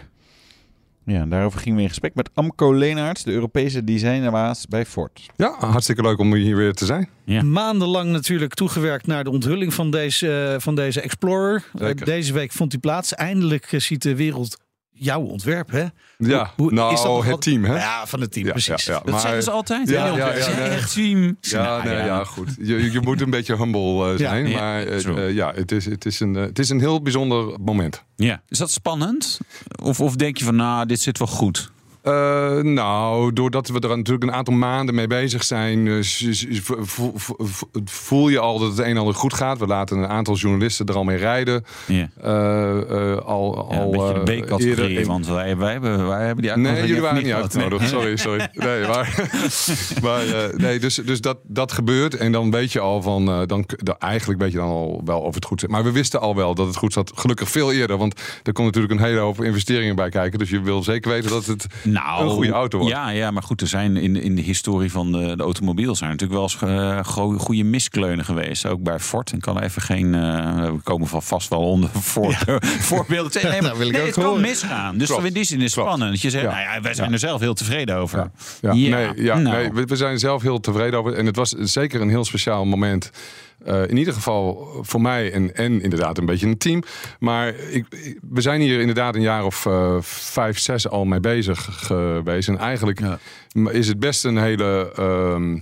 Ja, 1.07 1.27
daarover 1.27 1.61
gingen 1.61 1.77
we 1.77 1.83
in 1.83 1.89
gesprek 1.89 2.15
met 2.15 2.31
Amco 2.35 2.73
Leenaerts, 2.75 3.23
de 3.25 3.33
Europese 3.33 3.85
designerbaas 3.85 4.67
bij 4.67 4.87
Ford. 4.87 5.27
Ja, 5.37 5.55
hartstikke 5.59 6.03
leuk 6.03 6.19
om 6.19 6.35
hier 6.35 6.57
weer 6.57 6.73
te 6.73 6.85
zijn. 6.85 7.09
Ja. 7.25 7.43
Maandenlang 7.43 8.11
natuurlijk 8.11 8.55
toegewerkt 8.55 9.07
naar 9.07 9.25
de 9.25 9.31
onthulling 9.31 9.75
van 9.75 9.91
deze, 9.91 10.53
eh, 10.55 10.61
van 10.61 10.75
deze 10.75 11.01
Explorer. 11.01 11.65
Zeker. 11.75 11.97
Eh, 12.01 12.05
Deze 12.05 12.33
week 12.33 12.53
vond 12.53 12.71
die 12.71 12.81
plaats. 12.81 13.15
Eindelijk 13.15 13.73
eh, 13.73 13.81
ziet 13.81 14.03
de 14.03 14.17
wereld 14.17 14.57
jouw 14.99 15.21
ontwerp, 15.21 15.71
hè? 15.71 15.85
Ja, 16.19 16.53
Hoe- 16.57 16.73
nou, 16.73 16.93
is 16.95 17.03
dat 17.03 17.17
het 17.23 17.31
wat- 17.31 17.43
team, 17.43 17.65
hè? 17.65 17.77
Ja, 17.77 18.07
van 18.07 18.21
het 18.21 18.33
team, 18.33 18.47
Ja, 18.47 18.53
precies. 18.53 18.85
ja, 18.85 18.93
ja. 18.95 18.99
Dat 19.01 19.11
Maar- 19.11 19.21
zeggen 19.21 19.43
ze 19.43 19.51
altijd. 19.51 19.89
Ja, 19.89 20.03
hè? 20.03 20.09
ja, 20.09 20.29
ja, 20.29 20.35
Ze 20.37 20.43
zijn 20.43 20.57
nee. 20.59 20.69
echt 20.69 20.93
team. 20.95 21.37
Ja, 21.41 21.63
Nou, 21.63 21.85
nee, 21.85 22.05
ja, 22.05 22.25
goed. 22.25 22.49
Je, 22.59 22.93
je 22.93 23.01
moet 23.01 23.21
een 23.21 23.31
beetje 23.31 23.57
humble 23.57 24.11
eh, 24.13 24.19
zijn, 24.19 24.49
Ja. 24.49 24.59
maar 24.61 24.83
eh, 24.87 25.27
eh, 25.27 25.35
ja, 25.35 25.53
het 25.55 25.73
is, 25.73 25.85
het, 25.85 26.05
is 26.07 26.21
een, 26.21 26.35
het 26.35 26.59
is 26.59 26.69
een 26.69 26.81
heel 26.81 27.03
bijzonder 27.03 27.61
moment. 27.61 28.03
Ja. 28.17 28.43
Is 28.49 28.59
dat 28.59 28.71
spannend? 28.71 29.41
Of, 29.83 30.01
of 30.01 30.17
denk 30.17 30.37
je 30.39 30.45
van, 30.45 30.57
nou, 30.57 30.87
dit 30.87 31.01
zit 31.01 31.19
wel 31.19 31.29
goed? 31.29 31.71
Eh, 32.07 32.61
nou, 32.63 33.33
doordat 33.33 33.69
we 33.69 33.81
er 33.81 33.97
natuurlijk 33.97 34.23
een 34.23 34.33
aantal 34.33 34.55
maanden 34.55 34.95
mee 34.95 35.07
bezig 35.07 35.45
zijn, 35.45 35.89
eh, 35.89 35.95
voel 37.85 38.29
je 38.29 38.39
al 38.39 38.59
dat 38.59 38.69
het 38.69 38.79
een 38.79 38.85
en 38.85 38.97
ander 38.97 39.15
goed 39.15 39.35
gaat. 39.35 39.59
We 39.59 39.67
laten 39.67 39.99
een 39.99 40.09
aantal 40.09 40.35
journalisten 40.35 40.87
er 40.87 40.95
al 40.95 41.05
mee 41.05 41.17
rijden. 41.17 41.65
Ja. 41.87 42.09
Eh, 42.23 43.17
al, 43.17 43.69
Ja, 43.71 43.79
al, 43.79 43.85
een 43.85 44.25
beetje 44.25 44.41
de 44.41 44.45
B-categorie, 44.45 45.07
want 45.07 45.27
wij, 45.27 45.57
wij, 45.57 45.73
hebben, 45.73 46.07
wij 46.07 46.27
hebben 46.27 46.45
die 46.45 46.53
Nee, 46.53 46.67
uitnodiging 46.67 46.87
jullie 46.87 47.03
waren 47.03 47.23
niet 47.23 47.33
uitgenodigd. 47.33 47.89
Sorry, 47.89 48.17
sorry. 48.27 48.49
Nee, 48.53 48.87
maar, 48.87 49.31
maar 50.03 50.23
nee, 50.57 50.79
dus, 50.79 50.95
dus 50.95 51.21
dat, 51.21 51.39
dat 51.43 51.73
gebeurt. 51.73 52.17
En 52.17 52.33
dan 52.33 52.51
weet 52.51 52.73
je 52.73 52.81
al 52.81 53.03
van, 53.03 53.27
dan, 53.27 53.65
dan 53.67 53.97
eigenlijk 53.99 54.41
weet 54.41 54.53
je 54.53 54.59
dan 54.59 54.69
al 54.69 55.01
wel 55.05 55.21
of 55.21 55.35
het 55.35 55.45
goed 55.45 55.61
zit. 55.61 55.71
Maar 55.71 55.85
we 55.85 55.93
wisten 55.93 56.21
al 56.21 56.37
wel 56.37 56.55
dat 56.55 56.67
het 56.67 56.77
goed 56.77 56.93
zat. 56.93 57.13
Gelukkig 57.15 57.51
veel 57.51 57.73
eerder, 57.73 57.97
want 57.97 58.21
er 58.43 58.53
komt 58.53 58.67
natuurlijk 58.67 59.01
een 59.01 59.07
hele 59.07 59.21
hoop 59.21 59.43
investeringen 59.43 59.97
bij 59.97 60.09
kijken. 60.09 60.39
Dus 60.39 60.51
je 60.51 60.61
wil 60.61 60.83
zeker 60.83 61.11
weten 61.11 61.31
dat 61.31 61.47
het 61.47 61.67
Nou, 62.03 62.23
een 62.25 62.31
goede 62.31 62.53
auto 62.53 62.79
wordt. 62.79 62.93
Ja, 62.95 63.09
ja, 63.09 63.31
maar 63.31 63.43
goed, 63.43 63.61
er 63.61 63.67
zijn 63.67 63.97
in, 63.97 64.17
in 64.17 64.35
de 64.37 64.43
historie 64.43 64.91
van 64.91 65.13
de, 65.13 65.37
de 65.37 65.43
automobiel 65.43 65.95
zijn 65.95 66.11
natuurlijk 66.11 66.39
wel 66.41 66.71
eens 66.73 67.07
go- 67.09 67.39
goede 67.39 67.65
miskleunen 67.65 68.25
geweest. 68.25 68.67
Ook 68.67 68.83
bij 68.83 68.99
Ford. 69.01 69.33
Ik 69.33 69.41
kan 69.41 69.61
even 69.61 69.83
geen. 69.83 70.15
eh, 70.15 70.65
we 70.65 70.79
komen 70.83 71.07
van 71.09 71.23
vast 71.23 71.49
wel 71.49 71.61
onder 71.71 71.91
voor, 72.13 72.35
voorbeelden. 72.91 73.43
Nee, 73.43 73.53
maar- 73.53 73.63
Nou, 73.63 73.79
wil 73.79 73.87
ik 73.87 73.93
nee, 73.93 74.01
ook 74.01 74.07
het 74.15 74.25
kan 74.25 74.41
misgaan. 74.41 74.99
Dus 74.99 75.11
in 75.11 75.33
die 75.33 75.45
zin 75.45 75.61
is 75.61 75.73
Klopt. 75.73 75.89
spannend. 75.89 76.11
Dat 76.13 76.21
je 76.23 76.31
zegt, 76.31 76.45
Ja. 76.45 76.51
nou 76.51 76.63
ja, 76.63 76.81
wij 76.81 76.95
zijn 76.95 77.13
er 77.13 77.19
zelf 77.19 77.41
heel 77.41 77.55
tevreden 77.55 77.97
over. 77.97 78.19
Ja, 78.61 78.73
Ja, 78.73 78.97
nee, 78.97 79.23
ja 79.23 79.39
nou. 79.39 79.57
nee, 79.57 79.73
we, 79.73 79.85
we 79.85 79.97
zijn 79.97 80.19
zelf 80.19 80.43
heel 80.43 80.61
tevreden 80.61 80.99
over. 80.99 81.15
En 81.15 81.27
het 81.27 81.37
was 81.37 81.51
zeker 81.51 82.01
een 82.01 82.09
heel 82.09 82.25
speciaal 82.25 82.65
moment. 82.65 83.11
Eh, 83.67 83.83
in 83.89 83.97
ieder 83.97 84.13
geval 84.15 84.69
voor 84.83 85.01
mij 85.01 85.33
en, 85.33 85.55
en 85.55 85.83
inderdaad 85.83 86.19
een 86.19 86.27
beetje 86.27 86.47
een 86.47 86.59
team. 86.59 86.83
Maar 87.19 87.49
ik, 87.49 87.87
ik- 87.91 88.19
we 88.31 88.41
zijn 88.41 88.61
hier 88.61 88.81
inderdaad 88.81 89.15
een 89.15 89.21
jaar 89.23 89.45
of 89.45 89.67
eh, 89.67 89.97
vijf, 90.01 90.59
zes 90.59 90.89
al 90.89 91.05
mee 91.05 91.21
bezig 91.21 91.69
geweest. 91.87 92.49
En 92.49 92.59
eigenlijk 92.59 93.01
is 93.71 93.89
het 93.89 93.99
best 93.99 94.25
een 94.25 94.37
hele, 94.37 94.93
ehm, 94.97 95.59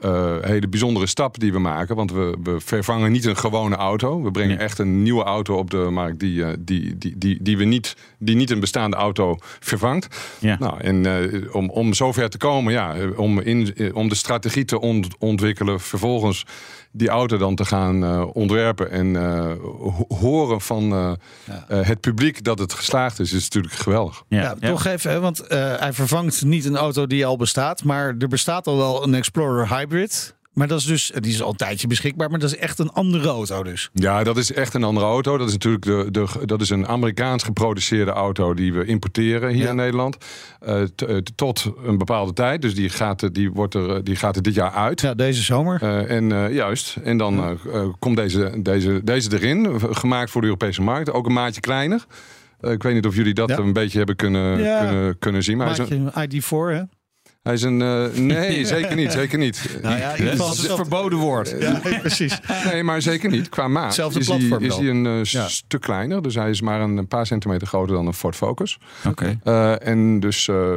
eh, 0.00 0.34
hele 0.40 0.68
bijzondere 0.68 1.06
stap 1.06 1.38
die 1.40 1.52
we 1.52 1.58
maken. 1.58 1.96
Want 1.96 2.12
we, 2.12 2.36
we 2.42 2.60
vervangen 2.60 3.12
niet 3.12 3.24
een 3.24 3.36
gewone 3.36 3.76
auto. 3.76 4.22
We 4.22 4.30
brengen 4.30 4.58
echt 4.58 4.78
een 4.78 5.02
nieuwe 5.02 5.22
auto 5.24 5.56
op 5.56 5.70
de 5.70 5.76
markt 5.90 6.18
die, 6.18 6.44
eh, 6.44 6.52
die, 6.58 6.98
die, 6.98 7.18
die, 7.18 7.38
die, 7.42 7.56
we 7.56 7.64
niet, 7.64 7.96
die 8.18 8.36
niet 8.36 8.50
een 8.50 8.60
bestaande 8.60 8.96
auto 8.96 9.36
vervangt. 9.60 10.16
Ja. 10.40 10.56
Nou, 10.58 10.80
en 10.80 11.06
eh, 11.06 11.54
om, 11.54 11.70
om 11.70 11.94
zover 11.94 12.28
te 12.30 12.38
komen, 12.38 12.72
ja, 12.72 12.96
om, 13.16 13.40
in, 13.40 13.74
om 13.94 14.08
de 14.08 14.14
strategie 14.14 14.64
te 14.64 14.80
ont- 14.80 15.16
ontwikkelen, 15.18 15.80
vervolgens 15.80 16.44
die 16.96 17.08
auto 17.08 17.36
dan 17.36 17.54
te 17.54 17.64
gaan 17.64 18.04
eh, 18.04 18.24
ontwerpen 18.32 18.90
en 18.90 19.16
eh, 19.16 19.52
ho- 19.80 20.16
horen 20.18 20.60
van 20.60 20.92
eh, 20.92 21.12
eh, 21.68 21.86
het 21.86 22.00
publiek 22.00 22.44
dat 22.44 22.58
het 22.58 22.72
geslaagd 22.72 23.18
is, 23.20 23.32
is 23.32 23.42
natuurlijk 23.42 23.74
geweldig. 23.74 24.22
Ja, 24.28 24.54
toch 24.70 24.84
even, 24.84 25.10
hè, 25.10 25.20
want 25.20 25.40
eh, 25.40 25.74
hij 25.78 25.92
vervangt 25.92 26.44
niet 26.44 26.64
een 26.64 26.76
auto 26.76 27.06
die 27.06 27.26
al 27.26 27.36
bestaat, 27.36 27.84
maar 27.84 28.14
er 28.18 28.28
bestaat 28.28 28.66
al 28.66 28.76
wel 28.76 29.02
een 29.02 29.14
Explorer 29.14 29.68
Hybrid. 29.76 30.34
Maar 30.56 30.66
dat 30.68 30.78
is 30.78 30.84
dus, 30.84 31.12
die 31.20 31.32
is 31.32 31.42
al 31.42 31.50
een 31.50 31.56
tijdje 31.56 31.86
beschikbaar, 31.86 32.30
maar 32.30 32.38
dat 32.38 32.50
is 32.50 32.56
echt 32.56 32.78
een 32.78 32.90
andere 32.90 33.28
auto 33.28 33.62
dus. 33.62 33.90
Ja, 33.92 34.24
dat 34.24 34.36
is 34.36 34.52
echt 34.52 34.74
een 34.74 34.84
andere 34.84 35.06
auto. 35.06 35.36
Dat 35.38 35.46
is 35.46 35.52
natuurlijk 35.52 35.84
de, 35.84 36.06
de, 36.10 36.26
dat 36.46 36.60
is 36.60 36.70
een 36.70 36.86
Amerikaans 36.86 37.42
geproduceerde 37.42 38.10
auto 38.10 38.54
die 38.54 38.72
we 38.72 38.84
importeren 38.84 39.50
hier 39.52 39.62
Ja. 39.62 39.70
in 39.70 39.76
Nederland. 39.76 40.16
Eh, 40.60 40.82
t- 40.82 41.02
eh, 41.02 41.16
tot 41.34 41.72
een 41.84 41.98
bepaalde 41.98 42.32
tijd. 42.32 42.62
Dus 42.62 42.74
die 42.74 42.88
gaat, 42.88 43.22
er- 43.22 43.32
die 43.32 43.52
wordt 43.52 43.74
er, 43.74 43.90
eh, 43.90 44.00
die 44.02 44.16
gaat 44.16 44.36
er 44.36 44.42
dit 44.42 44.54
jaar 44.54 44.70
uit. 44.70 45.00
Ja, 45.00 45.14
deze 45.14 45.42
zomer. 45.42 45.82
En 46.06 46.52
juist. 46.52 46.96
En 47.04 47.16
dan 47.18 47.58
komt 47.98 48.16
deze, 48.16 48.58
deze, 48.62 49.00
deze 49.04 49.32
erin. 49.32 49.80
Gemaakt 49.80 50.30
voor 50.30 50.40
de 50.40 50.46
Europese 50.46 50.82
markt. 50.82 51.12
Ook 51.12 51.26
een 51.26 51.32
maatje 51.32 51.60
kleiner. 51.60 52.04
Ik 52.60 52.82
weet 52.82 52.94
niet 52.94 53.06
of 53.06 53.14
jullie 53.14 53.34
dat 53.34 53.48
Ja. 53.48 53.58
een 53.58 53.72
beetje 53.72 53.98
hebben 53.98 54.16
kunnen, 54.16 54.62
Ja. 54.62 54.78
kunnen, 54.86 55.18
kunnen 55.18 55.42
zien. 55.42 55.56
Maar 55.56 55.66
hij 55.66 55.84
is 55.84 55.90
een- 55.90 56.02
Maatje 56.02 56.20
ID4, 56.40 56.74
hè? 56.74 56.82
Hij 57.46 57.54
is 57.54 57.62
een. 57.62 57.80
Uh, 57.80 58.06
nee, 58.14 58.64
zeker 58.76 58.96
niet. 58.96 59.12
Zeker 59.12 59.38
niet. 59.38 59.78
Nou 59.82 59.98
ja, 59.98 60.10
in 60.12 60.18
ieder 60.18 60.30
geval 60.30 60.48
het 60.48 60.74
verboden 60.74 61.18
woord. 61.18 61.54
Ja, 61.58 61.80
precies. 62.00 62.38
Nee, 62.72 62.82
maar 62.82 63.02
zeker 63.02 63.30
niet. 63.30 63.48
Qua 63.48 63.68
maat 63.68 63.84
Hetzelfde 63.84 64.18
is, 64.20 64.26
platform 64.26 64.58
hij, 64.58 64.68
is 64.68 64.76
hij 64.76 64.88
een 64.88 65.04
uh, 65.04 65.24
Ja. 65.24 65.48
stuk 65.48 65.80
kleiner. 65.80 66.22
Dus 66.22 66.34
hij 66.34 66.50
is 66.50 66.60
maar 66.60 66.80
een 66.80 67.06
paar 67.06 67.26
centimeter 67.26 67.66
groter 67.66 67.94
dan 67.96 68.06
een 68.06 68.14
Ford 68.14 68.36
Focus. 68.36 68.78
Oké. 69.06 69.38
Uh, 69.44 69.86
en 69.86 70.20
dus 70.20 70.46
uh, 70.48 70.76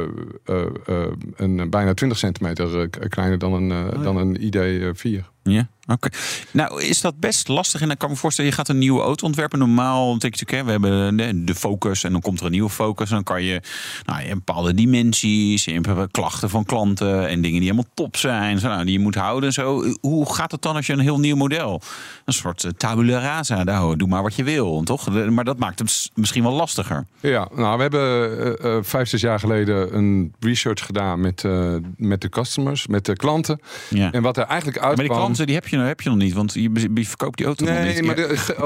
een 1.36 1.70
bijna 1.70 1.94
20 1.94 2.18
centimeter 2.18 2.88
kleiner 3.08 3.38
dan 3.38 3.52
een, 3.52 3.70
Oh, 3.72 4.02
dan 4.02 4.16
een 4.16 4.40
ID4. 4.40 5.24
Ja, 5.42 5.68
oké. 5.86 6.08
Nou, 6.52 6.82
is 6.82 7.00
dat 7.00 7.20
best 7.20 7.48
lastig. 7.48 7.80
En 7.80 7.88
dan 7.88 7.96
kan 7.96 8.08
ik 8.08 8.14
me 8.14 8.20
voorstellen, 8.20 8.50
je 8.50 8.56
gaat 8.56 8.68
een 8.68 8.78
nieuwe 8.78 9.00
auto 9.00 9.26
ontwerpen. 9.26 9.58
Normaal, 9.58 10.18
denk 10.18 10.34
je, 10.34 10.64
we 10.64 10.70
hebben 10.70 11.16
de, 11.46 11.54
Focus 11.54 12.04
en 12.04 12.12
dan 12.12 12.20
komt 12.20 12.40
er 12.40 12.46
een 12.46 12.52
nieuwe 12.52 12.70
Focus. 12.70 13.08
En 13.08 13.14
dan 13.14 13.24
kan 13.24 13.42
je, 13.42 13.62
nou, 14.04 14.20
je 14.20 14.26
hebt 14.26 14.44
bepaalde 14.44 14.74
dimensies, 14.74 15.64
je 15.64 15.80
hebt 15.80 16.10
klachten 16.10 16.50
van 16.50 16.64
klanten 16.64 17.28
en 17.28 17.40
dingen 17.40 17.60
die 17.60 17.70
helemaal 17.70 17.92
top 17.94 18.16
zijn, 18.16 18.58
zo, 18.58 18.68
nou, 18.68 18.84
die 18.84 18.92
je 18.92 18.98
moet 18.98 19.14
houden 19.14 19.48
en 19.48 19.54
zo. 19.54 19.94
Hoe 20.00 20.34
gaat 20.34 20.52
het 20.52 20.62
dan 20.62 20.76
als 20.76 20.86
je 20.86 20.92
een 20.92 20.98
heel 20.98 21.20
nieuw 21.20 21.36
model, 21.36 21.80
een 22.24 22.32
soort 22.32 22.64
uh, 22.64 22.70
tabula 22.70 23.18
rasa, 23.18 23.64
nou, 23.64 23.96
doe 23.96 24.08
maar 24.08 24.22
wat 24.22 24.34
je 24.34 24.44
wil, 24.44 24.82
toch? 24.82 25.28
Maar 25.30 25.44
dat 25.44 25.58
maakt 25.58 25.78
het 25.78 26.10
misschien 26.14 26.42
wel 26.42 26.52
lastiger. 26.52 27.06
Ja, 27.20 27.48
nou, 27.54 27.76
we 27.76 27.82
hebben 27.82 28.38
uh, 28.64 28.72
uh, 28.72 28.78
vijf, 28.82 29.08
zes 29.08 29.20
jaar 29.20 29.38
geleden 29.38 29.96
een 29.96 30.34
research 30.40 30.86
gedaan 30.86 31.20
met, 31.20 31.42
uh, 31.42 31.74
met 31.96 32.20
de 32.20 32.28
customers, 32.28 32.86
met 32.86 33.04
de 33.04 33.16
klanten. 33.16 33.60
Ja. 33.88 34.12
En 34.12 34.22
wat 34.22 34.36
er 34.36 34.44
eigenlijk 34.44 34.78
uitkwam... 34.78 35.28
Maar 35.36 35.46
die 35.46 35.54
heb 35.54 35.68
je, 35.68 35.78
heb 35.78 36.00
je 36.00 36.08
nog 36.08 36.18
niet, 36.18 36.32
want 36.32 36.54
je, 36.54 36.90
je 36.94 37.06
verkoopt 37.06 37.36
die 37.36 37.46
auto 37.46 37.64
nee, 37.64 37.84
nog 37.84 37.94
niet. 37.94 38.04
maar 38.04 38.16
de, 38.16 38.56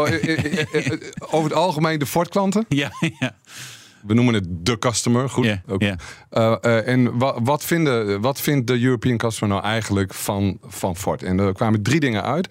oh, 1.20 1.34
over 1.34 1.50
het 1.50 1.58
algemeen 1.58 1.98
de 1.98 2.06
Ford 2.06 2.28
klanten. 2.28 2.64
Ja, 2.68 2.90
ja. 3.20 3.36
We 4.06 4.14
noemen 4.14 4.34
het 4.34 4.44
de 4.48 4.78
customer, 4.78 5.28
goed. 5.28 5.44
Yeah, 5.44 5.58
ook. 5.66 5.82
yeah. 5.82 5.98
Uh, 6.32 6.56
uh, 6.62 6.88
en 6.88 7.18
wat, 7.18 7.38
wat, 7.42 7.64
vinden, 7.64 8.20
wat 8.20 8.40
vindt 8.40 8.66
de 8.66 8.82
European 8.82 9.16
customer 9.16 9.54
nou 9.56 9.66
eigenlijk 9.66 10.14
van, 10.14 10.58
van 10.62 10.96
Ford? 10.96 11.22
En 11.22 11.38
er 11.38 11.52
kwamen 11.52 11.82
drie 11.82 12.00
dingen 12.00 12.22
uit. 12.22 12.46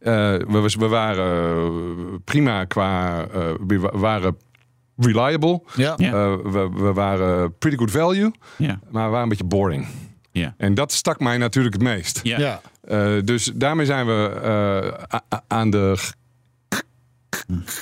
Uh, 0.00 0.12
we, 0.36 0.74
we, 0.78 0.88
waren 0.88 2.22
prima 2.24 2.64
qua... 2.64 3.26
we 3.66 3.90
waren 3.92 4.36
reliable. 4.96 5.62
Ja. 5.76 5.94
Yeah. 5.96 6.42
we, 6.42 6.70
we, 6.74 6.92
waren 6.92 7.58
pretty 7.58 7.76
good 7.76 7.90
value. 7.90 8.32
Yeah. 8.56 8.76
Maar 8.90 9.04
we 9.04 9.10
waren 9.10 9.22
een 9.22 9.28
beetje 9.28 9.44
boring. 9.44 9.86
Yeah. 10.30 10.50
En 10.56 10.74
dat 10.74 10.92
stak 10.92 11.20
mij 11.20 11.38
natuurlijk 11.38 11.74
het 11.74 11.82
meest. 11.82 12.20
Yeah. 12.22 12.38
Ja. 12.38 12.60
Uh, 12.88 13.22
dus 13.24 13.52
daarmee 13.54 13.86
zijn 13.86 14.06
we 14.06 14.40
uh, 14.44 15.38
aan 15.46 15.70
de 15.70 15.98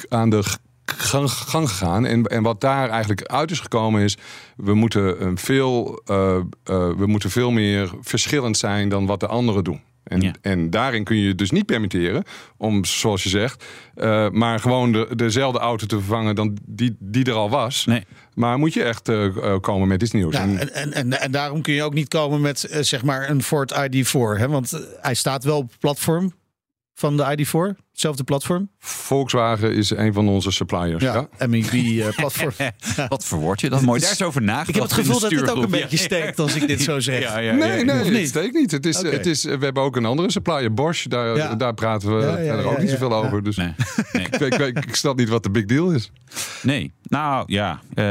aan 0.08 0.30
de 0.30 0.42
gang, 0.84 1.30
gegaan. 1.68 2.06
En, 2.06 2.24
en 2.24 2.42
wat 2.42 2.60
daar 2.60 2.88
eigenlijk 2.88 3.22
uit 3.22 3.50
is 3.50 3.60
gekomen 3.60 4.02
is... 4.02 4.16
we 4.56 4.74
moeten, 4.74 5.26
een 5.26 5.38
veel, 5.38 6.02
we 6.64 7.04
moeten 7.06 7.30
veel 7.30 7.50
meer 7.50 7.92
verschillend 8.00 8.56
zijn 8.56 8.88
dan 8.88 9.06
wat 9.06 9.20
de 9.20 9.26
anderen 9.26 9.64
doen. 9.64 9.80
En, 10.04 10.20
ja. 10.20 10.32
en 10.40 10.70
daarin 10.70 11.04
kun 11.04 11.16
je 11.16 11.22
je 11.22 11.34
dus 11.34 11.50
niet 11.50 11.66
permitteren 11.66 12.22
om, 12.56 12.84
zoals 12.84 13.22
je 13.22 13.28
zegt, 13.28 13.64
uh, 13.96 14.30
maar 14.30 14.60
gewoon 14.60 14.92
de, 14.92 15.08
dezelfde 15.16 15.58
auto 15.58 15.86
te 15.86 15.96
vervangen 15.96 16.34
dan 16.34 16.58
die, 16.66 16.96
die 16.98 17.24
er 17.24 17.32
al 17.32 17.50
was. 17.50 17.84
Nee. 17.86 18.04
Maar 18.34 18.58
moet 18.58 18.74
je 18.74 18.82
echt 18.82 19.08
uh, 19.08 19.58
komen 19.60 19.88
met 19.88 20.02
iets 20.02 20.12
nieuws. 20.12 20.34
Ja, 20.34 20.42
en, 20.42 20.74
en, 20.74 20.92
en, 20.92 21.20
en, 21.20 21.30
daarom 21.30 21.62
kun 21.62 21.74
je 21.74 21.82
ook 21.82 21.94
niet 21.94 22.08
komen 22.08 22.40
met 22.40 22.68
uh, 22.70 22.78
zeg 22.80 23.04
maar 23.04 23.30
een 23.30 23.42
Ford 23.42 23.74
ID4. 23.74 24.38
Hè? 24.38 24.48
Want 24.48 24.80
hij 25.00 25.14
staat 25.14 25.44
wel 25.44 25.56
op 25.56 25.70
het 25.70 25.78
platform 25.78 26.32
van 26.94 27.16
de 27.16 27.36
ID4. 27.36 27.80
Hetzelfde 27.92 28.24
platform. 28.24 28.70
Volkswagen 28.78 29.74
is 29.74 29.90
een 29.90 30.12
van 30.12 30.28
onze 30.28 30.50
suppliers. 30.50 31.02
Ja, 31.02 31.28
ja. 31.38 31.46
MEB-platform. 31.46 32.52
Wat 33.08 33.24
verwoord 33.24 33.60
je 33.60 33.70
dat 33.70 33.82
mooi? 33.82 34.00
Daar 34.00 34.10
is 34.10 34.22
over 34.22 34.42
nagedacht. 34.42 34.68
Ik 34.68 34.74
heb 34.74 34.84
het 34.84 34.92
gevoel 34.92 35.20
dat 35.20 35.30
het 35.30 35.50
ook 35.50 35.62
een 35.62 35.70
beetje 35.70 35.96
steekt 35.96 36.38
als 36.38 36.54
ik 36.54 36.66
dit 36.66 36.82
zo 36.82 37.00
zeg. 37.00 37.20
Ja, 37.20 37.38
ja, 37.38 37.54
nee, 37.54 37.84
nee, 37.84 38.04
niet? 38.04 38.18
het 38.18 38.28
steekt 38.28 38.54
niet. 38.54 38.70
Het 38.70 38.86
is, 38.86 38.98
okay. 38.98 39.10
het 39.10 39.26
is, 39.26 39.44
we 39.44 39.58
hebben 39.58 39.82
ook 39.82 39.96
een 39.96 40.04
andere 40.04 40.30
supplier, 40.30 40.74
Bosch. 40.74 41.06
Daar, 41.06 41.36
ja. 41.36 41.54
daar 41.54 41.74
praten 41.74 42.16
we 42.16 42.22
verder 42.22 42.64
ook 42.64 42.78
niet 42.78 42.90
zoveel 42.90 43.14
over. 43.14 43.42
Dus 43.42 43.56
nee. 43.56 43.74
Nee. 44.12 44.24
ik, 44.24 44.34
ik, 44.52 44.58
ik, 44.58 44.84
ik 44.84 44.94
snap 44.94 45.16
niet 45.16 45.28
wat 45.28 45.42
de 45.42 45.50
big 45.50 45.64
deal 45.64 45.90
is. 45.90 46.10
Nee, 46.62 46.92
nou 47.02 47.44
ja. 47.46 47.80
Uh... 47.94 48.04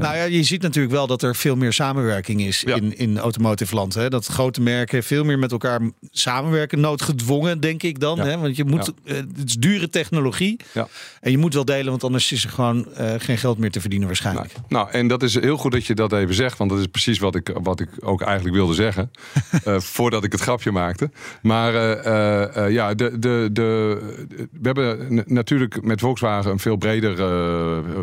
Nou 0.00 0.16
ja, 0.16 0.24
je 0.24 0.42
ziet 0.42 0.62
natuurlijk 0.62 0.94
wel 0.94 1.06
dat 1.06 1.22
er 1.22 1.36
veel 1.36 1.56
meer 1.56 1.72
samenwerking 1.72 2.40
is 2.40 2.64
in, 2.64 2.98
in 2.98 3.18
automotive 3.18 3.74
land. 3.74 3.94
Hè? 3.94 4.08
Dat 4.08 4.26
grote 4.26 4.60
merken 4.60 5.02
veel 5.02 5.24
meer 5.24 5.38
met 5.38 5.52
elkaar 5.52 5.80
samenwerken. 6.10 6.80
Noodgedwongen, 6.80 7.60
denk 7.60 7.82
ik 7.82 8.00
dan. 8.00 8.18
Hè? 8.18 8.38
Want 8.38 8.53
je 8.56 8.64
moet, 8.64 8.92
uh, 9.04 9.16
het 9.16 9.44
is 9.44 9.54
dure 9.54 9.88
technologie. 9.88 10.60
Ja. 10.72 10.88
En 11.20 11.30
je 11.30 11.38
moet 11.38 11.54
wel 11.54 11.64
delen, 11.64 11.90
want 11.90 12.04
anders 12.04 12.32
is 12.32 12.44
er 12.44 12.50
gewoon 12.50 12.86
uh, 13.00 13.14
geen 13.18 13.38
geld 13.38 13.58
meer 13.58 13.70
te 13.70 13.80
verdienen 13.80 14.06
waarschijnlijk. 14.06 14.52
Nou, 14.52 14.64
nou, 14.68 14.90
en 14.90 15.08
dat 15.08 15.22
is 15.22 15.40
heel 15.40 15.56
goed 15.56 15.72
dat 15.72 15.86
je 15.86 15.94
dat 15.94 16.12
even 16.12 16.34
zegt. 16.34 16.58
Want 16.58 16.70
dat 16.70 16.78
is 16.78 16.86
precies 16.86 17.18
wat 17.18 17.34
ik, 17.34 17.50
wat 17.62 17.80
ik 17.80 17.88
ook 18.00 18.22
eigenlijk 18.22 18.56
wilde 18.56 18.74
zeggen. 18.74 19.10
uh, 19.66 19.80
voordat 19.96 20.24
ik 20.24 20.32
het 20.32 20.40
grapje 20.40 20.70
maakte. 20.70 21.10
Maar 21.42 21.74
uh, 21.74 22.70
ja, 22.70 22.94
de, 22.94 23.18
de, 23.18 23.48
de, 23.52 23.98
we 24.36 24.60
hebben 24.62 25.22
natuurlijk 25.26 25.82
met 25.82 26.00
Volkswagen 26.00 26.50
een 26.50 26.58
veel 26.58 26.76
breder 26.76 27.16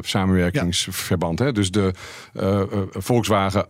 samenwerkingsverband. 0.02 1.40
Ja. 1.40 1.46
Hè? 1.46 1.52
Dus 1.52 1.72
de 1.72 1.94
Volkswagen 2.92 3.66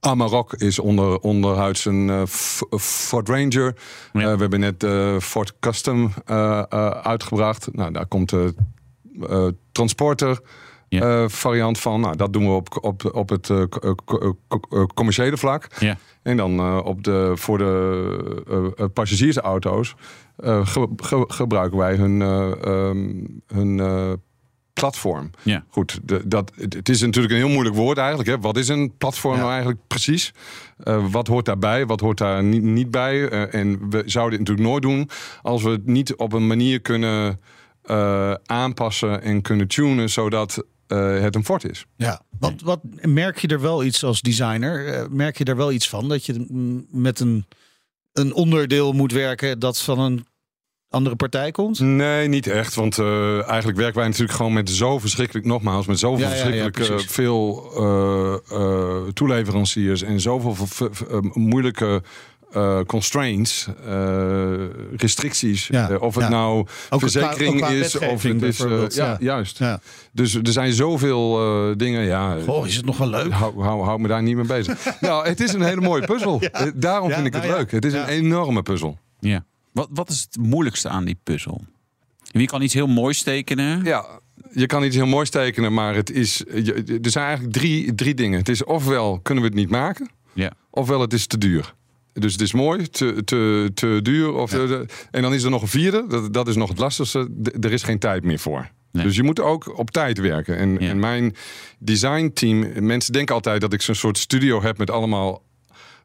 Amarok 0.00 0.54
is 0.54 0.78
onder, 0.78 1.18
onderhuids 1.18 1.84
een 1.84 2.08
uh, 2.08 2.22
Ford 2.78 3.28
Ranger. 3.28 3.76
Ja. 4.12 4.20
Uh, 4.20 4.32
we 4.32 4.40
hebben 4.40 4.60
net 4.60 4.80
de 4.80 5.12
uh, 5.14 5.20
Ford 5.20 5.54
Custom 5.60 6.12
uitgebracht. 7.02 7.68
Nou, 7.72 7.92
daar 7.92 8.06
komt 8.06 8.30
de 8.30 8.54
Transporter 9.72 10.40
ja. 10.88 11.28
variant 11.28 11.78
van. 11.78 12.00
Nou, 12.00 12.16
dat 12.16 12.32
doen 12.32 12.44
we 12.44 12.50
op, 12.50 12.78
op, 12.80 13.14
op 13.14 13.28
het 13.28 13.52
commerciële 14.94 15.36
vlak. 15.36 15.66
Ja. 15.78 15.96
En 16.22 16.36
dan 16.36 16.82
op 16.84 17.04
de, 17.04 17.32
voor 17.34 17.58
de 17.58 18.90
passagiersauto's 18.94 19.94
ge, 20.42 20.88
ge, 20.96 21.24
gebruiken 21.28 21.78
wij 21.78 21.96
hun, 21.96 22.20
um, 22.20 23.42
hun 23.46 23.78
platform. 24.80 25.30
Ja. 25.42 25.64
Goed, 25.68 26.00
de, 26.04 26.22
dat, 26.28 26.52
het 26.56 26.88
is 26.88 27.00
natuurlijk 27.00 27.34
een 27.34 27.40
heel 27.40 27.48
moeilijk 27.48 27.76
woord 27.76 27.98
eigenlijk. 27.98 28.28
Hè? 28.28 28.38
Wat 28.38 28.56
is 28.56 28.68
een 28.68 28.96
platform 28.98 29.34
ja. 29.34 29.38
nou 29.38 29.50
eigenlijk 29.50 29.80
precies? 29.86 30.32
Uh, 30.84 31.06
wat 31.10 31.26
hoort 31.26 31.44
daarbij? 31.44 31.86
Wat 31.86 32.00
hoort 32.00 32.18
daar 32.18 32.44
niet, 32.44 32.62
niet 32.62 32.90
bij? 32.90 33.16
Uh, 33.16 33.54
en 33.54 33.90
we 33.90 34.02
zouden 34.06 34.38
dit 34.38 34.48
natuurlijk 34.48 34.68
nooit 34.68 34.82
doen 34.82 35.08
als 35.42 35.62
we 35.62 35.70
het 35.70 35.86
niet 35.86 36.16
op 36.16 36.32
een 36.32 36.46
manier 36.46 36.80
kunnen 36.80 37.40
uh, 37.84 38.34
aanpassen 38.46 39.22
en 39.22 39.42
kunnen 39.42 39.68
tunen 39.68 40.10
zodat 40.10 40.64
het 40.86 41.34
een 41.34 41.44
fort 41.44 41.64
is. 41.70 41.86
Ja, 41.96 42.20
wat, 42.38 42.54
wat 42.62 42.80
merk 43.02 43.38
je 43.38 43.48
er 43.48 43.60
wel 43.60 43.84
iets 43.84 44.04
als 44.04 44.20
designer? 44.20 45.06
merk 45.10 45.38
je 45.38 45.44
er 45.44 45.56
wel 45.56 45.72
iets 45.72 45.88
van 45.88 46.08
dat 46.08 46.26
je 46.26 46.46
met 46.90 47.20
een, 47.20 47.46
een 48.12 48.32
onderdeel 48.32 48.92
moet 48.92 49.12
werken 49.12 49.58
dat 49.58 49.80
van 49.80 49.98
een 49.98 50.26
andere 50.90 51.16
partij 51.16 51.50
komt? 51.50 51.80
Nee, 51.80 52.28
niet 52.28 52.46
echt. 52.46 52.74
Want 52.74 52.98
uh, 52.98 53.48
eigenlijk 53.48 53.78
werken 53.78 53.96
wij 53.96 54.06
natuurlijk 54.06 54.36
gewoon 54.36 54.52
met 54.52 54.70
zo 54.70 54.98
verschrikkelijk, 54.98 55.46
nogmaals, 55.46 55.86
met 55.86 55.98
zoveel 55.98 56.24
ja, 56.24 56.30
verschrikkelijk 56.30 56.78
ja, 56.78 56.94
ja, 56.94 56.98
veel 56.98 57.70
uh, 57.76 58.58
uh, 58.58 59.08
toeleveranciers 59.12 60.02
en 60.02 60.20
zoveel 60.20 60.56
moeilijke 61.32 62.02
uh, 62.56 62.80
constraints, 62.86 63.68
uh, 63.86 64.52
restricties. 64.96 65.66
Ja, 65.66 65.90
uh, 65.90 66.02
of 66.02 66.14
het 66.14 66.24
ja. 66.24 66.30
nou 66.30 66.66
ook 66.90 67.00
verzekering 67.00 67.56
qua, 67.56 67.66
ook 67.66 67.72
qua 67.72 67.80
is 67.80 67.98
of 67.98 68.22
het 68.22 68.42
is. 68.42 68.58
ja, 68.94 69.06
ja, 69.06 69.16
juist. 69.20 69.60
Dus 70.12 70.34
er 70.34 70.52
zijn 70.52 70.72
zoveel 70.72 71.38
dingen. 71.76 72.04
Ja, 72.04 72.36
Goh, 72.46 72.66
is 72.66 72.76
het 72.76 72.84
nog 72.84 72.96
wel 72.96 73.08
leuk? 73.08 73.32
Hou, 73.32 73.62
hou, 73.62 73.84
hou 73.84 74.00
me 74.00 74.08
daar 74.08 74.22
niet 74.22 74.36
mee 74.36 74.46
bezig. 74.46 74.78
nou, 75.00 75.26
het 75.28 75.40
is 75.40 75.52
een 75.52 75.62
hele 75.62 75.80
mooie 75.80 76.06
puzzel. 76.06 76.42
Daarom 76.74 77.10
vind 77.10 77.26
ik 77.26 77.32
het 77.32 77.42
nou 77.42 77.56
leuk. 77.56 77.70
Het 77.70 77.84
is 77.84 77.92
een 77.92 78.06
enorme 78.06 78.62
puzzel. 78.62 78.98
Ja. 79.20 79.44
Wat, 79.72 79.88
wat 79.90 80.10
is 80.10 80.20
het 80.20 80.36
moeilijkste 80.36 80.88
aan 80.88 81.04
die 81.04 81.18
puzzel? 81.22 81.64
Wie 82.30 82.46
kan 82.46 82.62
iets 82.62 82.74
heel 82.74 82.86
moois 82.86 83.22
tekenen? 83.22 83.84
Ja, 83.84 84.20
je 84.52 84.66
kan 84.66 84.84
iets 84.84 84.96
heel 84.96 85.06
moois 85.06 85.30
tekenen, 85.30 85.72
maar 85.72 85.94
het 85.94 86.10
is. 86.10 86.44
Er 87.02 87.10
zijn 87.10 87.24
eigenlijk 87.24 87.56
drie, 87.56 87.94
drie 87.94 88.14
dingen. 88.14 88.38
Het 88.38 88.48
is 88.48 88.64
ofwel 88.64 89.20
kunnen 89.20 89.44
we 89.44 89.50
het 89.50 89.58
niet 89.58 89.70
maken, 89.70 90.10
ja. 90.32 90.52
ofwel 90.70 91.00
het 91.00 91.12
is 91.12 91.26
te 91.26 91.38
duur. 91.38 91.74
Dus 92.12 92.32
het 92.32 92.40
is 92.40 92.52
mooi, 92.52 92.88
te, 92.88 93.24
te, 93.24 93.70
te 93.74 94.00
duur. 94.02 94.32
Of 94.32 94.52
ja. 94.52 94.66
de, 94.66 94.86
en 95.10 95.22
dan 95.22 95.34
is 95.34 95.42
er 95.42 95.50
nog 95.50 95.62
een 95.62 95.68
vierde, 95.68 96.04
dat, 96.08 96.32
dat 96.32 96.48
is 96.48 96.56
nog 96.56 96.68
het 96.68 96.78
lastigste. 96.78 97.28
D 97.42 97.64
er 97.64 97.72
is 97.72 97.82
geen 97.82 97.98
tijd 97.98 98.24
meer 98.24 98.38
voor. 98.38 98.70
Nee. 98.92 99.04
Dus 99.04 99.16
je 99.16 99.22
moet 99.22 99.40
ook 99.40 99.78
op 99.78 99.90
tijd 99.90 100.18
werken. 100.18 100.56
En, 100.56 100.76
ja. 100.78 100.88
en 100.88 100.98
mijn 100.98 101.34
designteam, 101.78 102.84
mensen 102.86 103.12
denken 103.12 103.34
altijd 103.34 103.60
dat 103.60 103.72
ik 103.72 103.82
zo'n 103.82 103.94
soort 103.94 104.18
studio 104.18 104.62
heb 104.62 104.78
met 104.78 104.90
allemaal 104.90 105.42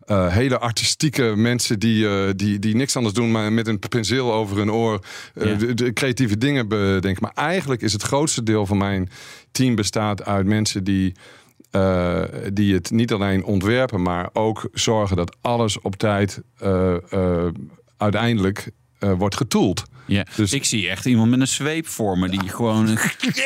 uh, 0.08 0.28
hele 0.28 0.60
artistieke 0.60 1.34
mensen 1.36 1.80
die, 1.80 2.06
uh, 2.06 2.30
die, 2.36 2.60
die 2.60 2.76
niks 2.76 2.96
anders 2.96 3.16
doen, 3.16 3.32
maar 3.32 3.54
met 3.54 3.68
een 3.68 3.80
penseel 3.80 4.34
over 4.34 4.58
hun 4.58 4.72
oor 4.72 5.06
uh, 5.36 5.46
ja. 5.46 5.56
de, 5.56 5.74
de, 5.74 5.94
creatieve 5.94 6.38
dingen 6.38 6.68
bedenken. 6.68 7.22
Maar 7.22 7.46
eigenlijk 7.46 7.82
is 7.82 7.94
het 7.94 8.02
grootste 8.02 8.44
deel 8.44 8.66
van 8.66 8.78
mijn 8.78 9.10
team 9.52 9.76
bestaat 9.76 10.26
uit 10.26 10.46
mensen 10.46 10.84
die, 10.84 11.16
die 12.54 12.74
het 12.74 12.92
niet 12.92 13.12
alleen 13.12 13.44
ontwerpen, 13.44 14.02
maar 14.02 14.30
ook 14.34 14.70
zorgen 14.72 15.16
dat 15.18 15.38
alles 15.42 15.82
op 15.82 15.96
tijd 15.96 16.42
uiteindelijk 17.98 18.72
eh, 19.04 19.14
wordt 19.18 19.36
getoeld. 19.36 19.84
Ja. 20.06 20.26
Dus 20.36 20.54
ik 20.54 20.66
zie 20.66 20.90
echt 20.90 21.06
iemand 21.06 21.30
met 21.30 21.40
een 21.40 21.48
zweep 21.48 21.88
voor 21.88 22.18
me 22.18 22.30
die 22.30 22.50
gewoon. 22.50 22.88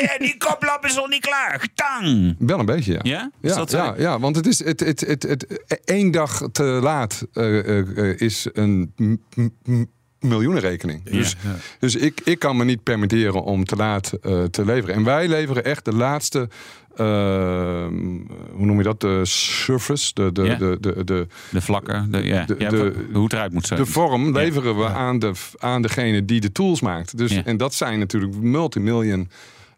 ja, 0.01 0.17
die 0.17 0.35
koplap 0.37 0.85
is 0.85 0.95
nog 0.95 1.09
niet 1.09 1.21
klaar. 1.21 1.67
Tang! 1.75 2.35
Wel 2.39 2.59
een 2.59 2.65
beetje, 2.65 2.91
ja. 2.93 2.99
Ja? 3.03 3.31
Is 3.41 3.49
Ja, 3.51 3.55
dat 3.57 3.69
zo? 3.69 3.77
ja, 3.77 3.93
ja, 3.97 4.19
want 4.19 4.35
het 4.35 4.47
is 4.47 4.63
het, 4.63 4.79
het, 4.79 4.99
het, 5.01 5.23
het, 5.23 5.81
één 5.85 6.11
dag 6.11 6.41
te 6.51 6.63
laat 6.63 7.27
eh, 7.33 7.79
eh, 7.79 8.19
is 8.19 8.47
een 8.53 8.93
miljoenenrekening. 10.19 11.03
Dus, 11.03 11.35
ja. 11.43 11.55
dus 11.79 11.95
ik, 11.95 12.21
ik 12.23 12.39
kan 12.39 12.57
me 12.57 12.63
niet 12.65 12.83
permitteren 12.83 13.43
om 13.43 13.65
te 13.65 13.75
laat 13.75 14.11
eh, 14.21 14.43
te 14.43 14.65
leveren. 14.65 14.95
En 14.95 15.03
wij 15.03 15.27
leveren 15.27 15.63
echt 15.65 15.85
de 15.85 15.93
laatste, 15.95 16.49
eh, 16.95 17.05
hoe 18.51 18.65
noem 18.65 18.77
je 18.77 18.83
dat? 18.83 19.01
De 19.01 19.21
surface, 19.25 20.13
de, 20.13 20.31
de, 20.31 20.43
Ja. 20.43 20.55
de, 20.55 20.77
de, 20.79 21.03
de, 21.03 21.27
De 21.51 21.61
vlakken, 21.61 22.11
de, 22.11 22.23
ja. 22.23 22.45
De- 22.45 22.93
hoe 23.13 23.23
het 23.23 23.33
eruit 23.33 23.53
moet 23.53 23.67
zijn. 23.67 23.79
de 23.79 23.85
vorm 23.85 24.31
leveren 24.31 24.77
we 24.77 24.85
aan, 24.85 25.19
de, 25.19 25.31
aan 25.57 25.81
degene 25.81 26.25
die 26.25 26.39
de 26.41 26.51
tools 26.51 26.81
maakt. 26.81 27.17
Dus. 27.17 27.43
En 27.43 27.57
dat 27.57 27.73
zijn 27.73 27.99
natuurlijk 27.99 28.35
multimillion 28.35 29.29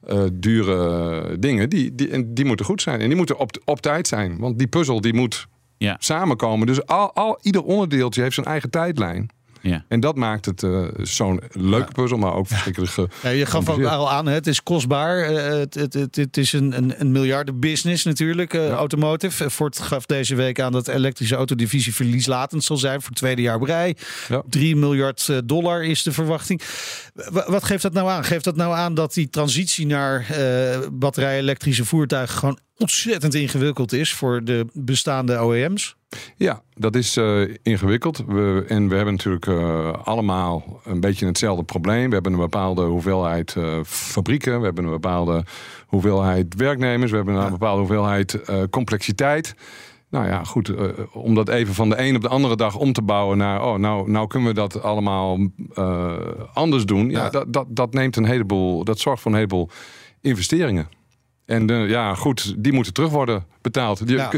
eh, 0.07 0.23
dure 0.33 1.39
dingen. 1.39 1.69
Die, 1.69 1.95
die, 1.95 2.09
en 2.09 2.33
die 2.33 2.45
moeten 2.45 2.65
goed 2.65 2.81
zijn. 2.81 2.99
En 3.01 3.07
die 3.07 3.17
moeten 3.17 3.37
op, 3.37 3.61
op 3.65 3.81
tijd 3.81 4.07
zijn. 4.07 4.37
Want 4.37 4.57
die 4.57 4.67
puzzel 4.67 5.01
die 5.01 5.13
moet 5.13 5.47
Ja. 5.77 5.95
samenkomen. 5.99 6.67
Dus 6.67 6.85
al, 6.85 7.13
al, 7.13 7.39
ieder 7.41 7.63
onderdeeltje 7.63 8.21
heeft 8.21 8.33
zijn 8.33 8.45
eigen 8.45 8.69
tijdlijn. 8.69 9.29
Ja. 9.61 9.83
En 9.87 9.99
dat 9.99 10.15
maakt 10.15 10.45
het 10.45 10.63
eh, 10.63 10.83
zo'n 10.97 11.41
leuke 11.51 11.91
puzzel, 11.91 12.17
maar 12.17 12.33
ook 12.33 12.47
verschrikkelijk 12.47 12.91
ge- 12.91 13.07
Ja, 13.23 13.29
je 13.29 13.45
gaf 13.45 13.69
ook 13.69 13.83
al 13.83 14.11
aan, 14.11 14.25
het 14.25 14.47
is 14.47 14.63
kostbaar. 14.63 15.19
eh, 15.21 15.57
Het, 15.59 15.73
het, 15.73 15.93
het, 15.93 16.15
het 16.15 16.37
is 16.37 16.53
een, 16.53 16.77
een, 16.77 16.93
een 17.01 17.11
miljardenbusiness 17.11 18.03
natuurlijk, 18.03 18.53
eh, 18.53 18.69
automotive. 18.71 19.49
Ford 19.49 19.79
gaf 19.79 20.05
deze 20.05 20.35
week 20.35 20.59
aan 20.59 20.71
dat 20.71 20.85
de 20.85 20.93
elektrische 20.93 21.35
autodivisie 21.35 21.95
verlieslatend 21.95 22.63
zal 22.63 22.77
zijn 22.77 22.99
voor 22.99 23.09
het 23.09 23.17
tweede 23.17 23.41
jaar. 23.41 23.57
Ja. 23.59 24.43
3 24.49 24.75
miljard 24.75 25.31
dollar 25.45 25.83
is 25.83 26.03
de 26.03 26.11
verwachting. 26.11 26.61
Wa- 27.13 27.45
Wat 27.51 27.63
geeft 27.63 27.81
dat 27.81 27.93
nou 27.93 28.09
aan? 28.09 28.23
Geeft 28.23 28.43
dat 28.43 28.55
nou 28.55 28.73
aan 28.75 28.93
dat 28.93 29.13
die 29.13 29.29
transitie 29.29 29.85
naar 29.85 30.25
batterij-elektrische 30.91 31.85
voertuigen 31.85 32.37
gewoon 32.37 32.59
ontzettend 32.77 33.33
ingewikkeld 33.33 33.93
is 33.93 34.13
voor 34.13 34.43
de 34.43 34.65
bestaande 34.73 35.43
OEM's? 35.43 35.95
Ja, 36.35 36.61
dat 36.73 36.95
is 36.95 37.17
eh, 37.17 37.41
ingewikkeld. 37.63 38.23
We, 38.27 38.65
en 38.67 38.87
we 38.89 38.95
hebben 38.95 39.13
natuurlijk 39.13 39.47
eh, 39.47 39.93
allemaal 40.03 40.81
een 40.83 40.99
beetje 40.99 41.25
hetzelfde 41.25 41.63
probleem. 41.63 42.07
We 42.07 42.13
hebben 42.13 42.33
een 42.33 42.39
bepaalde 42.39 42.81
hoeveelheid 42.83 43.55
eh, 43.55 43.79
fabrieken. 43.83 44.59
We 44.59 44.65
hebben 44.65 44.83
een 44.83 44.89
bepaalde 44.89 45.43
hoeveelheid 45.87 46.55
werknemers. 46.55 47.11
We 47.11 47.17
hebben 47.17 47.35
een 47.35 47.49
bepaalde 47.49 47.79
hoeveelheid 47.79 48.39
complexiteit. 48.69 49.55
Nou 50.09 50.27
ja, 50.27 50.43
goed. 50.43 50.73
om 51.13 51.35
dat 51.35 51.49
even 51.49 51.73
van 51.73 51.89
de 51.89 51.99
een 52.01 52.15
op 52.15 52.21
de 52.21 52.27
andere 52.27 52.55
dag 52.55 52.75
om 52.75 52.93
te 52.93 53.01
bouwen 53.01 53.37
naar... 53.37 53.65
oh, 53.65 53.75
nou, 53.77 54.11
nou 54.11 54.27
kunnen 54.27 54.47
we 54.49 54.53
dat 54.53 54.81
allemaal 54.83 55.37
anders 56.53 56.85
doen. 56.85 57.09
Ja, 57.09 57.29
Dat, 57.29 57.53
dat, 57.53 57.65
dat 57.69 57.93
neemt 57.93 58.15
een 58.15 58.25
heleboel... 58.25 58.83
dat 58.83 58.99
zorgt 58.99 59.21
voor 59.21 59.31
een 59.31 59.37
heleboel 59.37 59.69
investeringen. 60.21 60.87
En 61.45 61.67
ja, 61.67 62.15
goed, 62.15 62.55
die 62.63 62.73
moeten 62.73 62.93
terug 62.93 63.09
worden 63.09 63.45
betaald. 63.61 64.07
Die- 64.07 64.15
Ja. 64.15 64.31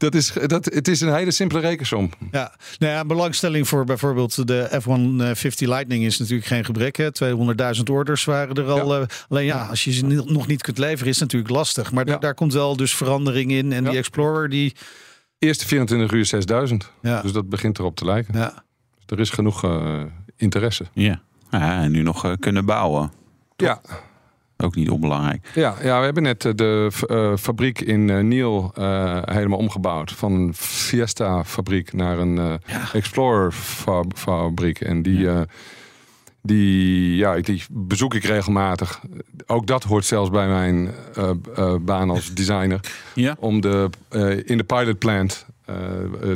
Dat 0.00 0.14
is, 0.14 0.32
dat, 0.46 0.64
het 0.64 0.88
is 0.88 1.00
een 1.00 1.14
hele 1.14 1.30
simpele 1.30 1.60
rekensom. 1.60 2.10
Ja, 2.30 2.54
nou 2.78 2.92
ja, 2.92 3.04
belangstelling 3.04 3.68
voor 3.68 3.84
bijvoorbeeld 3.84 4.46
de 4.46 4.68
F-150 4.82 5.66
Lightning 5.68 6.04
is 6.04 6.18
natuurlijk 6.18 6.46
geen 6.46 6.64
gebrek. 6.64 6.96
hè. 6.96 7.08
200.000 7.76 7.82
orders 7.90 8.24
waren 8.24 8.54
er 8.54 8.70
al. 8.70 8.96
eh, 9.00 9.06
alleen 9.28 9.44
ja, 9.44 9.66
als 9.66 9.84
je 9.84 9.92
ze 9.92 10.06
nog 10.06 10.46
niet 10.46 10.62
kunt 10.62 10.78
leveren 10.78 11.06
is 11.08 11.20
het 11.20 11.32
natuurlijk 11.32 11.50
lastig. 11.52 11.92
Maar 11.92 12.06
Ja. 12.08 12.16
daar 12.16 12.34
komt 12.34 12.52
wel 12.52 12.76
dus 12.76 12.94
verandering 12.94 13.50
in. 13.50 13.72
En 13.72 13.84
Ja. 13.84 13.90
die 13.90 13.98
Explorer 13.98 14.48
die... 14.48 14.74
Eerste 15.38 15.66
24 15.66 16.12
uur 16.12 16.26
6000. 16.26 16.90
Ja. 17.02 17.22
Dus 17.22 17.32
dat 17.32 17.48
begint 17.48 17.78
erop 17.78 17.96
te 17.96 18.04
lijken. 18.04 18.38
Ja. 18.38 18.64
Er 19.06 19.20
is 19.20 19.30
genoeg 19.30 19.64
eh, 19.64 20.02
interesse. 20.36 20.84
Ja. 20.92 21.20
ja, 21.50 21.82
en 21.82 21.90
nu 21.90 22.02
nog 22.02 22.24
eh, 22.24 22.32
kunnen 22.40 22.64
bouwen. 22.64 23.12
Ja, 23.56 23.80
Ook 24.60 24.74
niet 24.74 24.90
onbelangrijk. 24.90 25.50
ja, 25.54 25.74
ja, 25.82 25.98
we 25.98 26.04
hebben 26.04 26.22
net 26.22 26.44
eh, 26.44 26.52
de 26.54 26.90
eh, 27.08 27.36
fabriek 27.36 27.80
in 27.80 28.10
eh, 28.10 28.18
Niel 28.22 28.72
helemaal 29.24 29.58
omgebouwd. 29.58 30.12
Van 30.12 30.32
een 30.32 30.54
Fiesta 30.54 31.44
fabriek 31.44 31.92
naar 31.92 32.18
een 32.18 32.38
eh, 32.38 32.54
Explorer 32.92 33.52
fa- 33.52 34.04
fabriek. 34.14 34.80
En 34.80 35.02
die, 35.02 35.28
eh, 35.30 35.40
die, 36.42 37.16
ja, 37.16 37.34
die 37.40 37.62
bezoek 37.70 38.14
ik 38.14 38.24
regelmatig. 38.24 39.00
Ook 39.46 39.66
dat 39.66 39.82
hoort 39.84 40.04
zelfs 40.04 40.30
bij 40.30 40.48
mijn 40.48 40.90
baan 41.80 42.10
als 42.10 42.34
designer. 42.34 42.80
Ja. 43.14 43.36
om 43.38 43.60
de, 43.60 43.90
in 44.44 44.56
de 44.56 44.64
pilot 44.64 44.98
plant 44.98 45.46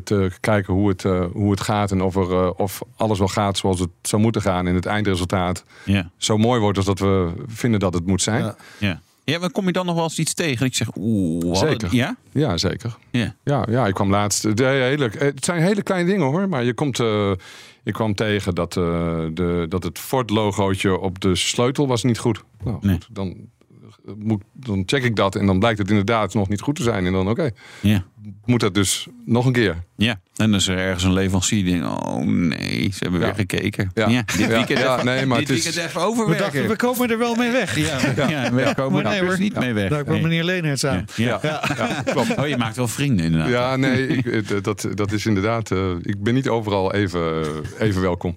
te 0.04 0.30
kijken 0.40 0.74
hoe 0.74 0.88
het, 0.88 1.04
eh, 1.04 1.24
hoe 1.32 1.50
het 1.50 1.60
gaat 1.60 1.90
en 1.90 2.02
of, 2.02 2.16
er, 2.16 2.30
eh, 2.32 2.50
of 2.56 2.82
alles 2.96 3.18
wel 3.18 3.28
gaat 3.28 3.58
zoals 3.58 3.80
het 3.80 3.90
zou 4.02 4.22
moeten 4.22 4.42
gaan 4.42 4.66
en 4.66 4.74
het 4.74 4.86
eindresultaat 4.86 5.64
Ja. 5.84 6.10
zo 6.16 6.36
mooi 6.38 6.60
wordt 6.60 6.76
als 6.76 6.86
dat 6.86 6.98
we 6.98 7.32
vinden 7.46 7.80
dat 7.80 7.94
het 7.94 8.06
moet 8.06 8.22
zijn. 8.22 8.40
Ja. 8.42 8.56
Ja, 8.78 8.88
Ja. 8.88 9.00
Ja, 9.26 9.38
maar 9.38 9.50
kom 9.50 9.66
je 9.66 9.72
dan 9.72 9.86
nog 9.86 9.94
wel 9.94 10.04
eens 10.04 10.18
iets 10.18 10.34
tegen? 10.34 10.58
Dat 10.58 10.66
Ik 10.66 10.74
zeg, 10.74 10.88
oeh, 10.96 11.56
Zeker. 11.56 11.94
Ja? 12.32 12.56
zeker. 12.58 12.96
Ja. 13.10 13.34
Ja, 13.44 13.66
ja, 13.70 13.86
ik 13.86 13.94
kwam 13.94 14.10
laatst. 14.10 14.56
De 14.56 14.64
hele, 14.64 15.10
het 15.18 15.44
zijn 15.44 15.62
hele 15.62 15.82
kleine 15.82 16.10
dingen 16.10 16.26
hoor, 16.26 16.48
maar 16.48 16.64
je 16.64 16.74
komt. 16.74 17.00
eh, 17.00 17.30
ik 17.84 17.92
kwam 17.92 18.14
tegen 18.14 18.54
dat, 18.54 18.76
eh, 18.76 18.82
de, 19.32 19.66
dat 19.68 19.82
het 19.84 19.98
Ford-logootje 19.98 20.98
op 20.98 21.20
de 21.20 21.34
sleutel 21.34 21.86
was 21.86 22.02
niet 22.02 22.18
goed. 22.18 22.44
Nou, 22.64 22.78
Nee. 22.80 22.94
goed 22.94 23.06
dan, 23.10 23.36
eh, 24.06 24.12
moet, 24.18 24.42
dan 24.52 24.82
check 24.86 25.04
ik 25.04 25.16
dat 25.16 25.34
en 25.36 25.46
dan 25.46 25.58
blijkt 25.58 25.78
het 25.78 25.88
inderdaad 25.90 26.34
nog 26.34 26.48
niet 26.48 26.60
goed 26.60 26.76
te 26.76 26.82
zijn. 26.82 27.06
En 27.06 27.12
dan, 27.12 27.28
oké, 27.28 27.50
Ja. 27.80 28.04
moet 28.44 28.60
dat 28.60 28.74
dus 28.74 29.06
nog 29.24 29.46
een 29.46 29.52
keer. 29.52 29.76
Ja, 29.96 30.10
en 30.36 30.50
dan 30.50 30.54
is 30.54 30.66
er 30.68 30.78
ergens 30.78 31.04
een 31.04 31.12
leverancier 31.12 31.64
die 31.64 31.72
denkt, 31.80 31.86
oh 32.04 32.26
nee, 32.26 32.90
ze 32.92 32.98
hebben 33.02 33.20
Ja. 33.20 33.26
weer 33.26 33.34
gekeken. 33.34 33.90
Ja. 33.94 34.06
dit 34.36 34.46
weekend, 34.46 34.78
Ja, 34.78 34.92
even, 34.94 35.04
nee, 35.06 35.26
maar 35.26 35.38
dit 35.38 35.48
het 35.48 35.56
is- 35.56 35.76
even 35.76 36.26
We 36.26 36.36
dachten, 36.38 36.68
we 36.68 36.76
komen 36.76 37.10
er 37.10 37.18
wel 37.18 37.34
mee 37.34 37.50
weg. 37.50 37.76
ja, 37.78 37.98
ja, 38.28 38.52
we 38.52 38.72
komen 38.76 39.04
er 39.06 39.10
nee, 39.20 39.28
dus 39.28 39.38
niet 39.38 39.54
mee 39.58 39.72
weg. 39.72 39.90
Daar 39.90 40.02
kwam 40.02 40.14
Nee. 40.14 40.22
meneer 40.22 40.44
Leenerts 40.44 40.84
aan. 40.86 41.04
Ja. 41.16 41.38
Ja. 41.42 42.02
klopt. 42.04 42.36
Oh, 42.36 42.48
je 42.48 42.56
maakt 42.56 42.76
wel 42.76 42.88
vrienden 42.88 43.24
inderdaad. 43.24 43.50
Ja, 43.50 43.76
nee, 43.76 44.06
ik, 44.06 44.64
dat, 44.64 44.88
dat 44.94 45.12
is 45.12 45.26
inderdaad. 45.26 45.70
eh, 45.70 45.90
ik 46.02 46.22
ben 46.22 46.34
niet 46.34 46.48
overal 46.48 46.92
even, 46.94 47.44
even 47.78 48.00
welkom. 48.00 48.34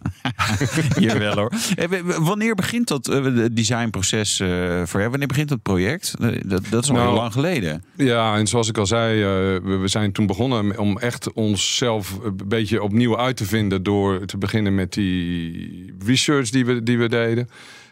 Jawel 1.00 1.36
hoor. 1.36 1.52
Eh, 1.76 1.88
Wanneer 2.18 2.56
begint 2.56 2.88
dat 2.88 3.08
eh, 3.08 3.26
designproces 3.52 4.40
eh, 4.40 4.48
voor 4.86 5.00
jou? 5.00 5.10
Wanneer 5.10 5.28
begint 5.28 5.50
dat 5.50 5.62
project? 5.62 6.14
Dat, 6.46 6.62
dat 6.70 6.84
is 6.84 6.90
al 6.90 6.96
Nou, 6.96 7.08
heel 7.08 7.18
lang 7.18 7.34
geleden. 7.34 7.84
Ja, 7.96 8.36
en 8.36 8.48
zoals 8.48 8.70
ik 8.70 8.78
al 8.78 8.86
zei, 8.86 9.22
eh, 9.22 9.28
we, 9.64 9.78
we 9.82 9.88
zijn 9.88 10.12
toen 10.12 10.26
begonnen 10.28 10.77
om 10.78 10.98
echt 10.98 11.34
onszelf 11.34 12.20
een 12.24 12.40
beetje 12.48 12.84
opnieuw 12.84 13.18
uit 13.18 13.38
te 13.38 13.46
vinden 13.46 13.84
door 13.84 14.26
te 14.26 14.38
beginnen 14.38 14.76
met 14.76 14.94
die 14.94 15.94
research 16.06 16.50
die 16.50 16.66
we, 16.66 16.84
die 16.84 16.98
we 16.98 17.10
deden. 17.10 17.50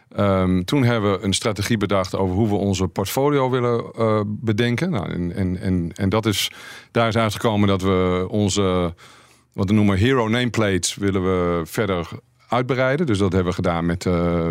Ehm, 0.08 0.62
toen 0.62 0.84
hebben 0.84 1.12
we 1.12 1.24
een 1.24 1.32
strategie 1.32 1.76
bedacht 1.76 2.16
over 2.16 2.34
hoe 2.34 2.48
we 2.48 2.54
onze 2.54 2.88
portfolio 2.88 3.50
willen 3.50 3.84
eh, 3.94 4.20
bedenken. 4.26 4.90
Nou, 4.90 5.10
en, 5.10 5.32
en, 5.32 5.60
en, 5.60 5.92
en 5.94 6.08
dat 6.08 6.26
is, 6.26 6.50
daar 6.90 7.08
is 7.08 7.16
uitgekomen 7.16 7.68
dat 7.68 7.82
we 7.82 8.26
onze, 8.30 8.94
wat 9.52 9.68
we 9.68 9.74
noemen 9.74 9.98
hero 9.98 10.28
nameplates, 10.28 10.94
willen 10.94 11.22
we 11.22 11.62
verder 11.64 12.08
uitbreiden. 12.48 13.06
Dus 13.06 13.18
dat 13.18 13.32
hebben 13.32 13.50
we 13.50 13.56
gedaan 13.56 13.86
met, 13.86 14.06
eh, 14.06 14.48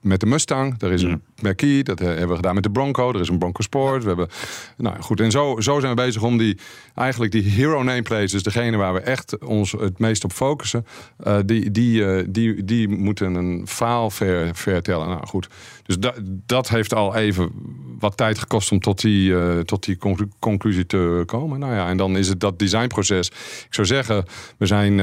met 0.00 0.20
de 0.20 0.26
Mustang. 0.26 0.82
Er 0.82 0.92
is 0.92 1.02
een 1.02 1.22
Marquis, 1.42 1.84
dat 1.84 2.00
eh, 2.00 2.06
hebben 2.06 2.28
we 2.28 2.34
gedaan 2.34 2.54
met 2.54 2.62
de 2.62 2.70
Bronco. 2.70 3.12
Er 3.12 3.20
is 3.20 3.28
een 3.28 3.38
Bronco 3.38 3.62
Sport. 3.62 4.02
We 4.02 4.08
hebben, 4.08 4.28
nou 4.76 5.02
goed, 5.02 5.20
en 5.20 5.30
zo, 5.30 5.60
zo 5.60 5.80
zijn 5.80 5.94
we 5.94 6.02
bezig 6.02 6.22
om 6.22 6.38
die, 6.38 6.58
eigenlijk 6.94 7.32
die 7.32 7.42
hero 7.42 7.82
nameplates, 7.82 8.32
dus 8.32 8.42
degene 8.42 8.76
waar 8.76 8.94
we 8.94 9.00
echt 9.00 9.38
ons 9.38 9.72
het 9.72 9.98
meest 9.98 10.24
op 10.24 10.32
focussen, 10.32 10.86
eh, 11.18 11.38
die, 11.44 11.70
die, 11.70 12.04
eh, 12.04 12.24
die, 12.28 12.64
die 12.64 12.88
moeten 12.88 13.34
een 13.34 13.62
verhaal 13.64 14.10
ver, 14.10 14.54
vertellen. 14.54 15.08
Nou 15.08 15.26
goed, 15.26 15.48
dus 15.82 15.98
da, 15.98 16.14
dat 16.46 16.68
heeft 16.68 16.94
al 16.94 17.14
even 17.14 17.50
wat 17.98 18.16
tijd 18.16 18.38
gekost 18.38 18.72
om 18.72 18.80
tot 18.80 19.00
die, 19.00 19.64
tot 19.64 19.84
die 19.84 19.96
conclu- 19.96 20.28
conclusie 20.38 20.86
te 20.86 21.22
komen. 21.26 21.58
Nou 21.58 21.74
ja, 21.74 21.88
en 21.88 21.96
dan 21.96 22.16
is 22.16 22.28
het 22.28 22.40
dat 22.40 22.58
designproces. 22.58 23.28
Ik 23.66 23.74
zou 23.74 23.86
zeggen, 23.86 24.24
we 24.58 24.66
zijn 24.66 24.98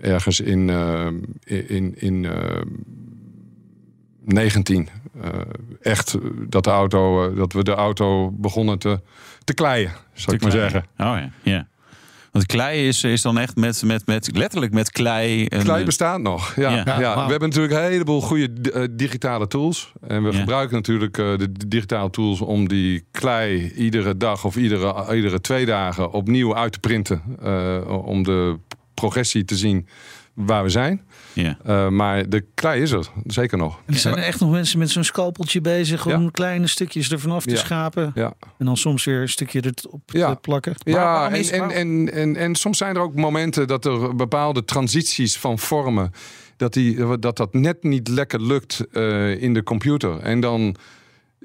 ergens 0.00 0.40
in, 0.40 0.68
in, 1.44 1.94
in 1.98 2.26
19 4.32 4.88
eh, 5.22 5.28
echt 5.80 6.16
dat, 6.48 6.64
de 6.64 6.70
auto, 6.70 7.30
eh, 7.30 7.36
dat 7.36 7.52
we 7.52 7.62
de 7.64 7.74
auto 7.74 8.30
begonnen 8.30 8.78
te, 8.78 9.00
te 9.44 9.54
kleien, 9.54 9.92
zou 10.12 10.36
ik 10.36 10.42
maar 10.42 10.50
kleien. 10.50 10.70
zeggen. 10.70 10.90
Oh 10.98 11.06
ja, 11.18 11.30
ja. 11.42 11.68
Want 12.32 12.46
klei 12.46 12.88
is, 12.88 13.04
is 13.04 13.22
dan 13.22 13.38
echt 13.38 13.56
met, 13.56 13.82
met, 13.82 14.06
met 14.06 14.30
letterlijk 14.36 14.72
met 14.72 14.90
klei. 14.90 15.46
En, 15.46 15.62
Klei 15.62 15.84
bestaat 15.84 16.20
nog. 16.20 16.54
Ja, 16.56 16.70
Ja. 16.70 17.24
We 17.24 17.30
hebben 17.30 17.48
natuurlijk 17.48 17.74
een 17.74 17.82
heleboel 17.90 18.20
goede 18.20 18.70
eh, 18.72 18.84
digitale 18.90 19.46
tools. 19.46 19.92
En 20.06 20.22
we 20.24 20.32
Ja. 20.32 20.38
gebruiken 20.38 20.76
natuurlijk 20.76 21.18
eh, 21.18 21.36
de 21.38 21.68
digitale 21.68 22.10
tools 22.10 22.40
om 22.40 22.68
die 22.68 23.04
klei 23.10 23.72
iedere 23.72 24.16
dag 24.16 24.44
of 24.44 24.56
iedere, 24.56 25.14
iedere 25.14 25.40
twee 25.40 25.66
dagen 25.66 26.10
opnieuw 26.12 26.56
uit 26.56 26.72
te 26.72 26.80
printen. 26.80 27.22
eh, 27.42 28.02
om 28.04 28.22
de 28.22 28.58
progressie 28.94 29.44
te 29.44 29.56
zien 29.56 29.86
waar 30.46 30.62
we 30.62 30.68
zijn. 30.68 31.02
Ja. 31.32 31.58
Uh, 31.66 31.88
maar 31.88 32.28
de 32.28 32.44
klei 32.54 32.82
is 32.82 32.90
er, 32.90 33.06
zeker 33.26 33.58
nog. 33.58 33.80
En 33.86 33.94
er 33.94 34.00
zijn 34.00 34.16
er 34.16 34.22
echt 34.22 34.40
nog 34.40 34.50
mensen 34.50 34.78
met 34.78 34.90
zo'n 34.90 35.04
scalpeltje 35.04 35.60
bezig 35.60 36.06
om 36.06 36.22
ja. 36.22 36.30
kleine 36.30 36.66
stukjes 36.66 37.10
ervan 37.10 37.30
af 37.30 37.44
te 37.44 37.50
ja. 37.50 37.56
schapen. 37.56 38.12
Ja. 38.14 38.34
En 38.58 38.66
dan 38.66 38.76
soms 38.76 39.04
weer 39.04 39.20
een 39.20 39.28
stukje 39.28 39.62
erop 39.82 40.02
ja. 40.06 40.34
te 40.34 40.40
plakken. 40.40 40.74
Ja, 40.84 41.30
en, 41.30 41.50
en, 41.50 41.70
en, 41.70 42.12
en, 42.12 42.36
en 42.36 42.54
soms 42.54 42.78
zijn 42.78 42.96
er 42.96 43.02
ook 43.02 43.14
momenten 43.14 43.66
dat 43.66 43.84
er 43.84 44.16
bepaalde 44.16 44.64
transities 44.64 45.38
van 45.38 45.58
vormen, 45.58 46.12
dat 46.56 46.72
die, 46.72 47.18
dat, 47.18 47.36
dat 47.36 47.54
net 47.54 47.82
niet 47.82 48.08
lekker 48.08 48.42
lukt 48.42 48.84
uh, 48.92 49.42
in 49.42 49.54
de 49.54 49.62
computer. 49.62 50.18
En 50.18 50.40
dan 50.40 50.76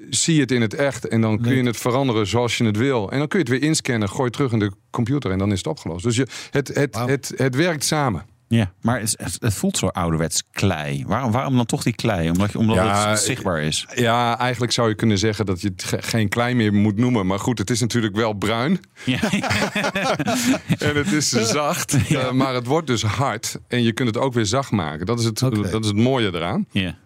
zie 0.09 0.35
je 0.35 0.41
het 0.41 0.51
in 0.51 0.61
het 0.61 0.73
echt 0.73 1.07
en 1.07 1.21
dan 1.21 1.41
kun 1.41 1.55
je 1.55 1.63
het 1.63 1.77
veranderen 1.77 2.27
zoals 2.27 2.57
je 2.57 2.65
het 2.65 2.77
wil. 2.77 3.11
En 3.11 3.17
dan 3.17 3.27
kun 3.27 3.39
je 3.39 3.45
het 3.45 3.59
weer 3.59 3.69
inscannen, 3.69 4.09
gooi 4.09 4.29
terug 4.29 4.51
in 4.51 4.59
de 4.59 4.71
computer 4.89 5.31
en 5.31 5.37
dan 5.37 5.51
is 5.51 5.57
het 5.57 5.67
opgelost. 5.67 6.03
Dus 6.03 6.15
je, 6.15 6.27
het, 6.51 6.67
het, 6.67 6.95
wow. 6.95 7.09
het, 7.09 7.33
het 7.35 7.55
werkt 7.55 7.83
samen. 7.83 8.25
Ja, 8.47 8.71
maar 8.81 8.99
het, 8.99 9.37
het, 9.39 9.53
voelt 9.53 9.77
zo 9.77 9.87
ouderwets 9.87 10.43
klei. 10.51 11.03
Waarom, 11.07 11.31
waarom 11.31 11.55
dan 11.55 11.65
toch 11.65 11.83
die 11.83 11.95
klei? 11.95 12.29
Omdat, 12.29 12.51
je, 12.51 12.57
omdat 12.57 12.75
ja, 12.75 13.09
het 13.09 13.19
zichtbaar 13.19 13.61
is. 13.61 13.87
Ja, 13.95 14.37
eigenlijk 14.37 14.71
zou 14.71 14.89
je 14.89 14.95
kunnen 14.95 15.17
zeggen 15.17 15.45
dat 15.45 15.61
je 15.61 15.67
het 15.67 15.83
ge 15.83 16.01
geen 16.01 16.29
klei 16.29 16.55
meer 16.55 16.73
moet 16.73 16.97
noemen. 16.97 17.25
Maar 17.25 17.39
goed, 17.39 17.57
het 17.57 17.69
is 17.69 17.79
natuurlijk 17.79 18.15
wel 18.15 18.33
bruin. 18.33 18.79
Ja. 19.03 19.19
en 20.87 20.95
het 20.95 21.11
is 21.11 21.29
zacht. 21.29 21.95
Ja. 22.07 22.25
Uh, 22.25 22.31
maar 22.31 22.53
het 22.53 22.65
wordt 22.65 22.87
dus 22.87 23.03
hard. 23.03 23.59
En 23.67 23.83
je 23.83 23.91
kunt 23.91 24.07
het 24.07 24.17
ook 24.17 24.33
weer 24.33 24.45
zacht 24.45 24.71
maken. 24.71 25.05
Dat 25.05 25.19
is 25.19 25.25
het, 25.25 25.43
okay. 25.43 25.71
dat 25.71 25.81
is 25.81 25.87
het 25.87 25.97
mooie 25.97 26.33
eraan. 26.33 26.65
Ja. 26.71 26.97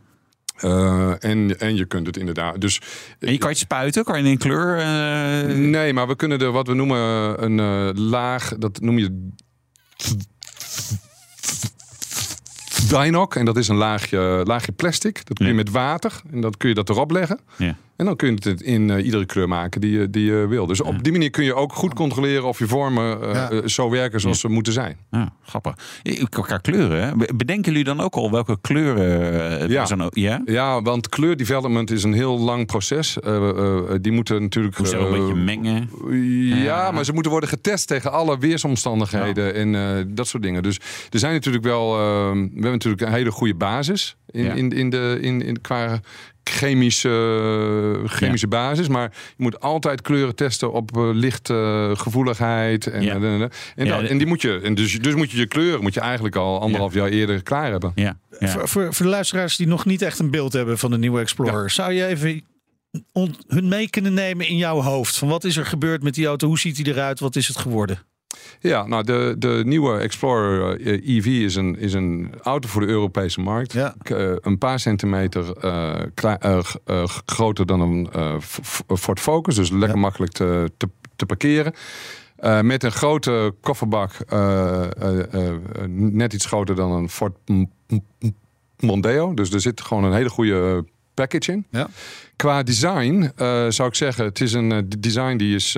Uh, 0.62 1.24
en, 1.24 1.60
en 1.60 1.76
je 1.76 1.86
kunt 1.86 2.08
het 2.08 2.18
inderdaad. 2.18 2.62
Dus, 2.62 2.82
en 3.20 3.32
je 3.32 3.38
kan 3.38 3.50
het 3.50 3.58
spuiten? 3.58 4.04
Kan 4.04 4.24
je 4.24 4.30
in 4.30 4.38
kleur? 4.38 4.78
Uh... 4.78 5.56
Nee, 5.56 5.94
maar 5.94 6.08
we 6.08 6.16
kunnen 6.16 6.40
er 6.40 6.52
wat 6.52 6.68
we 6.68 6.74
noemen 6.74 6.98
een 7.44 7.58
uh, 7.58 7.90
laag. 8.10 8.58
Dat 8.58 8.82
noem 8.82 8.98
je. 8.98 9.32
Dynok. 12.90 13.36
En 13.36 13.46
dat 13.46 13.58
is 13.58 13.68
een 13.68 13.76
laagje, 13.76 14.42
laagje 14.46 14.72
plastic. 14.72 15.28
Dat 15.28 15.38
kun 15.38 15.46
je 15.46 15.52
ja. 15.52 15.58
met 15.58 15.70
water. 15.70 16.22
En 16.32 16.42
dan 16.42 16.54
kun 16.58 16.70
je 16.70 16.76
dat 16.76 16.90
erop 16.90 17.12
leggen. 17.12 17.40
Ja. 17.58 17.76
En 18.00 18.06
dan 18.06 18.16
kun 18.16 18.28
je 18.28 18.50
het 18.50 18.62
in 18.62 18.90
uh, 18.90 19.06
iedere 19.06 19.26
kleur 19.26 19.48
maken 19.48 19.82
die 19.82 19.92
je, 19.92 20.10
die 20.10 20.26
je 20.26 20.48
wil. 20.48 20.66
Dus 20.66 20.82
op 20.82 21.04
die 21.04 21.12
manier 21.12 21.30
kun 21.30 21.44
je 21.44 21.54
ook 21.54 21.74
goed 21.74 21.94
controleren 21.94 22.44
of 22.44 22.60
je 22.60 22.68
vormen 22.68 23.22
uh, 23.22 23.34
ja. 23.34 23.52
uh, 23.52 23.66
zo 23.66 23.90
werken 23.90 24.20
zoals 24.20 24.40
ze 24.40 24.50
moeten 24.50 24.74
zijn. 24.74 24.98
Ja, 25.12 25.34
grappig. 25.46 25.74
Qua 26.30 26.58
kleuren, 26.58 27.04
hè? 27.04 27.34
bedenken 27.36 27.72
jullie 27.72 27.84
dan 27.84 28.00
ook 28.00 28.16
al 28.16 28.32
welke 28.32 28.58
kleuren 28.62 29.70
ja. 29.70 29.86
Zo, 29.86 29.96
ja? 30.10 30.42
ja, 30.46 30.82
want 30.82 31.10
kleurdevelopment 31.10 31.92
is 31.92 32.04
een 32.04 32.14
heel 32.14 32.40
lang 32.40 32.66
proces. 32.66 33.18
die 34.02 34.12
moeten 34.12 34.42
natuurlijk. 34.42 34.78
Moet 34.78 34.92
een 34.92 35.12
beetje 35.12 35.36
mengen. 35.36 35.90
Ja, 36.64 36.92
maar 36.92 37.06
ze 37.06 37.14
moeten 37.14 37.32
worden 37.32 37.50
getest 37.50 37.88
tegen 37.88 38.12
alle 38.12 38.38
weersomstandigheden 38.38 39.54
en 39.54 40.14
dat 40.16 40.28
soort 40.28 40.44
dingen. 40.44 40.64
Dus 40.64 40.80
er 41.10 41.20
zijn 41.20 41.34
natuurlijk 41.34 41.64
wel. 41.64 41.92
we 41.92 42.00
hebben 42.54 42.72
natuurlijk 42.72 43.02
een 43.02 43.12
hele 43.12 43.32
goede 43.32 43.56
basis 43.56 44.16
in, 44.32 44.56
in, 44.56 44.72
in 44.72 44.90
de, 44.90 45.18
in, 45.22 45.42
in, 45.42 45.62
qua 45.62 46.00
chemische, 46.50 48.02
chemische 48.06 48.48
ja. 48.50 48.58
basis. 48.58 48.88
Maar 48.88 49.12
je 49.38 49.44
moet 49.44 49.60
altijd 49.60 50.02
kleuren 50.02 50.36
testen 50.36 50.72
op 50.72 50.98
uh, 50.98 51.10
lichtgevoeligheid. 51.14 52.88
Uh, 52.88 52.94
en, 52.96 53.02
ja. 53.02 53.14
en, 53.14 53.24
en, 53.24 53.52
en, 53.76 53.86
ja, 53.86 54.02
en, 54.02 54.18
die 54.18 54.28
moet 54.28 54.42
je, 54.42 54.60
en 54.64 54.76
dus, 54.76 55.00
dus 55.00 55.16
moet 55.16 55.32
je 55.32 55.38
je 55.38 55.48
kleuren 55.48 55.82
moet 55.82 55.94
je 55.94 56.00
eigenlijk 56.00 56.36
al 56.36 56.62
anderhalf 56.62 56.94
jaar 56.94 57.10
eerder 57.10 57.44
klaar 57.44 57.72
hebben. 57.72 57.92
Ja. 57.96 58.18
Voor, 58.30 58.68
voor, 58.68 58.94
voor, 58.94 59.06
de 59.06 59.12
luisteraars 59.12 59.56
die 59.56 59.68
nog 59.68 59.86
niet 59.86 60.02
echt 60.02 60.20
een 60.20 60.32
beeld 60.32 60.54
hebben 60.54 60.78
van 60.78 60.92
de 60.92 60.98
nieuwe 60.98 61.20
Explorer, 61.20 61.70
zou 61.70 61.94
je 61.94 62.06
even 62.06 62.44
hun 63.48 63.68
mee 63.68 63.90
kunnen 63.90 64.14
nemen 64.14 64.48
in 64.48 64.58
jouw 64.58 64.82
hoofd? 64.82 65.18
Van 65.18 65.28
wat 65.28 65.44
is 65.44 65.58
er 65.58 65.66
gebeurd 65.66 66.04
met 66.04 66.14
die 66.14 66.26
auto? 66.26 66.48
Hoe 66.48 66.60
ziet 66.60 66.78
hij 66.78 66.86
eruit? 66.86 67.20
Wat 67.20 67.36
is 67.36 67.48
het 67.48 67.58
geworden? 67.58 68.00
Ja, 68.60 68.88
nou 68.88 69.04
de, 69.04 69.36
de 69.38 69.62
nieuwe 69.66 69.98
Explorer 69.98 70.80
EV 70.86 71.26
is 71.26 71.56
een, 71.56 71.78
is 71.78 71.94
een 71.94 72.34
auto 72.44 72.68
voor 72.68 72.82
de 72.82 72.88
Europese 72.88 73.42
markt. 73.42 73.74
Ja. 73.74 73.96
Uh, 74.12 74.36
een 74.42 74.58
paar 74.58 74.80
centimeter 74.80 75.66
uh, 75.66 75.96
klein, 76.14 76.40
groter 77.26 77.66
dan 77.66 77.82
een 77.82 78.42
Ford 78.98 79.20
Focus. 79.20 79.56
Dus 79.56 79.70
lekker 79.70 79.90
ja. 79.90 79.96
makkelijk 79.96 80.32
te, 80.32 80.72
te, 80.78 80.90
te 81.16 81.26
parkeren. 81.26 81.74
met 82.62 82.84
een 82.84 82.92
grote 82.92 83.54
kofferbak. 83.62 84.12
net 85.88 86.34
iets 86.34 86.46
groter 86.46 86.76
dan 86.76 86.92
een 86.92 87.10
Ford 87.10 87.38
Mondeo. 88.80 89.34
Dus 89.34 89.52
er 89.52 89.62
zit 89.62 89.82
gewoon 89.82 90.04
een 90.04 90.14
hele 90.14 90.30
goede 90.30 90.86
package 91.14 91.52
in. 91.52 91.66
Ja. 91.70 91.88
Qua 92.36 92.64
design 92.64 93.32
zou 93.70 93.90
ik 93.90 93.96
zeggen, 93.96 94.26
het 94.26 94.42
is 94.42 94.54
een 94.54 94.90
design 95.00 95.38
die 95.38 95.56
is... 95.56 95.78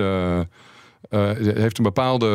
Uh, 1.10 1.30
heeft 1.36 1.78
een 1.78 1.84
bepaalde 1.84 2.26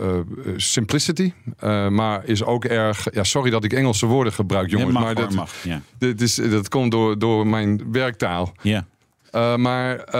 uh, 0.00 0.52
simplicity, 0.56 1.32
uh, 1.64 1.88
maar 1.88 2.24
is 2.24 2.44
ook 2.44 2.64
erg. 2.64 3.14
Ja, 3.14 3.24
sorry 3.24 3.50
dat 3.50 3.64
ik 3.64 3.72
Engelse 3.72 4.06
woorden 4.06 4.32
gebruik, 4.32 4.70
jongens, 4.70 4.92
mag, 4.92 5.02
maar 5.02 5.14
dat, 5.14 5.32
mag, 5.32 5.64
ja. 5.64 5.82
dit 5.98 6.20
is, 6.20 6.34
dat 6.34 6.68
komt 6.68 6.90
door, 6.90 7.18
door 7.18 7.46
mijn 7.46 7.92
werktaal. 7.92 8.52
Ja. 8.62 8.86
maar 9.56 10.14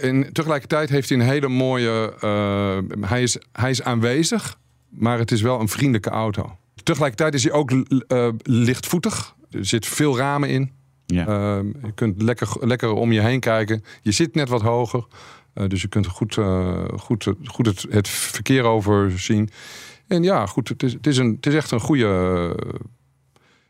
in, 0.00 0.28
tegelijkertijd 0.32 0.88
heeft 0.88 1.08
hij 1.08 1.18
een 1.18 1.24
hele 1.24 1.48
mooie. 1.48 2.12
hij, 3.00 3.22
is, 3.22 3.38
hij 3.52 3.70
is 3.70 3.82
aanwezig, 3.82 4.58
maar 4.88 5.18
het 5.18 5.32
is 5.32 5.42
wel 5.42 5.60
een 5.60 5.68
vriendelijke 5.68 6.10
auto. 6.10 6.56
Tegelijkertijd 6.82 7.34
is 7.34 7.44
hij 7.44 7.52
ook 7.52 7.72
lichtvoetig. 8.42 9.34
Er 9.50 9.66
zit 9.66 9.86
veel 9.86 10.16
ramen 10.16 10.48
in. 10.48 10.70
Ja. 11.06 11.24
je 11.82 11.92
kunt 11.94 12.22
lekker, 12.22 12.48
lekker 12.60 12.92
om 12.92 13.12
je 13.12 13.20
heen 13.20 13.40
kijken. 13.40 13.84
Je 14.02 14.12
zit 14.12 14.34
net 14.34 14.48
wat 14.48 14.62
hoger. 14.62 15.06
Uh, 15.54 15.68
dus 15.68 15.82
je 15.82 15.88
kunt 15.88 16.06
goed, 16.06 16.36
uh, 16.36 16.84
goed, 16.96 17.28
goed 17.44 17.66
het, 17.66 17.86
het, 17.88 18.08
verkeer 18.08 18.64
overzien. 18.64 19.50
En 20.06 20.22
ja, 20.22 20.46
goed, 20.46 20.68
het 20.68 20.82
is, 20.82 20.92
het 20.92 21.06
is, 21.06 21.16
het 21.16 21.46
is 21.46 21.54
echt 21.54 21.70
een 21.70 21.80
goede. 21.80 22.56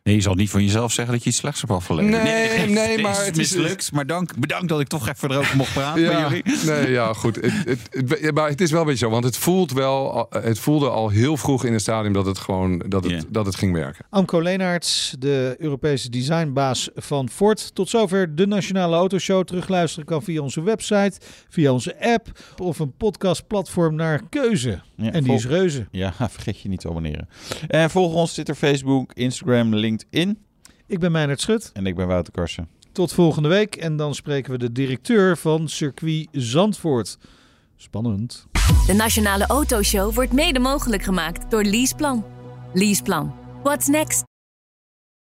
Nee, 0.04 0.14
je 0.14 0.22
zal 0.22 0.34
niet 0.34 0.50
van 0.50 0.62
jezelf 0.62 0.92
zeggen 0.92 1.14
dat 1.14 1.22
je 1.22 1.28
iets 1.28 1.38
slechts 1.38 1.60
hebt 1.60 1.72
afgeleverd. 1.72 2.22
Nee, 2.22 2.58
nee, 2.58 2.68
nee 2.68 2.98
maar 2.98 3.24
het 3.24 3.38
is 3.38 3.54
mislukt. 3.54 3.92
Maar 3.92 4.06
dank, 4.06 4.38
bedankt 4.38 4.68
dat 4.68 4.80
ik 4.80 4.88
toch 4.88 5.08
even 5.08 5.30
erover 5.30 5.56
mocht 5.56 5.72
praten 5.72 6.02
ja, 6.02 6.20
met 6.20 6.42
jullie. 6.44 6.64
Nee, 6.66 6.90
ja, 6.90 7.12
goed. 7.12 7.36
Het, 7.36 7.52
het, 7.64 7.80
het, 7.90 8.34
maar 8.34 8.48
het 8.48 8.60
is 8.60 8.70
wel 8.70 8.80
een 8.80 8.86
beetje 8.86 9.04
zo, 9.04 9.10
want 9.10 9.24
het 9.24 9.36
voelt 9.36 9.72
wel. 9.72 10.26
Het 10.30 10.58
voelde 10.58 10.88
al 10.88 11.08
heel 11.08 11.36
vroeg 11.36 11.64
in 11.64 11.72
het 11.72 11.80
stadium 11.80 12.12
dat 12.12 12.26
het 12.26 12.38
gewoon 12.38 12.78
dat 12.88 13.02
het, 13.02 13.12
yeah. 13.12 13.24
dat 13.28 13.46
het 13.46 13.54
ging 13.54 13.72
werken. 13.72 14.04
Amco 14.10 14.40
Leenaerts, 14.40 15.14
de 15.18 15.54
Europese 15.58 16.10
designbaas 16.10 16.88
van 16.94 17.28
Ford. 17.28 17.74
Tot 17.74 17.88
zover 17.88 18.34
de 18.34 18.46
Nationale 18.46 18.96
Autoshow. 18.96 19.44
Terugluisteren 19.44 20.06
kan 20.06 20.22
via 20.22 20.40
onze 20.40 20.62
website, 20.62 21.18
via 21.48 21.72
onze 21.72 22.12
app 22.12 22.40
of 22.56 22.78
een 22.78 22.96
podcastplatform 22.96 23.94
naar 23.94 24.20
keuze. 24.28 24.82
Ja, 24.96 25.10
en 25.10 25.24
die 25.24 25.32
is 25.32 25.46
reuze. 25.46 25.86
Ja, 25.90 26.12
vergeet 26.30 26.60
je 26.60 26.68
niet 26.68 26.80
te 26.80 26.88
abonneren. 26.88 27.28
En 27.68 27.90
volg 27.90 28.14
ons 28.14 28.32
Twitter, 28.32 28.54
Facebook, 28.54 29.12
Instagram, 29.12 29.74
LinkedIn. 29.74 30.38
Ik 30.86 30.98
ben 30.98 31.12
Meijnerd 31.12 31.40
Schut. 31.40 31.70
En 31.72 31.86
ik 31.86 31.94
ben 31.94 32.06
Wouter 32.06 32.32
Karsen. 32.32 32.68
Tot 32.92 33.12
volgende 33.12 33.48
week. 33.48 33.76
En 33.76 33.96
dan 33.96 34.14
spreken 34.14 34.52
we 34.52 34.58
de 34.58 34.72
directeur 34.72 35.36
van 35.36 35.68
Circuit 35.68 36.28
Zandvoort. 36.32 37.18
Spannend. 37.76 38.46
De 38.86 38.92
Nationale 38.92 39.46
Autoshow 39.46 40.14
wordt 40.14 40.32
mede 40.32 40.58
mogelijk 40.58 41.02
gemaakt 41.02 41.50
door 41.50 41.62
Leaseplan. 41.62 42.24
Leaseplan. 42.72 43.34
What's 43.62 43.86
next? 43.86 44.33